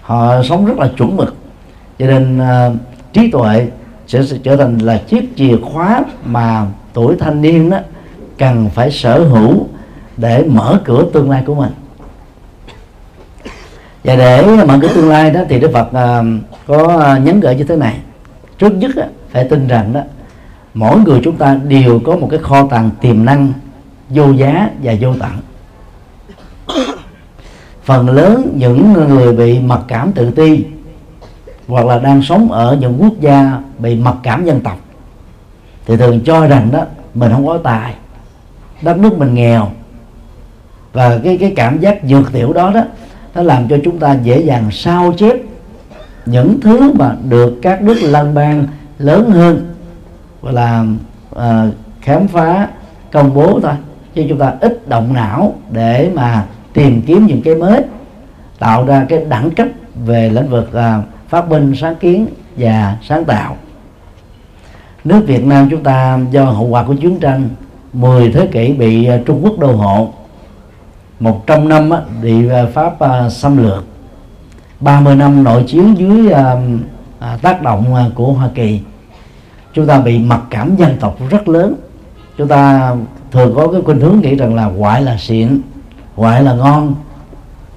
Họ 0.00 0.42
sống 0.42 0.66
rất 0.66 0.78
là 0.78 0.88
chuẩn 0.96 1.16
mực. 1.16 1.36
Cho 1.98 2.06
nên 2.06 2.40
uh, 2.40 2.76
trí 3.12 3.30
tuệ 3.30 3.68
sẽ, 4.06 4.22
sẽ 4.22 4.36
trở 4.42 4.56
thành 4.56 4.78
là 4.78 4.98
chiếc 4.98 5.36
chìa 5.36 5.56
khóa 5.72 6.04
mà 6.24 6.66
tuổi 6.92 7.16
thanh 7.18 7.42
niên 7.42 7.70
đó 7.70 7.78
cần 8.38 8.70
phải 8.74 8.90
sở 8.90 9.24
hữu 9.24 9.66
để 10.16 10.44
mở 10.48 10.80
cửa 10.84 11.04
tương 11.12 11.30
lai 11.30 11.42
của 11.46 11.54
mình. 11.54 11.72
Và 14.04 14.16
để 14.16 14.64
mở 14.66 14.78
cửa 14.82 14.88
tương 14.94 15.08
lai 15.08 15.30
đó 15.30 15.40
thì 15.48 15.60
Đức 15.60 15.70
Phật 15.72 15.88
uh, 15.88 16.26
có 16.66 17.16
nhấn 17.24 17.40
gợi 17.40 17.56
như 17.56 17.64
thế 17.64 17.76
này. 17.76 17.98
Trước 18.58 18.70
nhất 18.70 18.90
uh, 18.98 19.04
phải 19.30 19.44
tin 19.44 19.68
rằng 19.68 19.92
đó 19.92 20.00
mỗi 20.74 20.98
người 20.98 21.20
chúng 21.24 21.36
ta 21.36 21.54
đều 21.54 22.00
có 22.06 22.16
một 22.16 22.28
cái 22.30 22.40
kho 22.42 22.66
tàng 22.66 22.90
tiềm 23.00 23.24
năng 23.24 23.52
vô 24.08 24.30
giá 24.30 24.70
và 24.82 24.94
vô 25.00 25.14
tận. 25.20 25.30
phần 27.84 28.08
lớn 28.08 28.52
những 28.56 28.92
người 28.92 29.32
bị 29.32 29.58
mặc 29.58 29.80
cảm 29.88 30.12
tự 30.12 30.30
ti 30.30 30.64
hoặc 31.68 31.86
là 31.86 31.98
đang 31.98 32.22
sống 32.22 32.52
ở 32.52 32.76
những 32.80 32.98
quốc 33.00 33.20
gia 33.20 33.60
bị 33.78 33.96
mặc 33.96 34.16
cảm 34.22 34.44
dân 34.44 34.60
tộc 34.60 34.78
thì 35.86 35.96
thường 35.96 36.20
cho 36.24 36.46
rằng 36.46 36.68
đó 36.72 36.84
mình 37.14 37.32
không 37.32 37.46
có 37.46 37.58
tài 37.58 37.94
đất 38.82 38.98
nước 38.98 39.18
mình 39.18 39.34
nghèo. 39.34 39.68
Và 40.92 41.18
cái 41.24 41.36
cái 41.36 41.52
cảm 41.56 41.78
giác 41.78 41.98
dược 42.04 42.32
tiểu 42.32 42.52
đó 42.52 42.70
đó 42.74 42.84
nó 43.34 43.42
làm 43.42 43.68
cho 43.68 43.76
chúng 43.84 43.98
ta 43.98 44.16
dễ 44.22 44.40
dàng 44.40 44.68
sao 44.72 45.12
chép 45.18 45.36
những 46.26 46.60
thứ 46.60 46.92
mà 46.92 47.16
được 47.28 47.58
các 47.62 47.82
nước 47.82 47.96
lân 48.02 48.34
bang 48.34 48.66
lớn 48.98 49.30
hơn 49.30 49.74
gọi 50.42 50.52
là 50.52 50.84
uh, 51.34 51.74
khám 52.00 52.28
phá 52.28 52.68
công 53.12 53.34
bố 53.34 53.60
thôi. 53.62 53.72
Chứ 54.14 54.24
chúng 54.28 54.38
ta 54.38 54.52
ít 54.60 54.88
động 54.88 55.14
não 55.14 55.54
để 55.70 56.10
mà 56.14 56.44
tìm 56.76 57.02
kiếm 57.02 57.26
những 57.26 57.42
cái 57.42 57.54
mới 57.54 57.82
tạo 58.58 58.86
ra 58.86 59.06
cái 59.08 59.24
đẳng 59.28 59.50
cấp 59.50 59.66
về 60.04 60.30
lĩnh 60.30 60.48
vực 60.48 60.70
uh, 60.70 61.04
phát 61.28 61.48
minh 61.48 61.74
sáng 61.76 61.96
kiến 61.96 62.26
và 62.56 62.96
sáng 63.02 63.24
tạo. 63.24 63.56
Nước 65.04 65.22
Việt 65.26 65.44
Nam 65.44 65.68
chúng 65.70 65.82
ta 65.82 66.18
do 66.30 66.44
hậu 66.44 66.66
quả 66.66 66.82
của 66.82 66.94
chiến 66.94 67.20
tranh 67.20 67.48
10 67.92 68.32
thế 68.32 68.48
kỷ 68.52 68.72
bị 68.72 69.06
à, 69.06 69.20
Trung 69.26 69.40
Quốc 69.42 69.58
đô 69.58 69.72
hộ 69.72 70.12
100 71.20 71.68
năm 71.68 71.90
bị 72.22 72.48
à, 72.48 72.66
Pháp 72.74 72.96
xâm 73.30 73.56
lược. 73.56 73.84
30 74.80 75.14
năm 75.14 75.44
nội 75.44 75.64
chiến 75.66 75.94
dưới 75.98 76.32
tác 77.42 77.62
động 77.62 78.10
của 78.14 78.32
Hoa 78.32 78.48
Kỳ 78.54 78.80
chúng 79.72 79.86
ta 79.86 80.00
bị 80.00 80.18
mặc 80.18 80.40
cảm 80.50 80.76
dân 80.76 80.96
tộc 81.00 81.16
rất 81.30 81.48
lớn. 81.48 81.74
Chúng 82.38 82.48
ta 82.48 82.94
thường 83.30 83.52
có 83.56 83.68
cái 83.72 83.80
khuynh 83.84 84.00
hướng 84.00 84.20
nghĩ 84.20 84.34
rằng 84.34 84.54
là 84.54 84.64
ngoại 84.64 85.02
là 85.02 85.16
xịn 85.18 85.60
ngoại 86.16 86.42
là 86.42 86.52
ngon. 86.52 86.94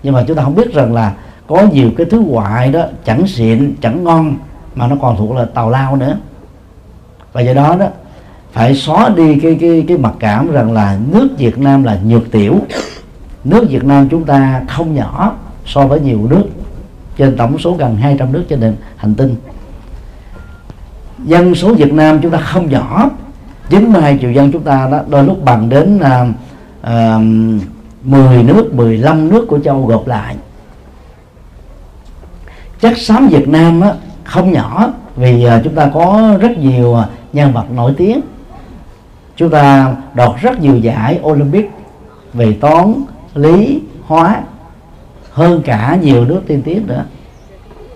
Nhưng 0.03 0.13
mà 0.13 0.23
chúng 0.27 0.37
ta 0.37 0.43
không 0.43 0.55
biết 0.55 0.73
rằng 0.73 0.93
là 0.93 1.13
có 1.47 1.67
nhiều 1.71 1.91
cái 1.97 2.05
thứ 2.09 2.19
ngoại 2.19 2.71
đó 2.71 2.85
chẳng 3.05 3.27
xịn 3.27 3.75
chẳng 3.81 4.03
ngon 4.03 4.35
mà 4.75 4.87
nó 4.87 4.95
còn 5.01 5.17
thuộc 5.17 5.31
là 5.31 5.45
tàu 5.45 5.69
lao 5.69 5.95
nữa. 5.95 6.17
Và 7.33 7.41
do 7.41 7.53
đó 7.53 7.75
đó 7.79 7.87
phải 8.51 8.75
xóa 8.75 9.09
đi 9.09 9.39
cái 9.39 9.57
cái 9.61 9.85
cái 9.87 9.97
mặc 9.97 10.13
cảm 10.19 10.51
rằng 10.51 10.71
là 10.71 10.97
nước 11.11 11.27
Việt 11.37 11.57
Nam 11.57 11.83
là 11.83 11.99
nhược 12.05 12.31
tiểu. 12.31 12.59
Nước 13.43 13.65
Việt 13.69 13.83
Nam 13.83 14.09
chúng 14.09 14.23
ta 14.23 14.61
không 14.67 14.95
nhỏ 14.95 15.35
so 15.65 15.87
với 15.87 15.99
nhiều 15.99 16.27
nước 16.29 16.43
trên 17.17 17.37
tổng 17.37 17.59
số 17.59 17.73
gần 17.73 17.95
200 17.95 18.31
nước 18.31 18.45
trên 18.49 18.75
hành 18.95 19.15
tinh. 19.15 19.35
Dân 21.25 21.55
số 21.55 21.73
Việt 21.73 21.93
Nam 21.93 22.19
chúng 22.21 22.31
ta 22.31 22.37
không 22.37 22.69
nhỏ. 22.69 23.09
92 23.69 24.17
triệu 24.21 24.31
dân 24.31 24.51
chúng 24.51 24.63
ta 24.63 24.87
đó 24.91 24.99
đôi 25.09 25.23
lúc 25.23 25.45
bằng 25.45 25.69
đến 25.69 25.97
uh, 25.97 26.27
uh, 26.81 27.78
10 28.03 28.43
nước 28.43 28.73
15 28.73 29.29
nước 29.29 29.45
của 29.47 29.59
châu 29.59 29.85
gộp 29.85 30.07
lại. 30.07 30.35
Chất 32.79 32.97
xám 32.97 33.27
Việt 33.27 33.47
Nam 33.47 33.81
á, 33.81 33.93
không 34.23 34.51
nhỏ 34.51 34.93
vì 35.15 35.43
à, 35.43 35.61
chúng 35.63 35.75
ta 35.75 35.91
có 35.93 36.37
rất 36.41 36.57
nhiều 36.57 36.95
à, 36.95 37.07
nhân 37.33 37.53
vật 37.53 37.71
nổi 37.71 37.93
tiếng. 37.97 38.21
Chúng 39.35 39.49
ta 39.49 39.95
đoạt 40.13 40.41
rất 40.41 40.59
nhiều 40.59 40.77
giải 40.77 41.19
Olympic 41.23 41.69
về 42.33 42.53
toán 42.61 42.93
lý 43.33 43.81
hóa 44.05 44.41
hơn 45.31 45.61
cả 45.65 45.97
nhiều 46.01 46.25
nước 46.25 46.41
tiên 46.47 46.61
tiến 46.65 46.87
nữa. 46.87 47.05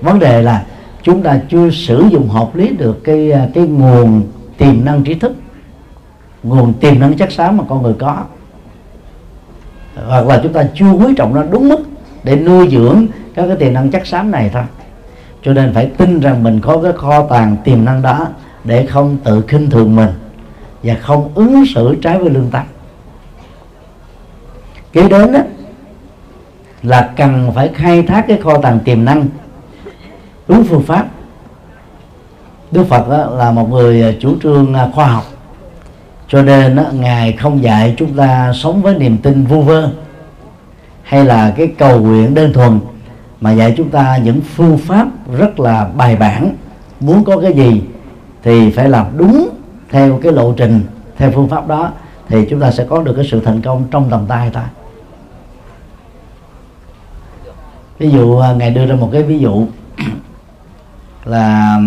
Vấn 0.01 0.19
đề 0.19 0.41
là 0.41 0.65
chúng 1.03 1.23
ta 1.23 1.41
chưa 1.49 1.69
sử 1.69 2.05
dụng 2.11 2.29
hợp 2.29 2.55
lý 2.55 2.67
được 2.67 3.03
cái 3.03 3.31
à, 3.31 3.47
cái 3.53 3.63
nguồn 3.63 4.23
tiềm 4.57 4.85
năng 4.85 5.03
trí 5.03 5.13
thức 5.13 5.35
nguồn 6.43 6.73
tiềm 6.73 6.99
năng 6.99 7.17
chất 7.17 7.31
xám 7.31 7.57
mà 7.57 7.63
con 7.69 7.83
người 7.83 7.93
có 7.99 8.23
hoặc 9.95 10.27
là 10.27 10.39
chúng 10.43 10.53
ta 10.53 10.63
chưa 10.75 10.91
quý 10.91 11.13
trọng 11.17 11.35
nó 11.35 11.43
đúng 11.43 11.69
mức 11.69 11.79
để 12.23 12.35
nuôi 12.35 12.69
dưỡng 12.71 13.07
các 13.35 13.47
cái 13.47 13.55
tiềm 13.55 13.73
năng 13.73 13.91
chất 13.91 14.07
xám 14.07 14.31
này 14.31 14.49
thôi. 14.53 14.63
Cho 15.43 15.53
nên 15.53 15.73
phải 15.73 15.85
tin 15.97 16.19
rằng 16.19 16.43
mình 16.43 16.61
có 16.61 16.81
cái 16.83 16.91
kho 16.91 17.27
tàng 17.27 17.57
tiềm 17.63 17.85
năng 17.85 18.01
đó 18.01 18.27
để 18.63 18.85
không 18.85 19.17
tự 19.23 19.41
khinh 19.47 19.69
thường 19.69 19.95
mình 19.95 20.09
và 20.83 20.95
không 21.01 21.31
ứng 21.35 21.63
xử 21.75 21.95
trái 22.01 22.19
với 22.19 22.29
lương 22.29 22.49
tâm. 22.51 22.63
Kế 24.93 25.09
đến 25.09 25.31
đó, 25.31 25.39
là 26.83 27.11
cần 27.15 27.51
phải 27.55 27.69
khai 27.73 28.03
thác 28.03 28.25
cái 28.27 28.39
kho 28.43 28.57
tàng 28.57 28.79
tiềm 28.79 29.05
năng 29.05 29.25
đúng 30.47 30.63
phương 30.63 30.83
pháp. 30.83 31.05
Đức 32.71 32.83
Phật 32.89 33.09
đó, 33.09 33.25
là 33.37 33.51
một 33.51 33.69
người 33.69 34.17
chủ 34.19 34.35
trương 34.43 34.73
à, 34.73 34.89
khoa 34.93 35.07
học 35.07 35.23
cho 36.33 36.41
nên 36.41 36.75
đó, 36.75 36.83
ngài 36.93 37.33
không 37.33 37.63
dạy 37.63 37.93
chúng 37.97 38.13
ta 38.13 38.53
sống 38.53 38.81
với 38.81 38.97
niềm 38.97 39.17
tin 39.17 39.45
vu 39.45 39.61
vơ 39.61 39.89
hay 41.03 41.25
là 41.25 41.53
cái 41.57 41.67
cầu 41.77 41.99
nguyện 41.99 42.33
đơn 42.33 42.53
thuần 42.53 42.79
mà 43.41 43.51
dạy 43.51 43.73
chúng 43.77 43.89
ta 43.89 44.17
những 44.17 44.41
phương 44.41 44.77
pháp 44.77 45.07
rất 45.37 45.59
là 45.59 45.89
bài 45.95 46.15
bản. 46.15 46.55
Muốn 46.99 47.23
có 47.23 47.39
cái 47.39 47.53
gì 47.53 47.83
thì 48.43 48.71
phải 48.71 48.89
làm 48.89 49.05
đúng 49.17 49.49
theo 49.89 50.19
cái 50.23 50.31
lộ 50.31 50.53
trình 50.57 50.81
theo 51.17 51.31
phương 51.31 51.49
pháp 51.49 51.67
đó 51.67 51.91
thì 52.27 52.47
chúng 52.49 52.59
ta 52.59 52.71
sẽ 52.71 52.85
có 52.89 53.01
được 53.03 53.13
cái 53.15 53.25
sự 53.31 53.41
thành 53.45 53.61
công 53.61 53.87
trong 53.91 54.09
tầm 54.09 54.25
tay 54.27 54.49
ta. 54.49 54.69
Ví 57.99 58.09
dụ 58.09 58.37
à, 58.37 58.53
ngài 58.53 58.71
đưa 58.71 58.85
ra 58.85 58.95
một 58.95 59.09
cái 59.11 59.23
ví 59.23 59.39
dụ 59.39 59.67
là 61.25 61.79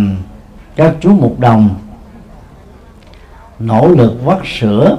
các 0.76 0.94
chú 1.00 1.10
mục 1.10 1.40
đồng 1.40 1.74
nỗ 3.58 3.88
lực 3.88 4.24
vắt 4.24 4.38
sữa 4.44 4.98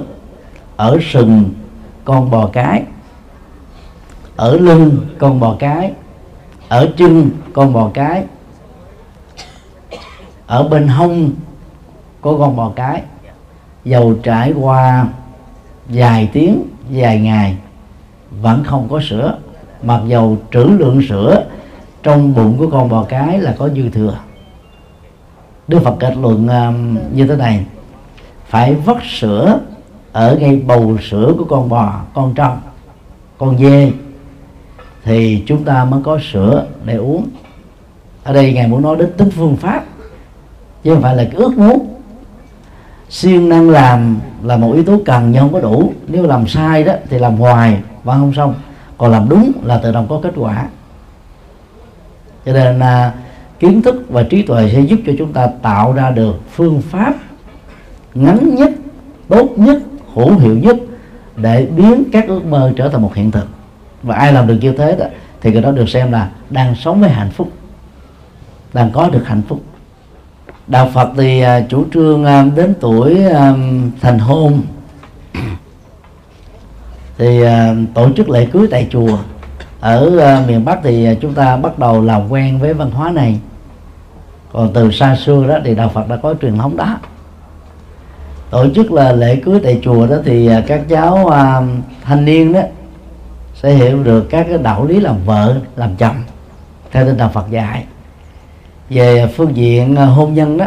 ở 0.76 0.98
sừng 1.12 1.50
con 2.04 2.30
bò 2.30 2.46
cái, 2.52 2.82
ở 4.36 4.56
lưng 4.56 5.06
con 5.18 5.40
bò 5.40 5.56
cái, 5.58 5.92
ở 6.68 6.88
chân 6.96 7.30
con 7.52 7.72
bò 7.72 7.90
cái, 7.94 8.24
ở 10.46 10.68
bên 10.68 10.88
hông 10.88 11.30
của 12.20 12.38
con 12.38 12.56
bò 12.56 12.72
cái, 12.76 13.02
dầu 13.84 14.14
trải 14.22 14.52
qua 14.52 15.06
vài 15.88 16.30
tiếng, 16.32 16.62
vài 16.90 17.20
ngày 17.20 17.56
vẫn 18.30 18.64
không 18.64 18.88
có 18.88 19.00
sữa. 19.08 19.38
Mặc 19.82 20.00
dầu 20.06 20.38
trữ 20.52 20.64
lượng 20.64 21.02
sữa 21.08 21.44
trong 22.02 22.34
bụng 22.34 22.58
của 22.58 22.70
con 22.70 22.88
bò 22.88 23.04
cái 23.08 23.38
là 23.38 23.54
có 23.58 23.68
dư 23.68 23.88
thừa. 23.88 24.18
Đức 25.68 25.78
Phật 25.84 25.96
kết 26.00 26.16
luận 26.16 26.48
um, 26.48 26.98
như 27.16 27.26
thế 27.26 27.36
này 27.36 27.64
phải 28.48 28.74
vắt 28.74 28.96
sữa 29.18 29.60
ở 30.12 30.36
ngay 30.40 30.56
bầu 30.56 30.98
sữa 31.10 31.34
của 31.38 31.44
con 31.44 31.68
bò, 31.68 32.00
con 32.14 32.34
trâu, 32.34 32.52
con 33.38 33.58
dê. 33.58 33.92
Thì 35.04 35.42
chúng 35.46 35.64
ta 35.64 35.84
mới 35.84 36.00
có 36.04 36.18
sữa 36.32 36.66
để 36.84 36.96
uống. 36.96 37.28
Ở 38.24 38.32
đây 38.32 38.52
ngài 38.52 38.66
muốn 38.66 38.82
nói 38.82 38.96
đến 38.96 39.12
tính 39.16 39.30
phương 39.30 39.56
pháp, 39.56 39.84
chứ 40.84 40.92
không 40.94 41.02
phải 41.02 41.16
là 41.16 41.24
cái 41.24 41.34
ước 41.34 41.58
muốn. 41.58 41.94
Siêng 43.10 43.48
năng 43.48 43.70
làm 43.70 44.18
là 44.42 44.56
một 44.56 44.72
yếu 44.74 44.84
tố 44.84 45.00
cần 45.04 45.30
nhưng 45.32 45.40
không 45.40 45.52
có 45.52 45.60
đủ. 45.60 45.92
Nếu 46.08 46.26
làm 46.26 46.48
sai 46.48 46.84
đó 46.84 46.92
thì 47.10 47.18
làm 47.18 47.36
hoài 47.36 47.82
vẫn 48.04 48.18
không 48.18 48.34
xong. 48.34 48.54
Còn 48.98 49.10
làm 49.10 49.28
đúng 49.28 49.52
là 49.62 49.78
tự 49.78 49.92
động 49.92 50.06
có 50.08 50.20
kết 50.22 50.32
quả. 50.36 50.68
Cho 52.46 52.52
nên 52.52 52.78
là 52.78 53.14
kiến 53.58 53.82
thức 53.82 54.04
và 54.08 54.22
trí 54.22 54.42
tuệ 54.42 54.70
sẽ 54.72 54.80
giúp 54.80 55.00
cho 55.06 55.12
chúng 55.18 55.32
ta 55.32 55.46
tạo 55.62 55.92
ra 55.92 56.10
được 56.10 56.40
phương 56.50 56.82
pháp 56.82 57.14
ngắn 58.18 58.54
nhất, 58.54 58.70
tốt 59.28 59.48
nhất, 59.56 59.78
hữu 60.14 60.38
hiệu 60.38 60.58
nhất 60.58 60.76
để 61.36 61.66
biến 61.76 62.04
các 62.12 62.28
ước 62.28 62.44
mơ 62.44 62.72
trở 62.76 62.88
thành 62.88 63.02
một 63.02 63.14
hiện 63.14 63.30
thực. 63.30 63.46
Và 64.02 64.14
ai 64.14 64.32
làm 64.32 64.46
được 64.46 64.58
như 64.60 64.72
thế 64.72 64.96
đó, 64.96 65.06
thì 65.40 65.52
người 65.52 65.62
đó 65.62 65.70
được 65.70 65.88
xem 65.88 66.12
là 66.12 66.30
đang 66.50 66.74
sống 66.74 67.00
với 67.00 67.10
hạnh 67.10 67.30
phúc, 67.30 67.48
đang 68.72 68.90
có 68.90 69.08
được 69.08 69.26
hạnh 69.26 69.42
phúc. 69.48 69.60
Đạo 70.66 70.90
phật 70.94 71.08
thì 71.16 71.40
à, 71.40 71.60
chủ 71.68 71.84
trương 71.94 72.24
à, 72.24 72.46
đến 72.56 72.74
tuổi 72.80 73.24
à, 73.24 73.54
thành 74.00 74.18
hôn, 74.18 74.62
thì 77.18 77.42
tổ 77.94 78.12
chức 78.16 78.28
lễ 78.28 78.46
cưới 78.52 78.68
tại 78.70 78.86
chùa. 78.90 79.18
Ở 79.80 80.42
miền 80.46 80.64
bắc 80.64 80.78
thì 80.82 81.08
chúng 81.20 81.34
ta 81.34 81.56
bắt 81.56 81.78
đầu 81.78 82.02
làm 82.02 82.28
quen 82.28 82.58
với 82.58 82.74
văn 82.74 82.90
hóa 82.90 83.10
này. 83.10 83.40
Còn 84.52 84.70
từ 84.74 84.92
xa 84.92 85.16
xưa 85.16 85.46
đó 85.48 85.58
thì 85.64 85.74
đạo 85.74 85.88
phật 85.94 86.08
đã 86.08 86.16
có 86.16 86.34
truyền 86.42 86.58
thống 86.58 86.76
đó 86.76 86.98
tổ 88.50 88.66
chức 88.74 88.92
là 88.92 89.12
lễ 89.12 89.36
cưới 89.36 89.60
tại 89.64 89.80
chùa 89.82 90.06
đó 90.06 90.16
thì 90.24 90.46
à, 90.46 90.62
các 90.66 90.80
cháu 90.88 91.28
à, 91.28 91.62
thanh 92.02 92.24
niên 92.24 92.52
đó 92.52 92.60
sẽ 93.54 93.72
hiểu 93.72 94.02
được 94.02 94.30
các 94.30 94.46
cái 94.48 94.58
đạo 94.58 94.86
lý 94.86 95.00
làm 95.00 95.16
vợ 95.24 95.56
làm 95.76 95.96
chồng 95.96 96.16
theo 96.90 97.06
tinh 97.06 97.18
thần 97.18 97.32
Phật 97.32 97.50
dạy. 97.50 97.84
Về 98.90 99.26
phương 99.36 99.56
diện 99.56 99.96
à, 99.96 100.04
hôn 100.04 100.34
nhân 100.34 100.58
đó 100.58 100.66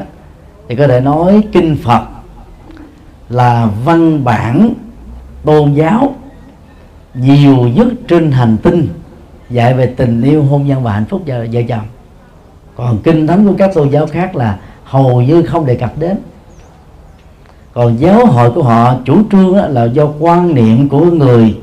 thì 0.68 0.76
có 0.76 0.88
thể 0.88 1.00
nói 1.00 1.44
kinh 1.52 1.78
Phật 1.84 2.02
là 3.30 3.70
văn 3.86 4.24
bản 4.24 4.74
tôn 5.46 5.74
giáo 5.74 6.16
nhiều 7.14 7.58
nhất 7.58 7.88
trên 8.08 8.32
hành 8.32 8.58
tinh 8.64 8.88
dạy 9.50 9.74
về 9.74 9.86
tình 9.86 10.22
yêu 10.22 10.44
hôn 10.44 10.68
nhân 10.68 10.84
và 10.84 10.94
hạnh 10.94 11.06
phúc 11.06 11.22
vợ, 11.26 11.48
vợ 11.52 11.62
chồng. 11.68 11.86
Còn 12.76 12.98
kinh 13.04 13.28
thánh 13.28 13.48
của 13.48 13.54
các 13.58 13.72
tôn 13.74 13.90
giáo 13.90 14.08
khác 14.08 14.36
là 14.36 14.60
hầu 14.84 15.22
như 15.22 15.44
không 15.44 15.66
đề 15.66 15.76
cập 15.76 15.98
đến 15.98 16.18
còn 17.74 18.00
giáo 18.00 18.26
hội 18.26 18.52
của 18.52 18.64
họ 18.64 18.96
chủ 19.06 19.18
trương 19.32 19.56
là 19.56 19.86
do 19.86 20.08
quan 20.20 20.56
niệm 20.56 20.90
của 20.90 21.06
người 21.06 21.58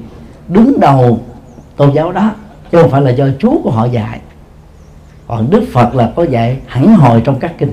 đứng 0.48 0.80
đầu 0.80 1.20
tôn 1.76 1.92
giáo 1.92 2.12
đó 2.12 2.30
chứ 2.72 2.82
không 2.82 2.90
phải 2.90 3.00
là 3.00 3.11
do 3.11 3.28
chúa 3.38 3.59
của 3.62 3.70
họ 3.70 3.84
dạy. 3.84 4.20
Còn 5.26 5.50
đức 5.50 5.64
phật 5.72 5.94
là 5.94 6.12
có 6.16 6.22
dạy 6.22 6.56
hẳn 6.66 6.94
hồi 6.94 7.22
trong 7.24 7.38
các 7.38 7.59
kinh. 7.59 7.72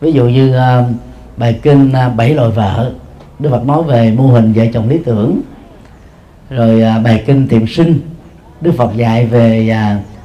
Ví 0.00 0.12
dụ 0.12 0.24
như 0.24 0.56
uh, 0.56 0.86
bài 1.36 1.60
kinh 1.62 1.92
uh, 2.06 2.16
bảy 2.16 2.34
loại 2.34 2.50
vợ 2.50 2.92
đức 3.38 3.50
phật 3.50 3.66
nói 3.66 3.82
về 3.82 4.14
mô 4.16 4.26
hình 4.26 4.52
vợ 4.52 4.64
chồng 4.74 4.88
lý 4.88 4.98
tưởng. 4.98 5.40
Rồi 6.50 6.82
uh, 6.98 7.04
bài 7.04 7.22
kinh 7.26 7.48
tiệm 7.48 7.66
sinh 7.66 8.00
đức 8.60 8.72
phật 8.76 8.96
dạy 8.96 9.26
về 9.26 9.76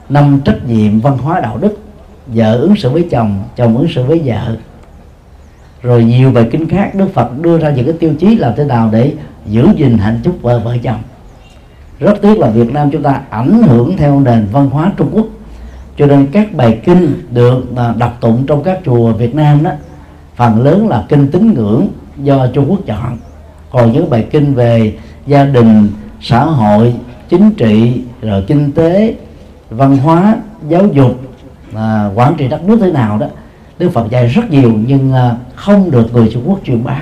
năm 0.10 0.42
trách 0.46 0.68
nhiệm 0.68 1.00
văn 1.00 1.18
hóa 1.18 1.40
đạo 1.40 1.58
đức 1.58 1.78
vợ 2.28 2.58
ứng 2.58 2.76
xử 2.76 2.90
với 2.90 3.08
chồng 3.12 3.44
chồng 3.56 3.78
ứng 3.78 3.88
xử 3.96 4.04
với 4.04 4.22
vợ 4.26 4.56
rồi 5.82 6.04
nhiều 6.04 6.32
bài 6.32 6.48
kinh 6.52 6.70
khác 6.70 6.96
đức 6.96 7.14
phật 7.14 7.42
đưa 7.42 7.60
ra 7.60 7.70
những 7.70 7.86
cái 7.86 7.96
tiêu 8.00 8.14
chí 8.20 8.36
làm 8.36 8.54
thế 8.58 8.64
nào 8.64 8.90
để 8.92 9.14
giữ 9.46 9.68
gìn 9.76 9.98
hạnh 9.98 10.20
phúc 10.24 10.38
vợ 10.42 10.60
vợ 10.60 10.78
chồng. 10.84 11.00
Rất 12.00 12.22
tiếc 12.22 12.40
là 12.40 12.50
Việt 12.50 12.72
Nam 12.74 12.92
chúng 12.92 13.04
ta 13.04 13.22
ảnh 13.30 13.64
hưởng 13.64 13.98
theo 13.98 14.20
nền 14.20 14.48
văn 14.52 14.70
hóa 14.70 14.92
Trung 14.98 15.10
Quốc. 15.14 15.26
Cho 15.98 16.06
nên 16.06 16.28
các 16.32 16.54
bài 16.54 16.80
kinh 16.84 17.14
được 17.32 17.76
à, 17.76 17.94
đọc 17.98 18.18
tụng 18.22 18.44
trong 18.48 18.64
các 18.64 18.80
chùa 18.86 19.12
Việt 19.12 19.36
Nam 19.36 19.64
đó 19.64 19.72
phần 20.36 20.64
lớn 20.64 20.88
là 20.88 21.06
kinh 21.10 21.28
tín 21.32 21.54
ngưỡng 21.54 21.88
do 22.18 22.48
Trung 22.54 22.66
Quốc 22.70 22.80
chọn. 22.86 23.18
Còn 23.72 23.92
những 23.92 24.10
bài 24.10 24.28
kinh 24.32 24.54
về 24.54 24.94
gia 25.28 25.46
đình 25.46 25.90
xã 26.22 26.44
hội 26.44 26.94
chính 27.30 27.52
trị 27.52 28.02
rồi 28.22 28.44
kinh 28.48 28.72
tế 28.72 29.16
văn 29.70 29.98
hóa 29.98 30.36
giáo 30.70 30.88
dục 30.88 31.22
à, 31.76 32.10
quản 32.16 32.36
trị 32.38 32.48
đất 32.48 32.64
nước 32.64 32.78
thế 32.82 32.92
nào 32.92 33.18
đó 33.18 33.28
Đức 33.80 33.90
Phật 33.94 34.10
dạy 34.10 34.28
rất 34.28 34.50
nhiều 34.50 34.74
nhưng 34.88 35.14
à, 35.14 35.36
không 35.56 35.92
được 35.92 36.14
người 36.14 36.30
Trung 36.34 36.44
Quốc 36.46 36.60
truyền 36.64 36.84
bá. 36.84 37.02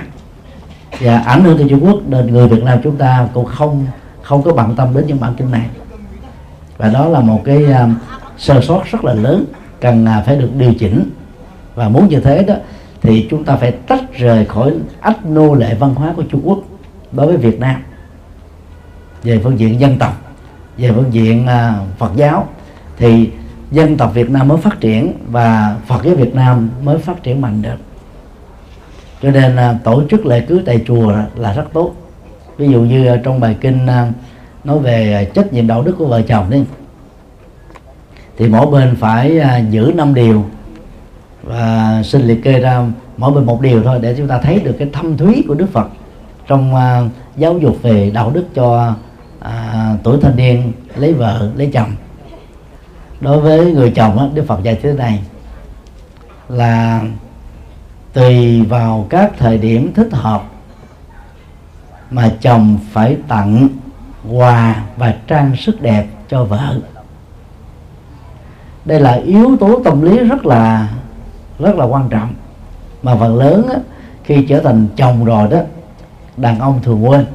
Và 0.99 1.19
ảnh 1.19 1.43
hưởng 1.43 1.57
từ 1.57 1.67
Trung 1.69 1.85
Quốc 1.85 1.99
nên 2.07 2.27
người 2.27 2.47
Việt 2.47 2.63
Nam 2.63 2.79
chúng 2.83 2.95
ta 2.95 3.27
cũng 3.33 3.45
không 3.45 3.87
không 4.21 4.43
có 4.43 4.53
bận 4.53 4.75
tâm 4.75 4.93
đến 4.93 5.07
những 5.07 5.19
bản 5.19 5.33
kinh 5.37 5.51
này. 5.51 5.67
Và 6.77 6.89
đó 6.89 7.07
là 7.07 7.19
một 7.19 7.41
cái 7.45 7.63
uh, 7.63 7.89
sơ 8.37 8.61
sót 8.61 8.83
rất 8.91 9.05
là 9.05 9.13
lớn 9.13 9.45
cần 9.81 10.05
uh, 10.05 10.25
phải 10.25 10.35
được 10.35 10.49
điều 10.57 10.73
chỉnh. 10.73 11.09
Và 11.75 11.89
muốn 11.89 12.07
như 12.07 12.19
thế 12.19 12.43
đó 12.43 12.55
thì 13.01 13.27
chúng 13.29 13.43
ta 13.43 13.55
phải 13.55 13.71
tách 13.71 14.13
rời 14.13 14.45
khỏi 14.45 14.73
ách 15.01 15.25
nô 15.25 15.55
lệ 15.55 15.75
văn 15.79 15.95
hóa 15.95 16.13
của 16.15 16.23
Trung 16.23 16.41
Quốc 16.43 16.59
đối 17.11 17.27
với 17.27 17.37
Việt 17.37 17.59
Nam. 17.59 17.83
Về 19.23 19.39
phương 19.43 19.59
diện 19.59 19.79
dân 19.79 19.97
tộc 19.99 20.25
về 20.77 20.91
phương 20.91 21.13
diện 21.13 21.45
uh, 21.45 21.97
Phật 21.97 22.11
giáo 22.15 22.47
thì 22.97 23.29
dân 23.71 23.97
tộc 23.97 24.13
Việt 24.13 24.29
Nam 24.29 24.47
mới 24.47 24.57
phát 24.57 24.79
triển 24.79 25.13
và 25.31 25.75
Phật 25.87 26.03
giáo 26.03 26.15
Việt 26.15 26.35
Nam 26.35 26.69
mới 26.83 26.97
phát 26.97 27.23
triển 27.23 27.41
mạnh 27.41 27.61
được. 27.61 27.77
Cho 29.21 29.31
nên 29.31 29.55
à, 29.55 29.79
tổ 29.83 30.03
chức 30.09 30.25
lễ 30.25 30.39
cưới 30.41 30.59
tại 30.65 30.83
chùa 30.87 31.13
là 31.35 31.53
rất 31.53 31.65
tốt. 31.73 31.91
Ví 32.57 32.67
dụ 32.67 32.81
như 32.81 33.07
à, 33.07 33.21
trong 33.23 33.39
bài 33.39 33.55
kinh 33.61 33.87
à, 33.87 34.11
nói 34.63 34.79
về 34.79 35.31
trách 35.33 35.53
nhiệm 35.53 35.67
đạo 35.67 35.81
đức 35.81 35.95
của 35.97 36.05
vợ 36.05 36.21
chồng 36.21 36.49
đi, 36.49 36.63
thì 38.37 38.47
mỗi 38.47 38.71
bên 38.71 38.95
phải 38.95 39.41
giữ 39.69 39.91
năm 39.95 40.13
điều, 40.13 40.45
và 41.43 42.01
xin 42.03 42.21
liệt 42.21 42.43
kê 42.43 42.59
ra 42.59 42.83
mỗi 43.17 43.31
bên 43.31 43.45
một 43.45 43.61
điều 43.61 43.83
thôi 43.83 43.99
để 44.01 44.15
chúng 44.17 44.27
ta 44.27 44.39
thấy 44.39 44.59
được 44.59 44.75
cái 44.79 44.89
thâm 44.93 45.17
thúy 45.17 45.43
của 45.47 45.53
Đức 45.53 45.71
Phật 45.71 45.87
trong 46.47 46.73
giáo 47.37 47.57
dục 47.57 47.77
về 47.81 48.11
đạo 48.13 48.31
đức 48.31 48.45
cho 48.55 48.93
tuổi 50.03 50.17
thanh 50.21 50.35
niên, 50.35 50.71
lấy 50.95 51.13
vợ, 51.13 51.51
lấy 51.55 51.69
chồng 51.73 51.91
đối 53.21 53.39
với 53.41 53.73
người 53.73 53.91
chồng 53.91 54.19
á, 54.19 54.25
Đức 54.33 54.43
Phật 54.47 54.63
dạy 54.63 54.79
thế 54.81 54.93
này 54.93 55.23
là 56.49 57.01
tùy 58.13 58.61
vào 58.61 59.07
các 59.09 59.31
thời 59.37 59.57
điểm 59.57 59.93
thích 59.95 60.09
hợp 60.11 60.43
mà 62.11 62.31
chồng 62.41 62.77
phải 62.91 63.17
tặng 63.27 63.67
quà 64.31 64.83
và 64.97 65.15
trang 65.27 65.55
sức 65.55 65.81
đẹp 65.81 66.05
cho 66.29 66.43
vợ. 66.43 66.79
Đây 68.85 68.99
là 68.99 69.13
yếu 69.13 69.57
tố 69.59 69.81
tâm 69.83 70.01
lý 70.01 70.17
rất 70.17 70.45
là 70.45 70.89
rất 71.59 71.75
là 71.75 71.85
quan 71.85 72.09
trọng. 72.09 72.33
Mà 73.03 73.15
phần 73.15 73.35
lớn 73.35 73.67
á, 73.73 73.79
khi 74.23 74.45
trở 74.49 74.59
thành 74.59 74.87
chồng 74.95 75.25
rồi 75.25 75.47
đó 75.47 75.59
đàn 76.37 76.59
ông 76.59 76.79
thường 76.83 77.09
quên. 77.09 77.25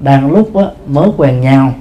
Đang 0.00 0.30
lúc 0.32 0.56
á, 0.56 0.64
mới 0.86 1.08
quen 1.16 1.40
nhau 1.40 1.74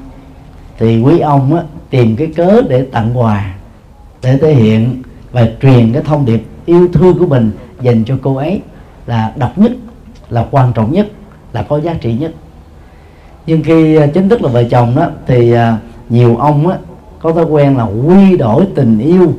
thì 0.80 1.02
quý 1.02 1.20
ông 1.20 1.56
á, 1.56 1.64
tìm 1.90 2.16
cái 2.16 2.28
cớ 2.28 2.62
để 2.70 2.82
tặng 2.82 3.20
quà 3.20 3.54
để 4.22 4.38
thể 4.38 4.54
hiện 4.54 5.02
và 5.32 5.48
truyền 5.62 5.94
cái 5.94 6.04
thông 6.04 6.26
điệp 6.26 6.44
yêu 6.66 6.88
thương 6.94 7.18
của 7.20 7.28
mình 7.28 7.52
dành 7.82 8.04
cho 8.06 8.18
cô 8.22 8.36
ấy 8.36 8.62
là 9.06 9.34
độc 9.36 9.58
nhất 9.58 9.72
là 10.30 10.46
quan 10.52 10.74
trọng 10.74 10.92
nhất 10.92 11.08
là 11.54 11.64
có 11.64 11.80
giá 11.80 11.94
trị 11.94 12.14
nhất. 12.14 12.32
Nhưng 13.46 13.64
khi 13.64 13.96
à, 13.96 14.08
chính 14.08 14.30
thức 14.30 14.42
là 14.42 14.50
vợ 14.50 14.64
chồng 14.64 14.96
đó 14.96 15.10
thì 15.28 15.52
à, 15.52 15.78
nhiều 16.10 16.38
ông 16.38 16.68
á, 16.68 16.78
có 17.20 17.34
thói 17.34 17.46
quen 17.46 17.78
là 17.78 17.84
quy 17.84 18.38
đổi 18.38 18.66
tình 18.76 19.00
yêu 19.00 19.34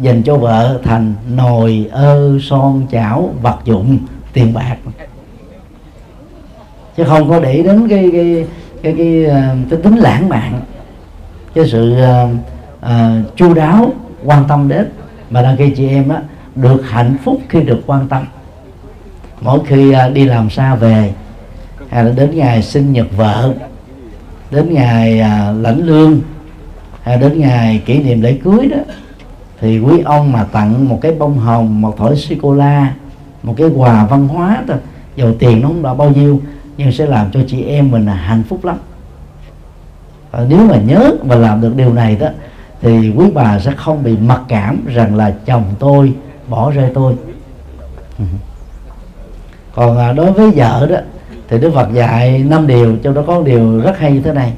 dành 0.00 0.22
cho 0.22 0.36
vợ 0.36 0.80
thành 0.84 1.14
nồi 1.36 1.86
ơ 1.90 2.38
son 2.42 2.86
chảo 2.92 3.30
vật 3.42 3.58
dụng 3.64 3.98
tiền 4.32 4.54
bạc. 4.54 4.76
Chứ 6.96 7.04
không 7.04 7.28
có 7.28 7.40
để 7.40 7.62
đến 7.62 7.88
cái 7.88 8.10
cái 8.12 8.46
cái 8.82 8.94
cái, 8.98 9.26
à, 9.26 9.54
cái, 9.54 9.64
cái 9.70 9.78
tính 9.78 9.96
lãng 9.96 10.28
mạn 10.28 10.60
cái 11.54 11.68
sự 11.68 11.94
uh, 11.94 12.30
uh, 12.82 13.36
chu 13.36 13.54
đáo 13.54 13.92
quan 14.24 14.44
tâm 14.48 14.68
đến 14.68 14.90
mà 15.30 15.42
đăng 15.42 15.56
ký 15.56 15.70
chị 15.76 15.88
em 15.88 16.08
á 16.08 16.22
được 16.54 16.82
hạnh 16.88 17.16
phúc 17.24 17.40
khi 17.48 17.60
được 17.60 17.80
quan 17.86 18.08
tâm. 18.08 18.26
Mỗi 19.40 19.58
khi 19.66 19.90
uh, 19.90 20.14
đi 20.14 20.24
làm 20.24 20.50
xa 20.50 20.74
về 20.74 21.12
hay 21.88 22.04
là 22.04 22.10
đến 22.10 22.30
ngày 22.34 22.62
sinh 22.62 22.92
nhật 22.92 23.06
vợ 23.16 23.54
đến 24.50 24.74
ngày 24.74 25.20
uh, 25.20 25.62
lãnh 25.62 25.86
lương 25.86 26.20
hay 27.02 27.18
đến 27.18 27.40
ngày 27.40 27.82
kỷ 27.86 27.98
niệm 27.98 28.22
lễ 28.22 28.38
cưới 28.44 28.66
đó 28.66 28.76
thì 29.60 29.78
quý 29.78 30.02
ông 30.04 30.32
mà 30.32 30.44
tặng 30.44 30.88
một 30.88 30.98
cái 31.02 31.12
bông 31.12 31.38
hồng 31.38 31.80
một 31.80 31.96
thỏi 31.98 32.16
sô 32.16 32.34
cô 32.42 32.54
la 32.54 32.94
một 33.42 33.54
cái 33.56 33.68
quà 33.76 34.06
văn 34.06 34.28
hóa 34.28 34.62
thôi 34.68 34.76
dầu 35.16 35.34
tiền 35.38 35.60
nó 35.60 35.68
không 35.68 35.82
đã 35.82 35.94
bao 35.94 36.10
nhiêu 36.10 36.40
nhưng 36.76 36.92
sẽ 36.92 37.06
làm 37.06 37.30
cho 37.32 37.40
chị 37.48 37.62
em 37.62 37.90
mình 37.90 38.06
là 38.06 38.14
hạnh 38.14 38.42
phúc 38.48 38.64
lắm 38.64 38.76
và 40.30 40.46
nếu 40.48 40.66
mà 40.66 40.76
nhớ 40.76 41.12
và 41.22 41.36
làm 41.36 41.60
được 41.60 41.76
điều 41.76 41.92
này 41.92 42.16
đó 42.16 42.28
thì 42.80 43.12
quý 43.16 43.30
bà 43.34 43.58
sẽ 43.58 43.72
không 43.76 44.02
bị 44.02 44.16
mặc 44.16 44.40
cảm 44.48 44.86
rằng 44.86 45.16
là 45.16 45.34
chồng 45.46 45.64
tôi 45.78 46.12
bỏ 46.48 46.70
rơi 46.70 46.90
tôi. 46.94 47.14
Còn 49.74 49.98
à, 49.98 50.12
đối 50.12 50.32
với 50.32 50.50
vợ 50.50 50.86
đó 50.90 50.96
thì 51.48 51.58
đức 51.58 51.70
phật 51.74 51.92
dạy 51.92 52.38
năm 52.38 52.66
điều 52.66 52.96
trong 53.02 53.14
đó 53.14 53.22
có 53.26 53.42
điều 53.42 53.80
rất 53.80 53.98
hay 53.98 54.12
như 54.12 54.20
thế 54.20 54.32
này. 54.32 54.52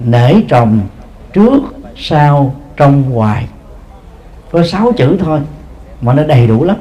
Nể 0.00 0.34
chồng 0.48 0.80
trước 1.32 1.62
sau 1.96 2.54
trong 2.76 3.10
ngoài. 3.10 3.48
Có 4.52 4.62
sáu 4.66 4.92
chữ 4.92 5.16
thôi 5.20 5.40
mà 6.00 6.12
nó 6.12 6.24
đầy 6.24 6.46
đủ 6.46 6.64
lắm. 6.64 6.76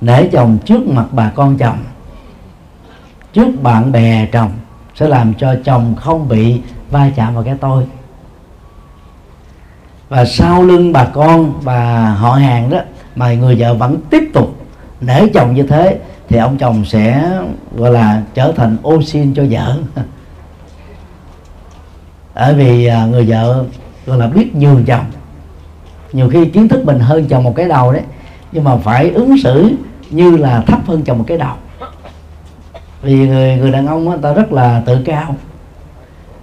Nể 0.00 0.28
chồng 0.28 0.58
trước 0.64 0.88
mặt 0.88 1.06
bà 1.12 1.32
con 1.34 1.56
chồng 1.56 1.78
trước 3.32 3.62
bạn 3.62 3.92
bè 3.92 4.28
chồng 4.32 4.50
sẽ 4.94 5.08
làm 5.08 5.34
cho 5.34 5.54
chồng 5.64 5.94
không 5.96 6.28
bị 6.28 6.60
va 6.90 7.10
chạm 7.16 7.34
vào 7.34 7.44
cái 7.44 7.56
tôi. 7.60 7.86
Và 10.08 10.24
sau 10.24 10.62
lưng 10.62 10.92
bà 10.92 11.04
con 11.04 11.60
và 11.60 12.10
họ 12.10 12.32
hàng 12.32 12.70
đó, 12.70 12.78
mà 13.16 13.34
người 13.34 13.56
vợ 13.58 13.74
vẫn 13.74 14.00
tiếp 14.10 14.22
tục 14.34 14.56
nể 15.00 15.28
chồng 15.34 15.54
như 15.54 15.62
thế, 15.62 15.98
thì 16.28 16.36
ông 16.36 16.58
chồng 16.58 16.84
sẽ, 16.84 17.30
gọi 17.76 17.90
là, 17.92 18.22
trở 18.34 18.52
thành 18.52 18.76
ô 18.82 19.02
xin 19.02 19.34
cho 19.34 19.44
vợ. 19.50 19.76
Bởi 22.34 22.54
vì 22.54 22.86
à, 22.86 23.06
người 23.06 23.24
vợ, 23.24 23.64
gọi 24.06 24.18
là, 24.18 24.26
biết 24.26 24.54
nhường 24.54 24.84
chồng. 24.84 25.04
Nhiều 26.12 26.28
khi 26.28 26.44
kiến 26.44 26.68
thức 26.68 26.84
mình 26.84 26.98
hơn 26.98 27.28
chồng 27.28 27.44
một 27.44 27.56
cái 27.56 27.68
đầu 27.68 27.92
đấy, 27.92 28.02
nhưng 28.52 28.64
mà 28.64 28.76
phải 28.76 29.10
ứng 29.10 29.34
xử 29.42 29.70
như 30.10 30.36
là 30.36 30.62
thấp 30.66 30.86
hơn 30.86 31.02
chồng 31.02 31.18
một 31.18 31.24
cái 31.26 31.38
đầu 31.38 31.54
vì 33.02 33.28
người 33.28 33.56
người 33.56 33.70
đàn 33.70 33.86
ông 33.86 34.10
đó, 34.10 34.16
ta 34.22 34.32
rất 34.32 34.52
là 34.52 34.82
tự 34.86 34.98
cao. 35.04 35.36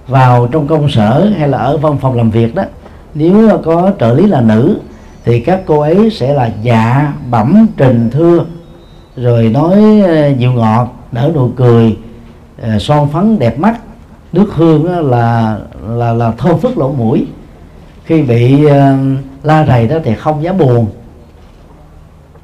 Vào 0.07 0.47
trong 0.47 0.67
công 0.67 0.89
sở 0.89 1.31
hay 1.37 1.47
là 1.47 1.57
ở 1.57 1.77
văn 1.77 1.97
phòng 1.97 2.17
làm 2.17 2.31
việc 2.31 2.55
đó 2.55 2.63
nếu 3.13 3.59
có 3.63 3.91
trợ 3.99 4.13
lý 4.13 4.27
là 4.27 4.41
nữ 4.41 4.79
thì 5.25 5.39
các 5.39 5.61
cô 5.65 5.79
ấy 5.79 6.09
sẽ 6.09 6.33
là 6.33 6.51
dạ 6.61 7.13
bẩm 7.29 7.67
trình 7.77 8.09
thưa 8.11 8.45
rồi 9.15 9.49
nói 9.49 10.01
ờ, 10.07 10.27
dịu 10.27 10.51
ngọt 10.51 10.87
nở 11.11 11.31
nụ 11.35 11.51
cười 11.55 11.97
ờ, 12.61 12.79
son 12.79 13.09
phấn 13.09 13.39
đẹp 13.39 13.59
mắt. 13.59 13.79
Nước 14.33 14.53
hương 14.53 15.09
là 15.09 15.57
là 15.87 16.13
là 16.13 16.31
thơm 16.31 16.59
phức 16.59 16.77
lỗ 16.77 16.91
mũi. 16.91 17.25
Khi 18.05 18.21
bị 18.21 18.65
ờ, 18.65 18.95
la 19.43 19.65
rầy 19.65 19.87
đó 19.87 19.97
thì 20.03 20.15
không 20.15 20.43
dám 20.43 20.57
buồn. 20.57 20.87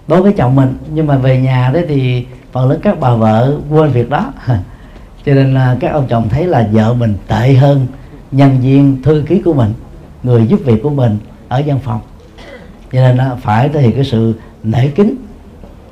Đối 0.07 0.21
với 0.21 0.33
chồng 0.33 0.55
mình 0.55 0.77
nhưng 0.93 1.07
mà 1.07 1.17
về 1.17 1.39
nhà 1.39 1.71
đấy 1.73 1.85
thì 1.87 2.25
phần 2.55 2.69
lớn 2.69 2.79
các 2.83 2.99
bà 2.99 3.15
vợ 3.15 3.57
quên 3.69 3.91
việc 3.91 4.09
đó. 4.09 4.33
Cho 5.25 5.33
nên 5.33 5.53
là 5.53 5.77
các 5.79 5.91
ông 5.91 6.07
chồng 6.09 6.29
thấy 6.29 6.45
là 6.45 6.67
vợ 6.71 6.93
mình 6.93 7.13
tệ 7.27 7.53
hơn 7.53 7.87
nhân 8.31 8.59
viên 8.61 9.03
thư 9.03 9.23
ký 9.27 9.41
của 9.41 9.53
mình 9.53 9.73
người 10.23 10.47
giúp 10.47 10.59
việc 10.65 10.83
của 10.83 10.89
mình 10.89 11.17
ở 11.47 11.61
văn 11.65 11.79
phòng. 11.83 11.99
Cho 12.91 12.99
nên 12.99 13.17
là 13.17 13.35
phải 13.41 13.69
thể 13.69 13.81
hiện 13.81 13.91
cái 13.95 14.03
sự 14.03 14.33
nể 14.63 14.87
kính 14.87 15.15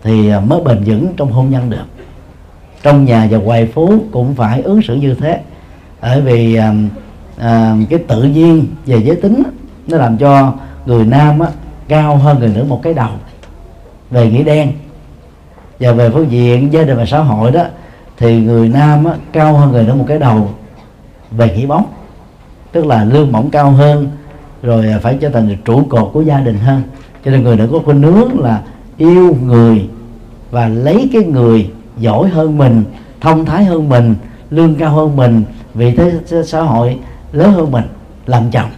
thì 0.03 0.29
à, 0.29 0.39
mới 0.39 0.61
bền 0.61 0.83
vững 0.85 1.13
trong 1.17 1.31
hôn 1.31 1.49
nhân 1.49 1.69
được. 1.69 1.85
Trong 2.83 3.05
nhà 3.05 3.27
và 3.31 3.37
ngoài 3.37 3.65
phố 3.65 3.89
cũng 4.11 4.35
phải 4.35 4.61
ứng 4.61 4.81
xử 4.81 4.95
như 4.95 5.13
thế. 5.13 5.41
Bởi 6.01 6.21
vì 6.21 6.55
à, 6.55 6.73
à, 7.37 7.75
cái 7.89 7.99
tự 7.99 8.23
nhiên 8.23 8.65
về 8.85 8.97
giới 8.97 9.15
tính 9.15 9.43
nó 9.87 9.97
làm 9.97 10.17
cho 10.17 10.53
người 10.85 11.05
nam 11.05 11.39
á, 11.39 11.47
cao 11.87 12.17
hơn 12.17 12.39
người 12.39 12.49
nữ 12.49 12.63
một 12.63 12.79
cái 12.83 12.93
đầu 12.93 13.11
về 14.11 14.31
nghĩa 14.31 14.43
đen 14.43 14.71
và 15.79 15.91
về 15.91 16.09
phương 16.09 16.31
diện 16.31 16.73
gia 16.73 16.83
đình 16.83 16.97
và 16.97 17.05
xã 17.05 17.19
hội 17.19 17.51
đó 17.51 17.63
thì 18.17 18.39
người 18.41 18.69
nam 18.69 19.05
á, 19.05 19.13
cao 19.31 19.53
hơn 19.53 19.71
người 19.71 19.83
nữ 19.83 19.93
một 19.93 20.05
cái 20.07 20.19
đầu 20.19 20.49
về 21.31 21.55
nghĩa 21.55 21.65
bóng. 21.65 21.85
Tức 22.71 22.85
là 22.85 23.03
lương 23.03 23.31
mỏng 23.31 23.49
cao 23.49 23.71
hơn 23.71 24.11
rồi 24.63 24.85
phải 25.01 25.17
trở 25.21 25.29
thành 25.29 25.57
trụ 25.65 25.83
cột 25.89 26.09
của 26.13 26.21
gia 26.21 26.39
đình 26.39 26.57
hơn. 26.57 26.81
Cho 27.25 27.31
nên 27.31 27.43
người 27.43 27.57
nữ 27.57 27.69
có 27.71 27.79
khuynh 27.85 28.01
hướng 28.01 28.39
là 28.39 28.61
yêu 28.97 29.37
người 29.45 29.89
và 30.51 30.67
lấy 30.67 31.09
cái 31.13 31.23
người 31.23 31.69
giỏi 31.97 32.29
hơn 32.29 32.57
mình 32.57 32.83
thông 33.21 33.45
thái 33.45 33.65
hơn 33.65 33.89
mình 33.89 34.15
lương 34.49 34.75
cao 34.75 34.95
hơn 34.95 35.15
mình 35.15 35.43
vị 35.73 35.95
thế 35.95 36.43
xã 36.43 36.61
hội 36.61 36.99
lớn 37.31 37.51
hơn 37.51 37.71
mình 37.71 37.85
làm 38.25 38.51
chồng. 38.51 38.69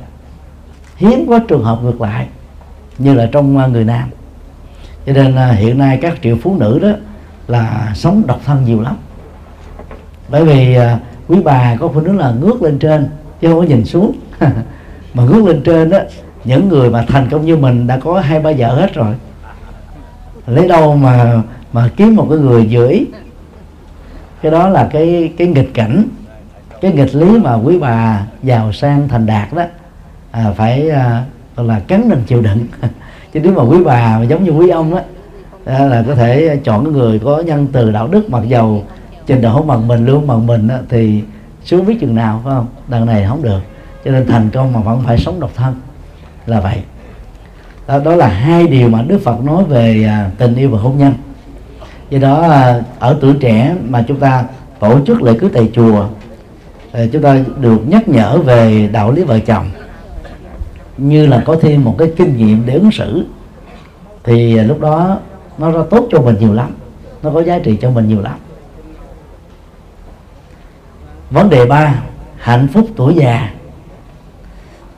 Hiếm 0.96 1.26
có 1.30 1.40
trường 1.40 1.64
hợp 1.64 1.80
ngược 1.84 2.02
lại 2.02 2.28
như 2.98 3.14
là 3.14 3.30
trong 3.32 3.58
à, 3.58 3.68
người 3.68 3.84
nam 3.84 4.10
cho 5.06 5.14
nên 5.14 5.36
à, 5.36 5.52
hiện 5.52 5.78
nay 5.78 6.00
các 6.02 6.14
triệu 6.24 6.38
phú 6.42 6.56
nữ 6.60 6.80
đó 6.80 6.90
là 7.48 7.92
sống 7.96 8.24
độc 8.28 8.42
thân 8.46 8.66
nhiều 8.66 8.82
lắm. 8.82 8.96
Bởi 10.30 10.46
vì 10.46 10.76
à, 10.76 11.00
quý 11.28 11.38
bà 11.44 11.76
có 11.80 11.88
phụ 11.88 12.00
hướng 12.00 12.18
là 12.18 12.32
ngước 12.32 12.62
lên 12.62 12.80
trên 12.80 13.10
chứ 13.42 13.48
không 13.48 13.60
có 13.60 13.66
nhìn 13.66 13.86
xuống. 13.86 14.16
Mà 15.14 15.24
ngước 15.24 15.46
lên 15.46 15.62
trên 15.64 15.90
đó 15.90 16.00
những 16.44 16.70
người 16.70 16.90
mà 16.90 17.06
thành 17.08 17.30
công 17.30 17.46
như 17.46 17.58
mình 17.58 17.88
đã 17.88 17.98
có 17.98 18.20
hai 18.20 18.40
ba 18.40 18.52
vợ 18.58 18.76
hết 18.76 18.94
rồi. 18.94 19.16
Lấy 20.48 20.68
đâu 20.68 20.96
mà 20.96 21.42
mà 21.74 21.90
kiếm 21.98 22.16
một 22.16 22.28
cái 22.30 22.40
người 22.40 22.66
giữa 22.66 22.94
cái 24.42 24.52
đó 24.52 24.70
là 24.70 24.90
cái 24.92 25.34
cái 25.38 25.48
nghịch 25.48 25.74
cảnh 25.74 26.04
cái 26.82 26.94
nghịch 26.94 27.16
lý 27.16 27.40
mà 27.40 27.54
quý 27.54 27.80
bà 27.80 28.26
giàu 28.44 28.74
sang 28.74 29.08
thành 29.08 29.26
đạt 29.26 29.54
đó 29.54 29.64
à, 30.32 30.52
phải 30.58 30.90
à, 30.90 31.24
là 31.58 31.80
cắn 31.80 32.10
lên 32.10 32.24
chịu 32.28 32.42
đựng. 32.42 32.68
chứ 33.36 33.42
nếu 33.44 33.54
mà 33.54 33.64
quý 33.64 33.84
bà 33.84 34.18
mà 34.20 34.24
giống 34.24 34.44
như 34.44 34.52
quý 34.52 34.70
ông 34.70 34.96
á 34.96 35.04
là 35.66 36.04
có 36.08 36.16
thể 36.16 36.60
chọn 36.64 36.86
cái 36.86 36.94
người 36.94 37.20
có 37.20 37.40
nhân 37.40 37.68
từ 37.72 37.92
đạo 37.92 38.08
đức 38.08 38.30
mặc 38.30 38.44
dầu 38.48 38.84
trình 39.26 39.42
độ 39.42 39.54
không 39.54 39.68
bằng 39.68 39.88
mình 39.88 40.06
luôn 40.06 40.28
bằng 40.28 40.48
mình 40.48 40.68
á 40.68 40.80
thì 40.90 41.22
xuống 41.64 41.86
biết 41.86 41.98
chừng 42.02 42.16
nào 42.16 42.42
phải 42.44 42.54
không? 42.56 42.68
Đằng 42.88 43.06
này 43.06 43.26
không 43.30 43.44
được. 43.44 43.60
Cho 44.06 44.12
nên 44.12 44.28
thành 44.28 44.50
công 44.50 44.74
mà 44.74 44.80
vẫn 44.80 45.02
phải 45.06 45.18
sống 45.18 45.40
độc 45.40 45.52
thân 45.56 45.76
là 46.46 46.60
vậy. 46.60 46.78
Đó, 47.88 48.00
đó 48.00 48.16
là 48.16 48.28
hai 48.28 48.68
điều 48.68 48.90
mà 48.90 49.02
Đức 49.08 49.22
Phật 49.24 49.44
nói 49.44 49.64
về 49.64 50.06
à, 50.08 50.30
tình 50.38 50.56
yêu 50.56 50.70
và 50.70 50.80
hôn 50.80 50.98
nhân. 50.98 51.14
Do 52.10 52.20
đó 52.20 52.42
à, 52.42 52.82
ở 53.00 53.18
tuổi 53.22 53.34
trẻ 53.40 53.76
mà 53.90 54.04
chúng 54.08 54.20
ta 54.20 54.44
tổ 54.80 55.00
chức 55.08 55.22
lễ 55.22 55.34
cưới 55.40 55.50
tại 55.54 55.70
chùa 55.74 56.08
à, 56.92 57.02
chúng 57.12 57.22
ta 57.22 57.38
được 57.60 57.80
nhắc 57.88 58.08
nhở 58.08 58.38
về 58.38 58.90
đạo 58.92 59.12
lý 59.12 59.24
vợ 59.24 59.40
chồng 59.40 59.66
như 60.98 61.26
là 61.26 61.44
có 61.46 61.56
thêm 61.62 61.84
một 61.84 61.96
cái 61.98 62.12
kinh 62.18 62.38
nghiệm 62.38 62.66
để 62.66 62.74
ứng 62.74 62.92
xử, 62.92 63.26
thì 64.24 64.56
lúc 64.56 64.80
đó 64.80 65.18
nó 65.58 65.72
ra 65.72 65.82
tốt 65.90 66.08
cho 66.12 66.22
mình 66.22 66.36
nhiều 66.40 66.54
lắm, 66.54 66.72
nó 67.24 67.32
có 67.32 67.44
giá 67.44 67.60
trị 67.60 67.78
cho 67.82 67.90
mình 67.90 68.08
nhiều 68.08 68.22
lắm. 68.22 68.36
Vấn 71.32 71.50
đề 71.50 71.66
ba, 71.66 72.02
hạnh 72.38 72.68
phúc 72.74 72.88
tuổi 72.96 73.14
già. 73.16 73.52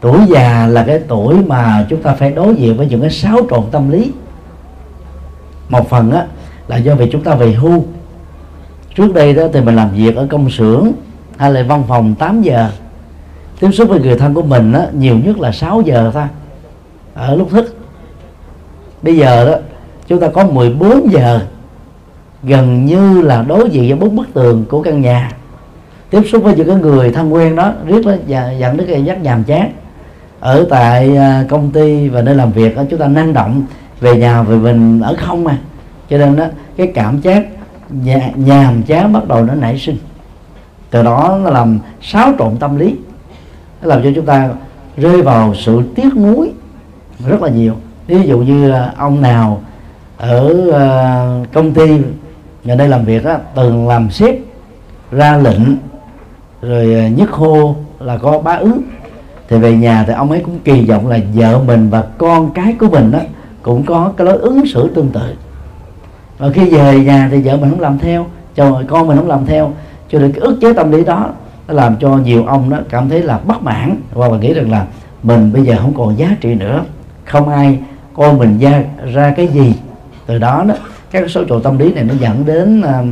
Tuổi 0.02 0.20
già 0.30 0.68
là 0.68 0.84
cái 0.88 1.00
tuổi 1.08 1.36
mà 1.48 1.86
chúng 1.89 2.02
ta 2.02 2.14
phải 2.14 2.32
đối 2.32 2.56
diện 2.56 2.78
với 2.78 2.88
những 2.88 3.02
cái 3.02 3.10
xáo 3.10 3.38
trộn 3.50 3.64
tâm 3.72 3.89
lý. 3.89 4.12
Một 5.70 5.89
phần 5.89 6.12
á, 6.12 6.26
là 6.68 6.78
do 6.78 6.95
vì 6.95 7.10
chúng 7.12 7.24
ta 7.24 7.36
về 7.36 7.52
hưu. 7.52 7.86
Trước 8.95 9.14
đây 9.14 9.34
đó 9.34 9.43
thì 9.54 9.62
mình 9.62 9.76
làm 9.76 9.91
việc 9.91 10.16
ở 10.16 10.28
công 10.30 10.50
xưởng 10.50 10.91
hay 11.38 11.52
là 11.52 11.64
văn 11.64 11.84
phòng 11.88 12.16
8 12.16 12.41
giờ 12.41 12.70
tiếp 13.60 13.72
xúc 13.72 13.89
với 13.89 13.99
người 13.99 14.16
thân 14.18 14.34
của 14.34 14.41
mình 14.41 14.74
á, 14.74 14.88
nhiều 14.93 15.16
nhất 15.26 15.39
là 15.39 15.51
6 15.51 15.82
giờ 15.82 16.12
thôi. 16.14 16.24
Ở 17.14 17.36
lúc 17.36 17.49
thức. 17.51 17.78
Bây 19.01 19.18
giờ 19.18 19.45
đó 19.51 19.58
chúng 20.08 20.20
ta 20.20 20.28
có 20.28 20.45
14 20.45 21.12
giờ. 21.12 21.39
Gần 22.43 22.86
như 22.86 23.22
là 23.22 23.43
đối 23.47 23.70
diện 23.70 23.88
với 23.89 23.99
bốn 23.99 24.16
bức 24.16 24.34
tường 24.34 24.66
của 24.70 24.82
căn 24.82 25.01
nhà. 25.01 25.32
Tiếp 26.10 26.22
xúc 26.32 26.43
với 26.43 26.55
những 26.55 26.68
cái 26.68 26.76
người 26.76 27.12
thân 27.12 27.34
quen 27.34 27.55
đó 27.55 27.74
riết 27.86 28.05
đó 28.05 28.14
dẫn 28.60 28.78
đến 28.78 28.88
cái 28.88 29.03
giác 29.03 29.22
nhàm 29.22 29.43
chán. 29.43 29.72
Ở 30.39 30.66
tại 30.70 31.18
à, 31.18 31.45
công 31.49 31.72
ty 31.72 32.10
và 32.10 32.22
nơi 32.22 32.36
làm 32.36 32.51
việc 32.51 32.76
đó, 32.76 32.84
chúng 32.89 32.99
ta 32.99 33.08
năng 33.08 33.34
động 33.34 33.64
về 33.99 34.16
nhà 34.16 34.41
về 34.41 34.58
mình 34.58 35.01
ở 35.01 35.16
không 35.20 35.43
mà 35.43 35.58
cho 36.10 36.18
nên 36.18 36.36
đó 36.36 36.45
cái 36.78 36.91
cảm 36.95 37.22
giác 37.22 37.45
nhàm 38.36 38.84
chán 38.84 39.14
bắt 39.14 39.28
đầu 39.28 39.43
nó 39.43 39.53
nảy 39.53 39.80
sinh. 39.80 39.97
Từ 40.89 41.03
đó 41.03 41.39
nó 41.43 41.49
làm 41.49 41.80
xáo 42.01 42.34
trộn 42.39 42.58
tâm 42.58 42.78
lý 42.78 42.95
nó 43.82 43.88
làm 43.88 44.03
cho 44.03 44.09
chúng 44.15 44.25
ta 44.25 44.49
rơi 44.97 45.21
vào 45.21 45.53
sự 45.55 45.82
tiếc 45.95 46.15
nuối 46.15 46.51
rất 47.28 47.41
là 47.41 47.49
nhiều. 47.49 47.73
Ví 48.07 48.28
dụ 48.28 48.39
như 48.39 48.73
ông 48.97 49.21
nào 49.21 49.61
ở 50.17 50.71
ờ, 50.71 51.45
công 51.53 51.73
ty 51.73 51.97
nhà 52.63 52.75
đây 52.75 52.89
làm 52.89 53.05
việc 53.05 53.23
á, 53.25 53.38
từng 53.55 53.88
làm 53.88 54.09
sếp 54.11 54.36
ra 55.11 55.38
lệnh, 55.38 55.78
rồi 56.61 56.93
ờ, 56.93 57.07
nhất 57.07 57.32
hô 57.32 57.75
là 57.99 58.17
có 58.17 58.39
bá 58.39 58.55
ứng 58.55 58.82
thì 59.49 59.57
về 59.57 59.73
nhà 59.73 60.03
thì 60.07 60.13
ông 60.13 60.32
ấy 60.32 60.41
cũng 60.45 60.59
kỳ 60.63 60.86
vọng 60.86 61.07
là 61.07 61.19
vợ 61.34 61.59
mình 61.67 61.89
và 61.89 62.03
con 62.17 62.49
cái 62.53 62.75
của 62.80 62.89
mình 62.89 63.11
đó 63.11 63.19
cũng 63.61 63.84
có 63.84 64.11
cái 64.17 64.28
lối 64.28 64.38
ứng 64.38 64.67
xử 64.67 64.89
tương 64.95 65.09
tự. 65.09 65.34
Và 66.38 66.49
khi 66.49 66.69
về 66.69 66.99
nhà 66.99 67.28
thì 67.32 67.41
vợ 67.41 67.57
mình 67.57 67.69
không 67.69 67.80
làm 67.80 67.99
theo, 67.99 68.25
chồng, 68.55 68.88
con 68.88 69.07
mình 69.07 69.17
không 69.17 69.28
làm 69.28 69.45
theo. 69.45 69.71
Cho 70.09 70.19
nên 70.19 70.32
cái 70.32 70.41
ức 70.41 70.57
chế 70.61 70.73
tâm 70.73 70.91
lý 70.91 71.03
đó 71.03 71.30
nó 71.68 71.74
làm 71.74 71.95
cho 71.99 72.18
nhiều 72.18 72.45
ông 72.45 72.70
đó 72.70 72.78
cảm 72.89 73.09
thấy 73.09 73.22
là 73.22 73.38
bất 73.38 73.63
mãn. 73.63 73.95
Và 74.13 74.28
nghĩ 74.28 74.53
rằng 74.53 74.72
là 74.72 74.86
mình 75.24 75.53
bây 75.53 75.63
giờ 75.63 75.78
không 75.82 75.93
còn 75.93 76.18
giá 76.18 76.36
trị 76.41 76.55
nữa. 76.55 76.84
Không 77.26 77.49
ai 77.49 77.80
coi 78.15 78.34
mình 78.34 78.59
ra 78.59 78.84
ra 79.13 79.34
cái 79.38 79.47
gì. 79.47 79.74
Từ 80.26 80.38
đó 80.38 80.63
đó 80.68 80.76
các 81.11 81.30
số 81.30 81.43
trụ 81.43 81.59
tâm 81.59 81.78
lý 81.78 81.93
này 81.93 82.03
nó 82.03 82.13
dẫn 82.20 82.45
đến 82.45 82.82
uh, 82.82 83.05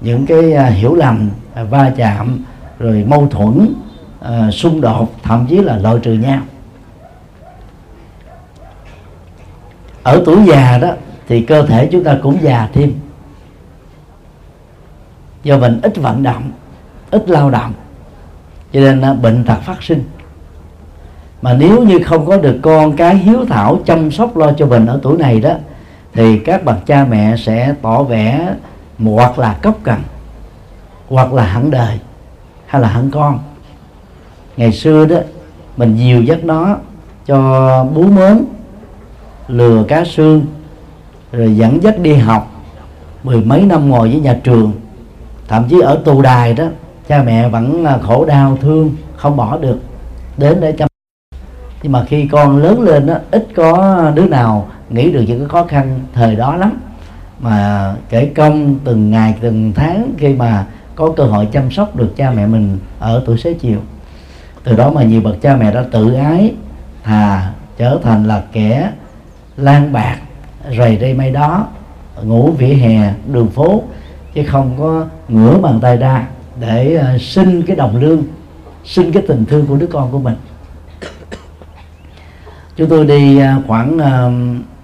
những 0.00 0.26
cái 0.26 0.52
uh, 0.52 0.74
hiểu 0.74 0.94
lầm 0.94 1.30
uh, 1.62 1.70
va 1.70 1.92
chạm 1.96 2.44
rồi 2.78 3.04
mâu 3.08 3.28
thuẫn 3.30 3.74
uh, 4.20 4.54
xung 4.54 4.80
đột 4.80 5.12
thậm 5.22 5.46
chí 5.48 5.58
là 5.58 5.78
loại 5.78 5.96
trừ 6.02 6.12
nhau. 6.12 6.40
Ở 10.02 10.22
tuổi 10.24 10.38
già 10.46 10.78
đó 10.78 10.90
thì 11.28 11.40
cơ 11.40 11.66
thể 11.66 11.88
chúng 11.92 12.04
ta 12.04 12.18
cũng 12.22 12.38
già 12.42 12.68
thêm. 12.72 12.92
Do 15.42 15.58
mình 15.58 15.80
ít 15.82 15.96
vận 15.96 16.22
động 16.22 16.50
ít 17.10 17.28
lao 17.28 17.50
động 17.50 17.72
cho 18.76 18.82
nên 18.82 19.22
bệnh 19.22 19.44
tật 19.44 19.60
phát 19.62 19.82
sinh. 19.82 20.04
Mà 21.42 21.52
nếu 21.52 21.82
như 21.82 21.98
không 22.04 22.26
có 22.26 22.36
được 22.36 22.58
con 22.62 22.96
cái 22.96 23.16
hiếu 23.16 23.44
thảo 23.48 23.78
chăm 23.86 24.10
sóc 24.10 24.36
lo 24.36 24.52
cho 24.52 24.66
mình 24.66 24.86
ở 24.86 25.00
tuổi 25.02 25.18
này 25.18 25.40
đó, 25.40 25.52
thì 26.12 26.38
các 26.38 26.64
bậc 26.64 26.86
cha 26.86 27.04
mẹ 27.04 27.36
sẽ 27.36 27.74
tỏ 27.82 28.02
vẻ 28.02 28.54
hoặc 28.98 29.38
là 29.38 29.56
cốc 29.62 29.78
cần 29.82 30.00
hoặc 31.08 31.32
là 31.32 31.42
hẳn 31.42 31.70
đời, 31.70 31.98
hay 32.66 32.82
là 32.82 32.88
hẳn 32.88 33.10
con. 33.10 33.38
Ngày 34.56 34.72
xưa 34.72 35.06
đó, 35.06 35.16
mình 35.76 35.96
dìu 35.96 36.22
dắt 36.22 36.44
nó 36.44 36.76
cho 37.26 37.84
bú 37.94 38.02
mớn, 38.02 38.44
lừa 39.48 39.84
cá 39.84 40.04
xương, 40.04 40.46
rồi 41.32 41.56
dẫn 41.56 41.82
dắt 41.82 41.98
đi 41.98 42.14
học 42.14 42.50
mười 43.22 43.40
mấy 43.40 43.62
năm 43.62 43.90
ngồi 43.90 44.10
với 44.10 44.20
nhà 44.20 44.40
trường, 44.44 44.72
thậm 45.48 45.64
chí 45.68 45.80
ở 45.80 46.00
tù 46.04 46.22
đài 46.22 46.54
đó 46.54 46.64
cha 47.08 47.22
mẹ 47.22 47.48
vẫn 47.48 47.84
à, 47.84 47.98
khổ 48.02 48.24
đau, 48.24 48.58
thương, 48.60 48.96
không 49.16 49.36
bỏ 49.36 49.58
được, 49.58 49.78
đến 50.36 50.60
để 50.60 50.72
chăm. 50.72 50.88
Nhưng 51.82 51.92
mà 51.92 52.04
khi 52.04 52.28
con 52.32 52.56
lớn 52.56 52.80
lên 52.80 53.06
đó 53.06 53.14
ít 53.30 53.48
có 53.56 54.02
đứa 54.14 54.26
nào 54.26 54.68
nghĩ 54.90 55.12
được 55.12 55.24
những 55.26 55.38
cái 55.38 55.48
khó 55.48 55.64
khăn 55.64 56.00
thời 56.12 56.36
đó 56.36 56.56
lắm. 56.56 56.80
Mà 57.40 57.94
kể 58.08 58.30
công 58.36 58.78
từng 58.84 59.10
ngày, 59.10 59.34
từng 59.40 59.72
tháng 59.72 60.12
khi 60.18 60.34
mà 60.34 60.66
có 60.94 61.12
cơ 61.16 61.24
hội 61.24 61.48
chăm 61.52 61.70
sóc 61.70 61.96
được 61.96 62.16
cha 62.16 62.30
mẹ 62.30 62.46
mình 62.46 62.78
ở 62.98 63.22
tuổi 63.26 63.38
xế 63.38 63.52
chiều. 63.52 63.78
Từ 64.64 64.76
đó 64.76 64.90
mà 64.90 65.02
nhiều 65.02 65.20
bậc 65.20 65.42
cha 65.42 65.56
mẹ 65.56 65.72
đã 65.72 65.84
tự 65.92 66.14
ái, 66.14 66.54
thà 67.04 67.50
trở 67.78 67.98
thành 68.02 68.28
là 68.28 68.42
kẻ 68.52 68.90
lang 69.56 69.92
bạc, 69.92 70.16
rầy 70.78 70.96
đây 70.96 71.14
may 71.14 71.30
đó, 71.30 71.66
ngủ 72.22 72.50
vỉa 72.58 72.74
hè 72.74 73.12
đường 73.32 73.48
phố, 73.48 73.82
chứ 74.34 74.42
không 74.46 74.74
có 74.78 75.04
ngửa 75.28 75.58
bàn 75.58 75.80
tay 75.80 75.96
ra 75.96 76.26
để 76.60 76.94
ờ, 76.94 77.18
xin 77.18 77.62
cái 77.62 77.76
đồng 77.76 77.96
lương, 77.96 78.22
xin 78.84 79.12
cái 79.12 79.22
tình 79.28 79.44
thương 79.44 79.66
của 79.66 79.76
đứa 79.76 79.86
con 79.86 80.12
của 80.12 80.18
mình. 80.18 80.34
Chúng 82.76 82.88
tôi 82.88 83.06
đi 83.06 83.38
ờ, 83.38 83.54
khoảng 83.66 83.98
ờ, 83.98 84.32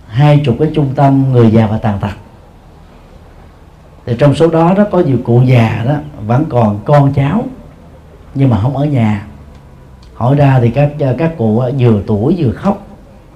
hai 0.09 0.43
chục 0.45 0.57
cái 0.59 0.71
trung 0.75 0.93
tâm 0.95 1.33
người 1.33 1.51
già 1.51 1.67
và 1.67 1.79
tàn 1.79 1.99
tật. 2.01 2.13
Thì 4.07 4.17
trong 4.19 4.35
số 4.35 4.49
đó 4.49 4.75
đó 4.77 4.85
có 4.91 4.99
nhiều 4.99 5.19
cụ 5.25 5.43
già 5.43 5.85
đó, 5.87 5.95
vẫn 6.27 6.45
còn 6.49 6.81
con 6.85 7.13
cháu, 7.13 7.45
nhưng 8.35 8.51
mà 8.51 8.59
không 8.61 8.77
ở 8.77 8.85
nhà. 8.85 9.27
Hỏi 10.15 10.35
ra 10.35 10.59
thì 10.61 10.71
các 10.71 10.93
các 11.19 11.39
cụ 11.39 11.63
vừa 11.79 12.03
tuổi 12.07 12.35
vừa 12.39 12.53
khóc, 12.53 12.87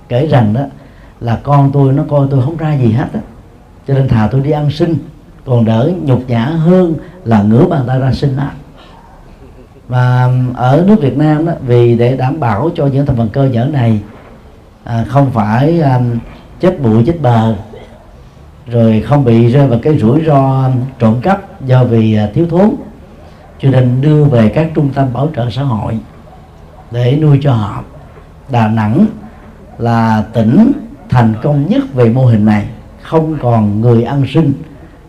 kể 0.09 0.27
rằng 0.27 0.53
đó 0.53 0.61
là 1.21 1.41
con 1.43 1.71
tôi 1.73 1.93
nó 1.93 2.05
coi 2.09 2.27
tôi 2.31 2.43
không 2.43 2.57
ra 2.57 2.77
gì 2.77 2.93
hết 2.93 3.09
á, 3.13 3.21
cho 3.89 3.95
nên 3.95 4.09
thà 4.09 4.29
tôi 4.33 4.41
đi 4.41 4.51
ăn 4.51 4.71
xin 4.71 4.95
còn 5.47 5.65
đỡ 5.65 5.91
nhục 6.03 6.29
nhã 6.29 6.45
hơn 6.45 6.95
là 7.25 7.43
ngửa 7.43 7.67
bàn 7.67 7.85
tay 7.87 8.01
ra 8.01 8.13
sinh 8.13 8.37
á 8.37 8.51
và 9.89 10.29
ở 10.55 10.85
nước 10.87 11.01
Việt 11.01 11.17
Nam 11.17 11.47
đó 11.47 11.53
vì 11.67 11.99
để 11.99 12.17
đảm 12.17 12.41
bảo 12.41 12.71
cho 12.75 12.87
những 12.87 13.07
thành 13.07 13.17
phần 13.17 13.29
cơ 13.29 13.45
nhở 13.45 13.65
này 13.65 14.01
à, 14.85 15.05
không 15.09 15.31
phải 15.31 15.81
à, 15.81 16.01
chết 16.61 16.81
bụi 16.83 17.03
chết 17.07 17.21
bờ 17.23 17.55
rồi 18.67 19.05
không 19.07 19.25
bị 19.25 19.49
rơi 19.49 19.67
vào 19.67 19.79
cái 19.83 19.99
rủi 19.99 20.25
ro 20.27 20.71
trộm 20.99 21.21
cắp 21.23 21.67
do 21.67 21.85
vì 21.85 22.17
à, 22.17 22.29
thiếu 22.35 22.47
thốn 22.51 22.71
cho 23.59 23.71
nên 23.71 24.01
đưa 24.01 24.25
về 24.25 24.49
các 24.49 24.71
trung 24.75 24.91
tâm 24.95 25.13
bảo 25.13 25.29
trợ 25.37 25.51
xã 25.51 25.63
hội 25.63 25.99
để 26.91 27.19
nuôi 27.23 27.39
cho 27.43 27.53
họ. 27.53 27.85
Đà 28.51 28.69
Nẵng 28.69 29.07
là 29.79 30.25
tỉnh 30.33 30.73
thành 31.09 31.35
công 31.43 31.67
nhất 31.69 31.95
về 31.95 32.09
mô 32.09 32.27
hình 32.27 32.45
này 32.45 32.67
không 33.03 33.39
còn 33.43 33.81
người 33.81 34.03
ăn 34.03 34.25
sinh 34.35 34.53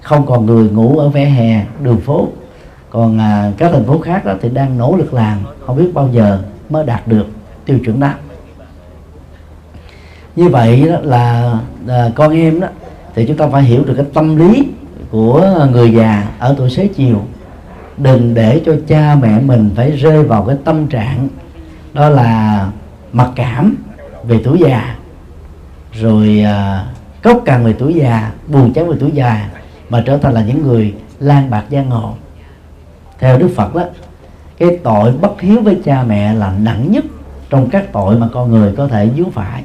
không 0.02 0.26
còn 0.26 0.46
người 0.46 0.70
ngủ 0.70 0.98
ở 0.98 1.10
vỉa 1.10 1.26
hè 1.26 1.66
đường 1.84 2.02
phố. 2.02 2.28
Còn 2.90 3.20
à, 3.20 3.52
các 3.58 3.72
thành 3.72 3.86
phố 3.86 4.00
khác 4.00 4.26
đó 4.26 4.34
thì 4.42 4.50
đang 4.50 4.78
nỗ 4.78 4.96
lực 4.98 5.14
làm 5.14 5.38
không 5.66 5.78
biết 5.78 5.92
bao 5.94 6.10
giờ 6.12 6.40
mới 6.70 6.86
đạt 6.86 7.08
được 7.08 7.28
tiêu 7.66 7.80
chuẩn 7.86 8.00
đó. 8.00 8.12
Như 10.36 10.50
vậy 10.50 10.90
đó 10.90 10.98
là 11.02 11.54
à, 11.88 12.12
con 12.16 12.34
em 12.34 12.60
đó 12.60 12.68
thì 13.16 13.26
chúng 13.28 13.38
ta 13.38 13.48
phải 13.48 13.64
hiểu 13.64 13.84
được 13.86 13.94
cái 13.98 14.06
tâm 14.14 14.36
lý 14.36 14.68
của 15.12 15.68
người 15.72 15.94
già 15.94 16.28
ở 16.40 16.56
tuổi 16.58 16.70
xế 16.70 16.88
chiều. 16.88 17.22
Đừng 17.98 18.34
để 18.34 18.62
cho 18.66 18.76
cha 18.88 19.16
mẹ 19.22 19.40
mình 19.40 19.72
phải 19.76 19.92
rơi 19.92 20.24
vào 20.24 20.44
cái 20.44 20.58
tâm 20.64 20.88
trạng 20.88 21.28
đó 21.94 22.10
là 22.10 22.68
mặc 23.14 23.30
cảm 23.36 23.76
về 24.24 24.40
tuổi 24.44 24.60
già 24.60 24.96
rồi 25.94 26.42
à, 26.46 26.86
cốc 27.24 27.42
càng 27.46 27.66
về 27.66 27.74
tuổi 27.80 27.94
già 27.94 28.32
buồn 28.48 28.74
chán 28.74 28.90
về 28.90 28.98
tuổi 29.00 29.12
già 29.14 29.50
mà 29.90 30.04
trở 30.06 30.18
thành 30.18 30.34
là 30.34 30.42
những 30.42 30.62
người 30.62 30.96
lan 31.20 31.50
bạc 31.50 31.64
giang 31.72 31.90
hồ 31.90 32.14
theo 33.20 33.38
đức 33.38 33.50
phật 33.56 33.76
đó 33.76 33.84
cái 34.58 34.80
tội 34.84 35.12
bất 35.12 35.42
hiếu 35.42 35.62
với 35.62 35.82
cha 35.86 36.04
mẹ 36.04 36.34
là 36.34 36.54
nặng 36.62 36.92
nhất 36.92 37.06
trong 37.50 37.70
các 37.70 37.94
tội 37.94 38.16
mà 38.16 38.30
con 38.34 38.52
người 38.52 38.74
có 38.78 38.88
thể 38.88 39.08
vướng 39.08 39.32
phải. 39.32 39.64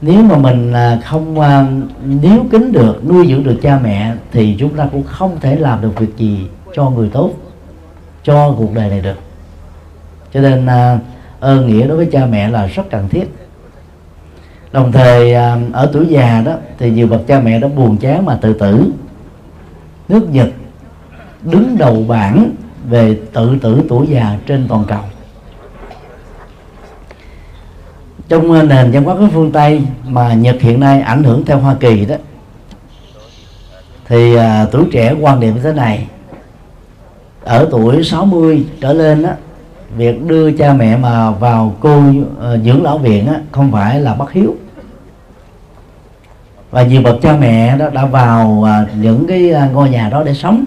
Nếu 0.00 0.22
mà 0.22 0.36
mình 0.36 0.74
không 1.04 1.40
à, 1.40 1.66
níu 2.04 2.44
kính 2.50 2.72
được 2.72 3.04
nuôi 3.08 3.26
dưỡng 3.28 3.42
được 3.42 3.58
cha 3.62 3.78
mẹ 3.82 4.14
thì 4.32 4.56
chúng 4.58 4.76
ta 4.76 4.88
cũng 4.92 5.02
không 5.02 5.40
thể 5.40 5.56
làm 5.56 5.82
được 5.82 5.98
việc 5.98 6.16
gì 6.16 6.46
cho 6.74 6.90
người 6.90 7.08
tốt 7.12 7.30
cho 8.24 8.54
cuộc 8.58 8.74
đời 8.74 8.90
này 8.90 9.00
được. 9.00 9.18
Cho 10.32 10.40
nên 10.40 10.66
à, 10.66 10.98
ơn 11.40 11.66
nghĩa 11.66 11.86
đối 11.86 11.96
với 11.96 12.08
cha 12.12 12.26
mẹ 12.26 12.48
là 12.48 12.66
rất 12.66 12.82
cần 12.90 13.08
thiết 13.08 13.34
đồng 14.74 14.92
thời 14.92 15.34
um, 15.34 15.72
ở 15.72 15.90
tuổi 15.92 16.06
già 16.06 16.42
đó 16.44 16.52
thì 16.78 16.90
nhiều 16.90 17.06
bậc 17.06 17.26
cha 17.26 17.40
mẹ 17.40 17.60
đã 17.60 17.68
buồn 17.68 17.96
chán 17.96 18.24
mà 18.24 18.38
tự 18.42 18.52
tử. 18.52 18.90
Nước 20.08 20.28
nhật 20.30 20.48
đứng 21.42 21.78
đầu 21.78 22.04
bảng 22.08 22.50
về 22.88 23.18
tự 23.32 23.56
tử 23.62 23.80
tuổi 23.88 24.06
già 24.10 24.38
trên 24.46 24.66
toàn 24.68 24.84
cầu. 24.88 25.00
Trong 28.28 28.50
uh, 28.50 28.64
nền 28.64 28.90
văn 28.90 29.04
hóa 29.04 29.14
của 29.14 29.28
phương 29.32 29.52
Tây 29.52 29.82
mà 30.06 30.34
Nhật 30.34 30.56
hiện 30.60 30.80
nay 30.80 31.00
ảnh 31.00 31.24
hưởng 31.24 31.44
theo 31.44 31.58
Hoa 31.58 31.74
Kỳ 31.80 32.04
đó 32.04 32.16
thì 34.08 34.34
à, 34.34 34.66
tuổi 34.72 34.84
trẻ 34.92 35.14
quan 35.20 35.40
điểm 35.40 35.54
như 35.54 35.60
thế 35.62 35.72
này. 35.72 36.06
Ở 37.44 37.68
tuổi 37.70 38.04
60 38.04 38.64
trở 38.80 38.92
lên 38.92 39.22
đó 39.22 39.30
việc 39.96 40.26
đưa 40.26 40.52
cha 40.52 40.72
mẹ 40.72 40.96
mà 40.96 41.30
vào 41.30 41.76
cô 41.80 41.98
uh, 41.98 42.14
ờ, 42.38 42.58
dưỡng 42.58 42.82
lão 42.82 42.98
viện 42.98 43.26
á, 43.26 43.40
không 43.52 43.72
phải 43.72 44.00
là 44.00 44.14
bất 44.14 44.32
hiếu 44.32 44.56
và 46.74 46.82
nhiều 46.82 47.02
bậc 47.02 47.16
cha 47.22 47.36
mẹ 47.36 47.76
đó 47.78 47.88
đã 47.90 48.06
vào 48.06 48.66
à, 48.66 48.86
những 49.00 49.26
cái 49.26 49.50
à, 49.50 49.68
ngôi 49.72 49.90
nhà 49.90 50.08
đó 50.08 50.22
để 50.22 50.34
sống. 50.34 50.64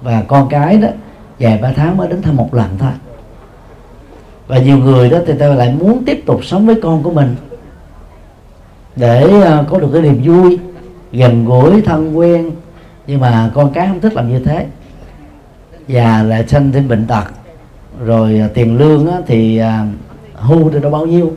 Và 0.00 0.22
con 0.28 0.48
cái 0.48 0.76
đó 0.76 0.88
vài 1.38 1.58
ba 1.62 1.72
tháng 1.76 1.96
mới 1.96 2.08
đến 2.08 2.22
thăm 2.22 2.36
một 2.36 2.54
lần 2.54 2.78
thôi. 2.78 2.90
Và 4.46 4.58
nhiều 4.58 4.78
người 4.78 5.10
đó 5.10 5.18
thì 5.26 5.32
ta 5.38 5.46
lại 5.48 5.74
muốn 5.80 6.02
tiếp 6.06 6.22
tục 6.26 6.44
sống 6.44 6.66
với 6.66 6.80
con 6.82 7.02
của 7.02 7.10
mình 7.10 7.36
để 8.96 9.42
à, 9.42 9.64
có 9.68 9.78
được 9.78 9.90
cái 9.92 10.02
niềm 10.02 10.22
vui, 10.24 10.58
gần 11.12 11.44
gũi, 11.44 11.82
thân 11.82 12.18
quen. 12.18 12.50
Nhưng 13.06 13.20
mà 13.20 13.50
con 13.54 13.72
cái 13.72 13.86
không 13.88 14.00
thích 14.00 14.14
làm 14.14 14.28
như 14.28 14.38
thế. 14.38 14.66
Và 15.88 16.22
lại 16.22 16.48
sinh 16.48 16.72
thêm 16.72 16.88
bệnh 16.88 17.06
tật. 17.06 17.24
Rồi 18.04 18.42
tiền 18.54 18.78
lương 18.78 19.08
thì 19.26 19.60
hưu 20.34 20.70
được 20.70 20.78
đâu 20.78 20.92
bao 20.92 21.06
nhiêu 21.06 21.32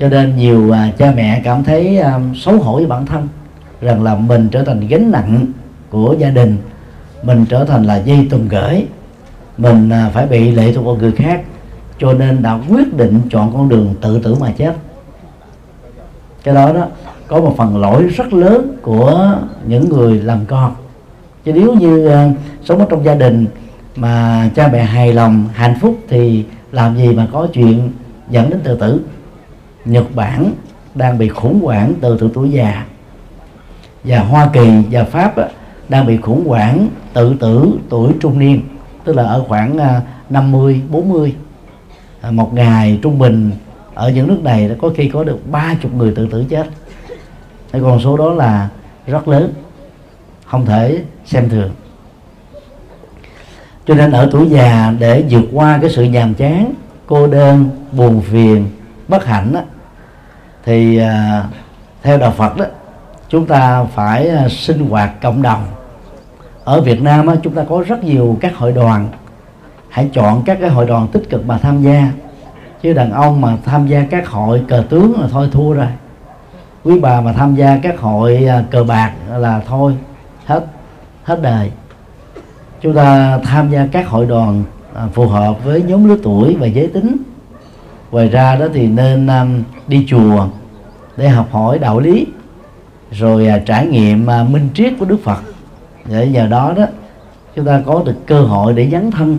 cho 0.00 0.08
nên 0.08 0.36
nhiều 0.36 0.68
uh, 0.68 0.98
cha 0.98 1.12
mẹ 1.16 1.40
cảm 1.44 1.64
thấy 1.64 1.98
à, 1.98 2.20
xấu 2.34 2.58
hổ 2.58 2.76
với 2.76 2.86
bản 2.86 3.06
thân 3.06 3.28
rằng 3.80 4.02
là 4.02 4.14
mình 4.14 4.48
trở 4.48 4.64
thành 4.64 4.88
gánh 4.88 5.10
nặng 5.10 5.46
của 5.90 6.14
gia 6.18 6.30
đình 6.30 6.56
mình 7.22 7.44
trở 7.48 7.64
thành 7.64 7.84
là 7.84 7.96
dây 7.96 8.26
tùm 8.30 8.48
gửi 8.48 8.86
mình 9.58 9.90
à, 9.90 10.10
phải 10.14 10.26
bị 10.26 10.50
lệ 10.50 10.72
thuộc 10.72 10.84
vào 10.84 10.94
người 10.96 11.12
khác. 11.12 11.42
Cho 11.98 12.12
nên 12.12 12.42
đã 12.42 12.58
quyết 12.68 12.96
định 12.96 13.20
chọn 13.30 13.52
con 13.52 13.68
đường 13.68 13.94
tự 14.00 14.18
tử 14.18 14.34
mà 14.40 14.52
chết. 14.56 14.76
Cái 16.42 16.54
đó 16.54 16.72
đó 16.72 16.86
có 17.26 17.40
một 17.40 17.54
phần 17.56 17.76
lỗi 17.76 18.02
rất 18.02 18.32
lớn 18.32 18.76
của 18.82 19.38
những 19.66 19.88
người 19.88 20.22
làm 20.22 20.46
con. 20.46 20.74
Chứ 21.44 21.52
nếu 21.52 21.74
như 21.74 22.08
uh, 22.08 22.36
sống 22.64 22.78
ở 22.78 22.86
trong 22.90 23.04
gia 23.04 23.14
đình 23.14 23.46
mà 23.96 24.48
cha 24.54 24.68
mẹ 24.72 24.82
hài 24.82 25.12
lòng 25.12 25.48
hạnh 25.54 25.74
phúc 25.80 25.96
thì 26.08 26.44
làm 26.72 26.96
gì 26.96 27.12
mà 27.12 27.28
có 27.32 27.48
chuyện 27.52 27.92
dẫn 28.30 28.50
đến 28.50 28.60
tự 28.64 28.76
tử? 28.76 29.00
Nhật 29.86 30.14
Bản 30.14 30.52
đang 30.94 31.18
bị 31.18 31.28
khủng 31.28 31.60
hoảng 31.62 31.94
từ 32.00 32.18
từ 32.20 32.30
tuổi 32.34 32.50
già. 32.50 32.84
Và 34.04 34.18
Hoa 34.18 34.48
Kỳ 34.52 34.70
và 34.90 35.04
Pháp 35.04 35.36
á, 35.36 35.48
đang 35.88 36.06
bị 36.06 36.16
khủng 36.16 36.48
hoảng 36.48 36.88
tự 37.12 37.34
tử 37.40 37.78
tuổi 37.88 38.12
trung 38.20 38.38
niên 38.38 38.60
tức 39.04 39.16
là 39.16 39.22
ở 39.22 39.44
khoảng 39.48 39.78
à, 39.78 40.02
50 40.30 40.80
40 40.90 41.34
à, 42.20 42.30
một 42.30 42.54
ngày 42.54 42.98
trung 43.02 43.18
bình 43.18 43.50
ở 43.94 44.10
những 44.10 44.26
nước 44.26 44.40
này 44.42 44.70
có 44.80 44.90
khi 44.96 45.08
có 45.08 45.24
được 45.24 45.50
ba 45.50 45.74
chục 45.82 45.94
người 45.94 46.12
tự 46.16 46.26
tử 46.26 46.44
chết. 46.48 46.66
Cái 47.72 47.82
con 47.82 48.00
số 48.00 48.16
đó 48.16 48.32
là 48.32 48.68
rất 49.06 49.28
lớn 49.28 49.52
không 50.44 50.66
thể 50.66 51.02
xem 51.24 51.48
thường. 51.48 51.70
Cho 53.86 53.94
nên 53.94 54.10
ở 54.10 54.28
tuổi 54.32 54.48
già 54.50 54.94
để 54.98 55.24
vượt 55.30 55.44
qua 55.52 55.78
cái 55.80 55.90
sự 55.90 56.02
nhàm 56.02 56.34
chán 56.34 56.74
cô 57.06 57.26
đơn 57.26 57.68
buồn 57.92 58.20
phiền 58.20 58.66
bất 59.08 59.24
hạnh 59.24 59.52
đó, 59.52 59.60
thì 60.66 60.98
à, 60.98 61.44
theo 62.02 62.18
đạo 62.18 62.30
Phật 62.30 62.56
đó, 62.56 62.64
chúng 63.28 63.46
ta 63.46 63.84
phải 63.84 64.28
à, 64.28 64.48
sinh 64.48 64.90
hoạt 64.90 65.20
cộng 65.22 65.42
đồng. 65.42 65.64
Ở 66.64 66.80
Việt 66.80 67.02
Nam 67.02 67.26
chúng 67.42 67.54
ta 67.54 67.64
có 67.68 67.84
rất 67.86 68.04
nhiều 68.04 68.36
các 68.40 68.56
hội 68.56 68.72
đoàn. 68.72 69.08
Hãy 69.88 70.10
chọn 70.12 70.42
các 70.46 70.58
cái 70.60 70.70
hội 70.70 70.86
đoàn 70.86 71.08
tích 71.08 71.30
cực 71.30 71.46
mà 71.46 71.58
tham 71.58 71.82
gia. 71.82 72.12
Chứ 72.82 72.92
đàn 72.92 73.12
ông 73.12 73.40
mà 73.40 73.56
tham 73.64 73.86
gia 73.86 74.04
các 74.10 74.28
hội 74.28 74.62
cờ 74.68 74.84
tướng 74.88 75.20
là 75.20 75.28
thôi 75.30 75.48
thua 75.52 75.72
rồi. 75.72 75.88
Quý 76.84 77.00
bà 77.00 77.20
mà 77.20 77.32
tham 77.32 77.54
gia 77.54 77.78
các 77.82 78.00
hội 78.00 78.44
à, 78.44 78.64
cờ 78.70 78.84
bạc 78.84 79.12
là 79.36 79.60
thôi, 79.68 79.96
hết 80.46 80.66
hết 81.24 81.42
đời. 81.42 81.70
Chúng 82.80 82.94
ta 82.94 83.38
tham 83.38 83.70
gia 83.70 83.86
các 83.92 84.08
hội 84.08 84.26
đoàn 84.26 84.64
phù 85.12 85.26
hợp 85.26 85.64
với 85.64 85.82
nhóm 85.82 86.08
lứa 86.08 86.16
tuổi 86.22 86.56
và 86.60 86.66
giới 86.66 86.86
tính 86.86 87.16
ngoài 88.16 88.28
ra 88.28 88.56
đó 88.56 88.66
thì 88.74 88.86
nên 88.86 89.26
um, 89.26 89.62
đi 89.88 90.06
chùa 90.08 90.48
để 91.16 91.28
học 91.28 91.48
hỏi 91.50 91.78
đạo 91.78 92.00
lý 92.00 92.26
rồi 93.10 93.48
uh, 93.56 93.66
trải 93.66 93.86
nghiệm 93.86 94.26
uh, 94.26 94.50
minh 94.50 94.68
triết 94.74 94.92
của 94.98 95.04
đức 95.04 95.18
phật. 95.24 95.40
Để 96.04 96.28
nhờ 96.28 96.46
đó 96.46 96.72
đó 96.76 96.84
chúng 97.56 97.64
ta 97.64 97.82
có 97.86 98.02
được 98.06 98.26
cơ 98.26 98.42
hội 98.42 98.72
để 98.72 98.88
dấn 98.92 99.10
thân 99.10 99.38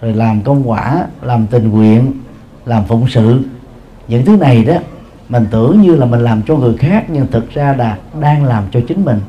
rồi 0.00 0.14
làm 0.14 0.42
công 0.42 0.70
quả 0.70 1.06
làm 1.22 1.46
tình 1.46 1.70
nguyện 1.70 2.12
làm 2.66 2.84
phụng 2.84 3.06
sự. 3.08 3.40
Những 4.08 4.24
thứ 4.24 4.36
này 4.36 4.64
đó 4.64 4.74
mình 5.28 5.46
tưởng 5.50 5.80
như 5.80 5.96
là 5.96 6.06
mình 6.06 6.20
làm 6.20 6.42
cho 6.42 6.56
người 6.56 6.76
khác 6.76 7.04
nhưng 7.08 7.26
thực 7.26 7.54
ra 7.54 7.74
là 7.78 7.98
đang 8.20 8.44
làm 8.44 8.64
cho 8.72 8.80
chính 8.88 9.04
mình. 9.04 9.20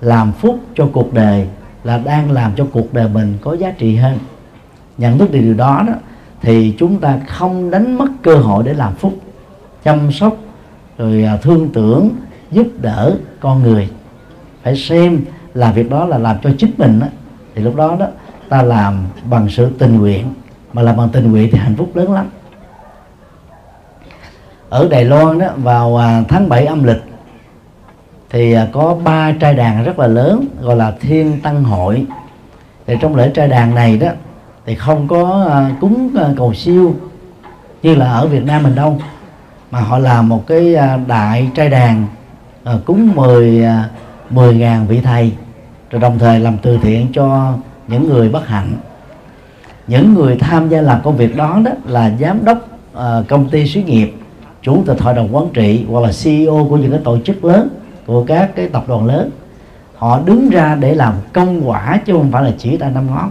Làm 0.00 0.32
phúc 0.32 0.60
cho 0.74 0.88
cuộc 0.92 1.12
đời 1.12 1.48
là 1.84 1.98
đang 1.98 2.30
làm 2.30 2.52
cho 2.56 2.66
cuộc 2.72 2.94
đời 2.94 3.08
mình 3.08 3.38
có 3.40 3.56
giá 3.56 3.70
trị 3.70 3.96
hơn. 3.96 4.18
Nhận 4.98 5.18
thức 5.18 5.32
điều 5.32 5.54
đó 5.54 5.82
đó 5.86 5.92
thì 6.44 6.74
chúng 6.78 7.00
ta 7.00 7.18
không 7.28 7.70
đánh 7.70 7.98
mất 7.98 8.08
cơ 8.22 8.36
hội 8.36 8.64
để 8.64 8.74
làm 8.74 8.94
phúc 8.94 9.14
chăm 9.84 10.12
sóc 10.12 10.36
rồi 10.98 11.24
à, 11.24 11.36
thương 11.36 11.68
tưởng 11.72 12.10
giúp 12.50 12.66
đỡ 12.80 13.16
con 13.40 13.62
người. 13.62 13.88
Phải 14.62 14.76
xem 14.76 15.24
là 15.54 15.72
việc 15.72 15.90
đó 15.90 16.06
là 16.06 16.18
làm 16.18 16.36
cho 16.42 16.50
chính 16.58 16.70
mình 16.78 17.00
đó, 17.00 17.06
thì 17.54 17.62
lúc 17.62 17.76
đó 17.76 17.96
đó 17.98 18.06
ta 18.48 18.62
làm 18.62 19.04
bằng 19.30 19.48
sự 19.48 19.70
tình 19.78 19.98
nguyện 19.98 20.26
mà 20.72 20.82
làm 20.82 20.96
bằng 20.96 21.08
tình 21.08 21.32
nguyện 21.32 21.48
thì 21.52 21.58
hạnh 21.58 21.74
phúc 21.76 21.96
lớn 21.96 22.12
lắm. 22.12 22.26
Ở 24.68 24.88
Đài 24.88 25.04
Loan 25.04 25.38
đó 25.38 25.48
vào 25.56 25.96
à, 25.96 26.22
tháng 26.28 26.48
7 26.48 26.66
âm 26.66 26.84
lịch 26.84 27.02
thì 28.30 28.52
à, 28.52 28.68
có 28.72 28.96
ba 29.04 29.32
trai 29.40 29.54
đàn 29.54 29.84
rất 29.84 29.98
là 29.98 30.06
lớn 30.06 30.46
gọi 30.60 30.76
là 30.76 30.94
Thiên 31.00 31.40
Tăng 31.40 31.64
Hội. 31.64 32.06
Thì 32.86 32.94
trong 33.00 33.16
lễ 33.16 33.30
trai 33.34 33.48
đàn 33.48 33.74
này 33.74 33.96
đó 33.98 34.08
thì 34.66 34.74
không 34.74 35.08
có 35.08 35.46
à, 35.52 35.74
cúng 35.80 36.10
à, 36.16 36.28
cầu 36.36 36.54
siêu, 36.54 36.94
như 37.82 37.94
là 37.94 38.12
ở 38.12 38.26
Việt 38.26 38.44
Nam 38.44 38.62
mình 38.62 38.74
đâu. 38.74 38.98
Mà 39.70 39.80
họ 39.80 39.98
làm 39.98 40.28
một 40.28 40.46
cái 40.46 40.74
à, 40.74 40.98
đại 41.06 41.50
trai 41.54 41.70
đàn 41.70 42.06
cúng 42.84 43.14
10 43.14 43.64
10 44.30 44.54
ngàn 44.54 44.86
vị 44.86 45.00
thầy, 45.00 45.32
rồi 45.90 46.00
đồng 46.00 46.18
thời 46.18 46.40
làm 46.40 46.58
từ 46.58 46.78
thiện 46.82 47.06
cho 47.12 47.52
những 47.88 48.08
người 48.08 48.28
bất 48.28 48.48
hạnh. 48.48 48.72
Những 49.86 50.14
người 50.14 50.36
tham 50.36 50.68
gia 50.68 50.80
làm 50.80 51.02
công 51.02 51.16
việc 51.16 51.36
đó 51.36 51.60
đó 51.64 51.70
là 51.84 52.12
giám 52.20 52.44
đốc 52.44 52.58
công 53.28 53.48
ty 53.48 53.66
xí 53.66 53.82
nghiệp, 53.82 54.14
chủ 54.62 54.82
tịch 54.86 55.00
hội 55.00 55.14
đồng 55.14 55.36
quản 55.36 55.46
trị 55.52 55.84
hoặc 55.90 56.00
là 56.00 56.10
CEO 56.24 56.66
của 56.70 56.76
những 56.76 56.90
cái 56.90 57.00
tổ 57.04 57.18
chức 57.24 57.44
lớn, 57.44 57.68
của 58.06 58.24
các 58.24 58.50
cái 58.56 58.68
tập 58.68 58.84
đoàn 58.88 59.06
lớn. 59.06 59.30
Họ 59.96 60.20
đứng 60.24 60.50
ra 60.50 60.76
để 60.80 60.94
làm 60.94 61.14
công 61.32 61.68
quả 61.68 62.00
chứ 62.06 62.12
không 62.12 62.32
phải 62.32 62.44
là 62.44 62.52
chỉ 62.58 62.76
tay 62.76 62.90
năm 62.90 63.06
ngón 63.06 63.30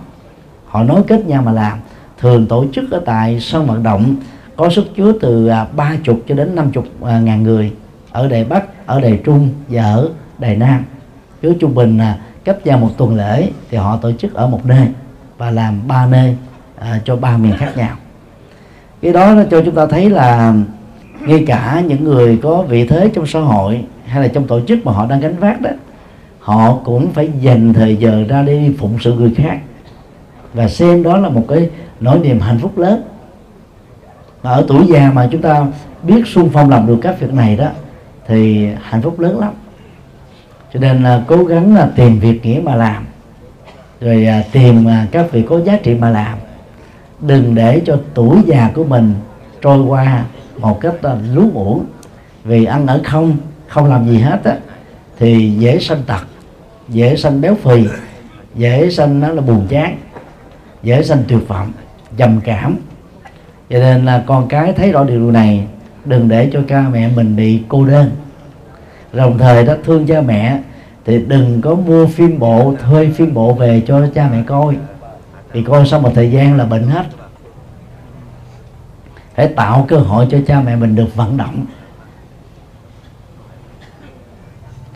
họ 0.73 0.83
nối 0.83 1.03
kết 1.07 1.25
nhau 1.25 1.41
mà 1.41 1.51
làm. 1.51 1.77
Thường 2.19 2.45
tổ 2.45 2.65
chức 2.73 2.91
ở 2.91 3.01
tại 3.05 3.39
sân 3.39 3.65
vận 3.65 3.83
động 3.83 4.15
có 4.55 4.69
sức 4.69 4.85
chứa 4.95 5.13
từ 5.21 5.47
à, 5.47 5.67
ba 5.75 5.91
chục 6.03 6.19
cho 6.27 6.35
đến 6.35 6.55
năm 6.55 6.71
chục 6.71 6.85
à, 7.01 7.19
ngàn 7.19 7.43
người 7.43 7.71
ở 8.11 8.27
Đài 8.27 8.43
Bắc, 8.43 8.87
ở 8.87 9.01
Đài 9.01 9.19
Trung 9.25 9.49
và 9.69 9.83
ở 9.83 10.09
Đài 10.39 10.55
Nam. 10.55 10.83
Cứ 11.41 11.53
trung 11.59 11.75
bình 11.75 11.97
là 11.97 12.17
cấp 12.45 12.57
vào 12.65 12.77
một 12.77 12.89
tuần 12.97 13.15
lễ 13.15 13.49
thì 13.69 13.77
họ 13.77 13.97
tổ 13.97 14.11
chức 14.11 14.33
ở 14.33 14.47
một 14.47 14.65
nơi 14.65 14.87
và 15.37 15.51
làm 15.51 15.87
ba 15.87 16.05
nơi 16.05 16.35
à, 16.79 16.99
cho 17.05 17.15
ba 17.15 17.37
miền 17.37 17.53
khác 17.57 17.77
nhau. 17.77 17.95
Cái 19.01 19.13
đó 19.13 19.33
nó 19.33 19.43
cho 19.51 19.61
chúng 19.65 19.75
ta 19.75 19.85
thấy 19.85 20.09
là 20.09 20.53
ngay 21.19 21.43
cả 21.47 21.83
những 21.87 22.03
người 22.03 22.39
có 22.43 22.61
vị 22.61 22.87
thế 22.87 23.11
trong 23.13 23.27
xã 23.27 23.39
hội 23.39 23.85
hay 24.05 24.21
là 24.21 24.27
trong 24.27 24.47
tổ 24.47 24.59
chức 24.67 24.85
mà 24.85 24.91
họ 24.91 25.05
đang 25.05 25.19
gánh 25.19 25.39
vác 25.39 25.61
đó 25.61 25.69
họ 26.39 26.79
cũng 26.83 27.11
phải 27.11 27.29
dành 27.41 27.73
thời 27.73 27.95
giờ 27.95 28.23
ra 28.29 28.43
đi 28.43 28.75
phụng 28.77 28.97
sự 29.01 29.13
người 29.13 29.33
khác 29.37 29.59
và 30.53 30.67
xem 30.67 31.03
đó 31.03 31.17
là 31.17 31.29
một 31.29 31.45
cái 31.49 31.69
nỗi 31.99 32.19
niềm 32.19 32.39
hạnh 32.39 32.59
phúc 32.59 32.77
lớn. 32.77 33.03
Mà 34.43 34.51
ở 34.51 34.65
tuổi 34.67 34.85
già 34.87 35.11
mà 35.13 35.27
chúng 35.31 35.41
ta 35.41 35.65
biết 36.03 36.27
xung 36.27 36.49
phong 36.49 36.69
làm 36.69 36.87
được 36.87 36.97
các 37.01 37.19
việc 37.19 37.33
này 37.33 37.55
đó 37.55 37.67
thì 38.27 38.67
hạnh 38.81 39.01
phúc 39.01 39.19
lớn 39.19 39.39
lắm. 39.39 39.53
Cho 40.73 40.79
nên 40.79 41.03
là 41.03 41.23
cố 41.27 41.43
gắng 41.43 41.75
là 41.75 41.89
tìm 41.95 42.19
việc 42.19 42.45
nghĩa 42.45 42.59
mà 42.63 42.75
làm. 42.75 43.05
Rồi 44.01 44.25
à, 44.25 44.43
tìm 44.51 44.87
à, 44.87 45.07
các 45.11 45.31
việc 45.31 45.45
có 45.49 45.61
giá 45.61 45.77
trị 45.83 45.95
mà 45.95 46.09
làm. 46.09 46.37
Đừng 47.19 47.55
để 47.55 47.81
cho 47.85 47.99
tuổi 48.13 48.37
già 48.45 48.71
của 48.75 48.83
mình 48.83 49.13
trôi 49.61 49.79
qua 49.79 50.25
một 50.57 50.81
cách 50.81 50.93
là 51.01 51.17
lú 51.33 51.49
uổng. 51.53 51.85
Vì 52.43 52.65
ăn 52.65 52.87
ở 52.87 53.01
không 53.03 53.37
không 53.67 53.85
làm 53.85 54.07
gì 54.07 54.17
hết 54.17 54.43
á 54.43 54.57
thì 55.19 55.49
dễ 55.49 55.79
sanh 55.79 56.03
tật 56.07 56.21
dễ 56.89 57.15
sanh 57.15 57.41
béo 57.41 57.55
phì 57.55 57.87
dễ 58.55 58.89
sanh 58.89 59.19
nó 59.19 59.27
là 59.27 59.41
buồn 59.41 59.67
chán 59.69 59.97
dễ 60.83 61.03
sanh 61.03 61.23
tuyệt 61.27 61.47
vọng 61.47 61.71
trầm 62.17 62.39
cảm. 62.43 62.77
Cho 63.69 63.79
nên 63.79 64.05
là 64.05 64.23
con 64.25 64.47
cái 64.47 64.73
thấy 64.73 64.91
rõ 64.91 65.03
điều 65.03 65.31
này, 65.31 65.67
đừng 66.05 66.27
để 66.27 66.49
cho 66.53 66.59
cha 66.69 66.85
mẹ 66.91 67.09
mình 67.15 67.35
bị 67.35 67.63
cô 67.67 67.85
đơn. 67.85 68.11
Đồng 69.13 69.37
thời 69.37 69.65
đó, 69.65 69.73
thương 69.83 70.07
cha 70.07 70.21
mẹ, 70.21 70.59
thì 71.05 71.25
đừng 71.27 71.61
có 71.61 71.75
mua 71.75 72.07
phim 72.07 72.39
bộ, 72.39 72.75
thuê 72.79 73.09
phim 73.15 73.33
bộ 73.33 73.53
về 73.53 73.81
cho 73.87 74.07
cha 74.15 74.29
mẹ 74.31 74.43
coi. 74.47 74.75
Vì 75.51 75.63
coi 75.63 75.85
sau 75.85 75.99
một 75.99 76.11
thời 76.15 76.31
gian 76.31 76.57
là 76.57 76.65
bệnh 76.65 76.87
hết. 76.87 77.05
Hãy 79.33 79.47
tạo 79.47 79.85
cơ 79.87 79.97
hội 79.97 80.27
cho 80.31 80.37
cha 80.47 80.61
mẹ 80.61 80.75
mình 80.75 80.95
được 80.95 81.15
vận 81.15 81.37
động. 81.37 81.65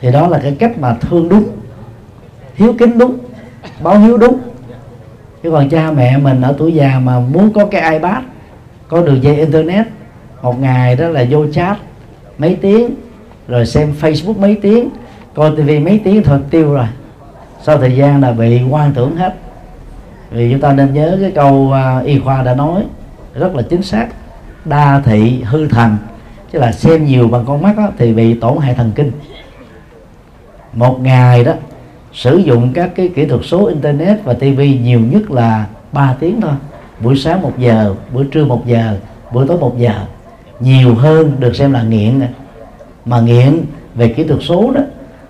Thì 0.02 0.12
đó 0.12 0.28
là 0.28 0.40
cái 0.40 0.56
cách 0.60 0.80
mà 0.80 0.94
thương 1.02 1.30
đúng, 1.30 1.44
hiếu 2.56 2.76
kính 2.80 2.98
đúng, 2.98 3.18
báo 3.82 4.00
hiếu 4.00 4.18
đúng 4.18 4.40
chứ 5.44 5.52
còn 5.52 5.70
cha 5.70 5.92
mẹ 5.92 6.18
mình 6.18 6.42
ở 6.42 6.56
tuổi 6.58 6.74
già 6.74 7.00
mà 7.04 7.20
muốn 7.20 7.54
có 7.54 7.66
cái 7.66 7.94
ipad 7.94 8.24
có 8.88 9.02
đường 9.02 9.24
dây 9.24 9.36
internet 9.36 9.86
một 10.42 10.62
ngày 10.62 10.96
đó 10.96 11.08
là 11.08 11.26
vô 11.30 11.48
chat 11.52 11.78
mấy 12.38 12.58
tiếng 12.62 12.90
rồi 13.48 13.66
xem 13.66 13.94
facebook 14.02 14.40
mấy 14.40 14.56
tiếng 14.62 14.90
coi 15.34 15.52
tivi 15.56 15.80
mấy 15.80 16.02
tiếng 16.04 16.24
thôi 16.24 16.40
tiêu 16.50 16.74
rồi. 16.74 16.86
Sau 17.64 17.78
thời 17.78 17.96
gian 17.96 18.22
là 18.22 18.32
bị 18.32 18.62
quan 18.70 18.94
tưởng 18.94 19.16
hết. 19.16 19.36
Vì 20.32 20.52
chúng 20.52 20.62
ta 20.62 20.74
nên 20.74 20.94
nhớ 20.94 21.18
cái 21.22 21.32
câu 21.32 21.74
uh, 22.00 22.06
y 22.06 22.20
khoa 22.20 22.44
đã 22.44 22.54
nói 22.54 22.84
rất 23.36 23.56
là 23.56 23.62
chính 23.62 23.82
xác 23.82 24.08
đa 24.66 25.02
thị 25.06 25.44
hư 25.44 25.68
thần. 25.68 25.98
Chứ 26.54 26.60
là 26.60 26.72
xem 26.72 27.06
nhiều 27.06 27.28
bằng 27.28 27.44
con 27.48 27.62
mắt 27.62 27.78
đó, 27.78 27.90
thì 27.98 28.14
bị 28.14 28.34
tổn 28.34 28.58
hại 28.58 28.74
thần 28.74 28.92
kinh. 28.96 29.12
Một 30.74 31.00
ngày 31.02 31.44
đó 31.44 31.54
sử 32.18 32.38
dụng 32.38 32.72
các 32.74 32.92
cái 32.96 33.10
kỹ 33.16 33.26
thuật 33.26 33.42
số 33.44 33.66
internet 33.66 34.24
và 34.24 34.34
tivi 34.34 34.80
nhiều 34.84 35.00
nhất 35.00 35.32
là 35.32 35.66
3 35.92 36.16
tiếng 36.20 36.42
thôi. 36.42 36.52
Buổi 37.00 37.18
sáng 37.18 37.42
một 37.42 37.54
giờ 37.58 37.96
buổi 38.14 38.26
trưa 38.32 38.46
một 38.46 38.68
giờ 38.68 38.98
buổi 39.34 39.48
tối 39.48 39.58
một 39.58 39.80
giờ. 39.80 39.94
Nhiều 40.60 40.96
hơn 40.96 41.32
được 41.40 41.56
xem 41.56 41.72
là 41.72 41.84
nghiện 41.84 42.22
mà 43.06 43.20
nghiện 43.20 43.62
về 43.96 44.08
kỹ 44.08 44.24
thuật 44.24 44.40
số 44.44 44.72
đó 44.72 44.82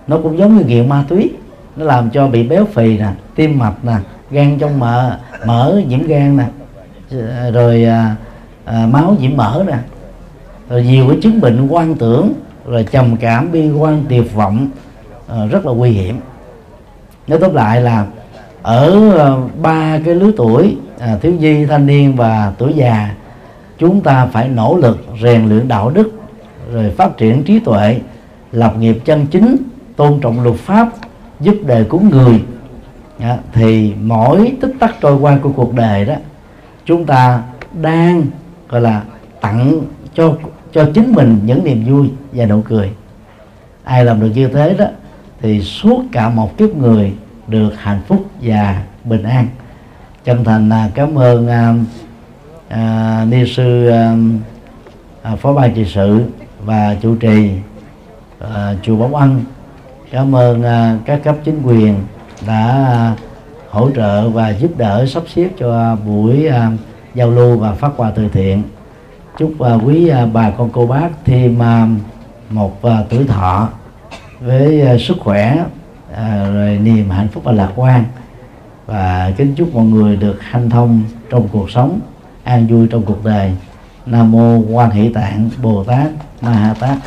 nó 0.07 0.17
cũng 0.17 0.37
giống 0.37 0.57
như 0.57 0.63
nghiện 0.63 0.89
ma 0.89 1.03
túy. 1.07 1.31
Nó 1.75 1.85
làm 1.85 2.09
cho 2.09 2.27
bị 2.27 2.43
béo 2.43 2.65
phì 2.65 2.97
nè 2.97 3.09
tim 3.35 3.59
mạch 3.59 3.85
nè 3.85 3.95
gan 4.31 4.57
trong 4.59 4.79
mỡ 4.79 5.17
mỡ 5.45 5.81
nhiễm 5.87 6.07
gan 6.07 6.37
nè 6.37 6.45
rồi 7.51 7.83
à, 7.83 8.15
à, 8.65 8.87
máu 8.91 9.15
nhiễm 9.19 9.37
mỡ 9.37 9.63
nè. 9.67 9.77
Rồi 10.69 10.83
nhiều 10.83 11.05
cái 11.09 11.17
chứng 11.21 11.41
bệnh 11.41 11.67
quan 11.67 11.95
tưởng 11.95 12.33
rồi 12.65 12.85
trầm 12.91 13.17
cảm 13.17 13.51
bi 13.51 13.71
quan 13.71 14.05
tuyệt 14.09 14.33
vọng 14.35 14.67
à, 15.27 15.45
rất 15.45 15.65
là 15.65 15.71
nguy 15.71 15.89
hiểm 15.89 16.19
nói 17.27 17.39
tóm 17.41 17.53
lại 17.53 17.81
là 17.81 18.05
ở 18.61 19.11
ờ, 19.17 19.39
ba 19.61 19.99
cái 20.05 20.15
lứa 20.15 20.31
tuổi 20.37 20.77
à, 20.99 21.17
thiếu 21.21 21.31
nhi 21.31 21.65
thanh 21.65 21.85
niên 21.85 22.15
và 22.15 22.51
tuổi 22.57 22.73
già 22.75 23.15
chúng 23.77 24.01
ta 24.01 24.25
phải 24.25 24.47
nỗ 24.47 24.77
lực 24.77 25.05
rèn 25.21 25.49
luyện 25.49 25.67
đạo 25.67 25.89
đức 25.89 26.11
rồi 26.73 26.93
phát 26.97 27.17
triển 27.17 27.43
trí 27.43 27.59
tuệ 27.59 27.99
lập 28.51 28.73
nghiệp 28.79 28.97
chân 29.05 29.25
chính 29.25 29.57
tôn 29.95 30.19
trọng 30.19 30.43
luật 30.43 30.55
pháp 30.55 30.89
giúp 31.39 31.55
đời 31.65 31.83
của 31.83 31.99
người. 31.99 32.43
À, 33.19 33.37
thì 33.53 33.93
mỗi 34.01 34.53
tích 34.61 34.73
tắc 34.79 34.95
trôi 35.01 35.15
qua 35.15 35.37
của 35.41 35.51
cuộc 35.55 35.73
đời 35.73 36.05
đó 36.05 36.15
chúng 36.85 37.05
ta 37.05 37.43
đang 37.81 38.25
gọi 38.69 38.81
là 38.81 39.03
tặng 39.41 39.81
cho 40.13 40.33
cho 40.73 40.89
chính 40.93 41.11
mình 41.11 41.39
những 41.45 41.63
niềm 41.63 41.83
vui 41.85 42.11
và 42.31 42.45
nụ 42.45 42.61
cười. 42.61 42.91
Ai 43.83 44.05
làm 44.05 44.19
được 44.19 44.31
như 44.35 44.47
thế 44.47 44.73
đó 44.73 44.85
thì 45.41 45.61
suốt 45.61 46.03
cả 46.11 46.29
một 46.29 46.57
kiếp 46.57 46.75
người 46.75 47.13
được 47.47 47.73
hạnh 47.77 48.01
phúc 48.07 48.25
và 48.41 48.83
bình 49.03 49.23
an. 49.23 49.47
Chân 50.23 50.43
thành 50.43 50.69
là 50.69 50.89
cảm 50.93 51.15
ơn 51.15 51.47
à, 51.47 51.73
à, 52.67 53.25
ni 53.29 53.53
sư 53.55 53.87
à, 53.87 54.15
à, 55.21 55.35
phó 55.35 55.53
ban 55.53 55.73
trị 55.73 55.85
sự 55.85 56.25
và 56.65 56.95
chủ 57.01 57.15
trì 57.15 57.51
à, 58.53 58.75
chùa 58.83 58.95
Bóng 58.95 59.15
Ân 59.15 59.43
cảm 60.11 60.35
ơn 60.35 60.63
à, 60.63 60.97
các 61.05 61.23
cấp 61.23 61.35
chính 61.43 61.61
quyền 61.63 61.95
đã 62.47 62.67
à, 62.87 63.15
hỗ 63.69 63.91
trợ 63.91 64.29
và 64.29 64.49
giúp 64.49 64.77
đỡ 64.77 65.05
sắp 65.05 65.23
xếp 65.35 65.49
cho 65.59 65.97
buổi 66.05 66.47
à, 66.47 66.71
giao 67.15 67.31
lưu 67.31 67.57
và 67.57 67.73
phát 67.73 67.91
quà 67.97 68.11
từ 68.11 68.29
thiện. 68.29 68.63
Chúc 69.37 69.59
à, 69.59 69.73
quý 69.73 70.07
à, 70.07 70.25
bà 70.33 70.49
con 70.49 70.69
cô 70.73 70.87
bác 70.87 71.09
thêm 71.25 71.61
à, 71.61 71.87
một 72.49 72.83
à, 72.83 73.03
tuổi 73.09 73.25
thọ 73.27 73.69
với 74.39 74.81
à, 74.81 74.97
sức 74.99 75.17
khỏe 75.19 75.63
à, 76.15 76.49
rồi 76.53 76.77
niềm 76.77 77.09
hạnh 77.09 77.27
phúc 77.27 77.43
và 77.43 77.51
lạc 77.51 77.71
quan. 77.75 78.03
Và 78.85 79.31
kính 79.37 79.55
chúc 79.55 79.75
mọi 79.75 79.85
người 79.85 80.15
được 80.15 80.41
hanh 80.41 80.69
thông 80.69 81.03
trong 81.29 81.47
cuộc 81.51 81.71
sống 81.71 81.99
an 82.43 82.67
vui 82.67 82.87
trong 82.91 83.03
cuộc 83.03 83.25
đời. 83.25 83.51
Nam 84.05 84.31
mô 84.31 84.57
quan 84.57 84.91
hỷ 84.91 85.13
tạng 85.13 85.49
bồ 85.61 85.83
tát 85.83 86.07
ma 86.41 86.53
ha 86.53 86.73
tát. 86.79 86.97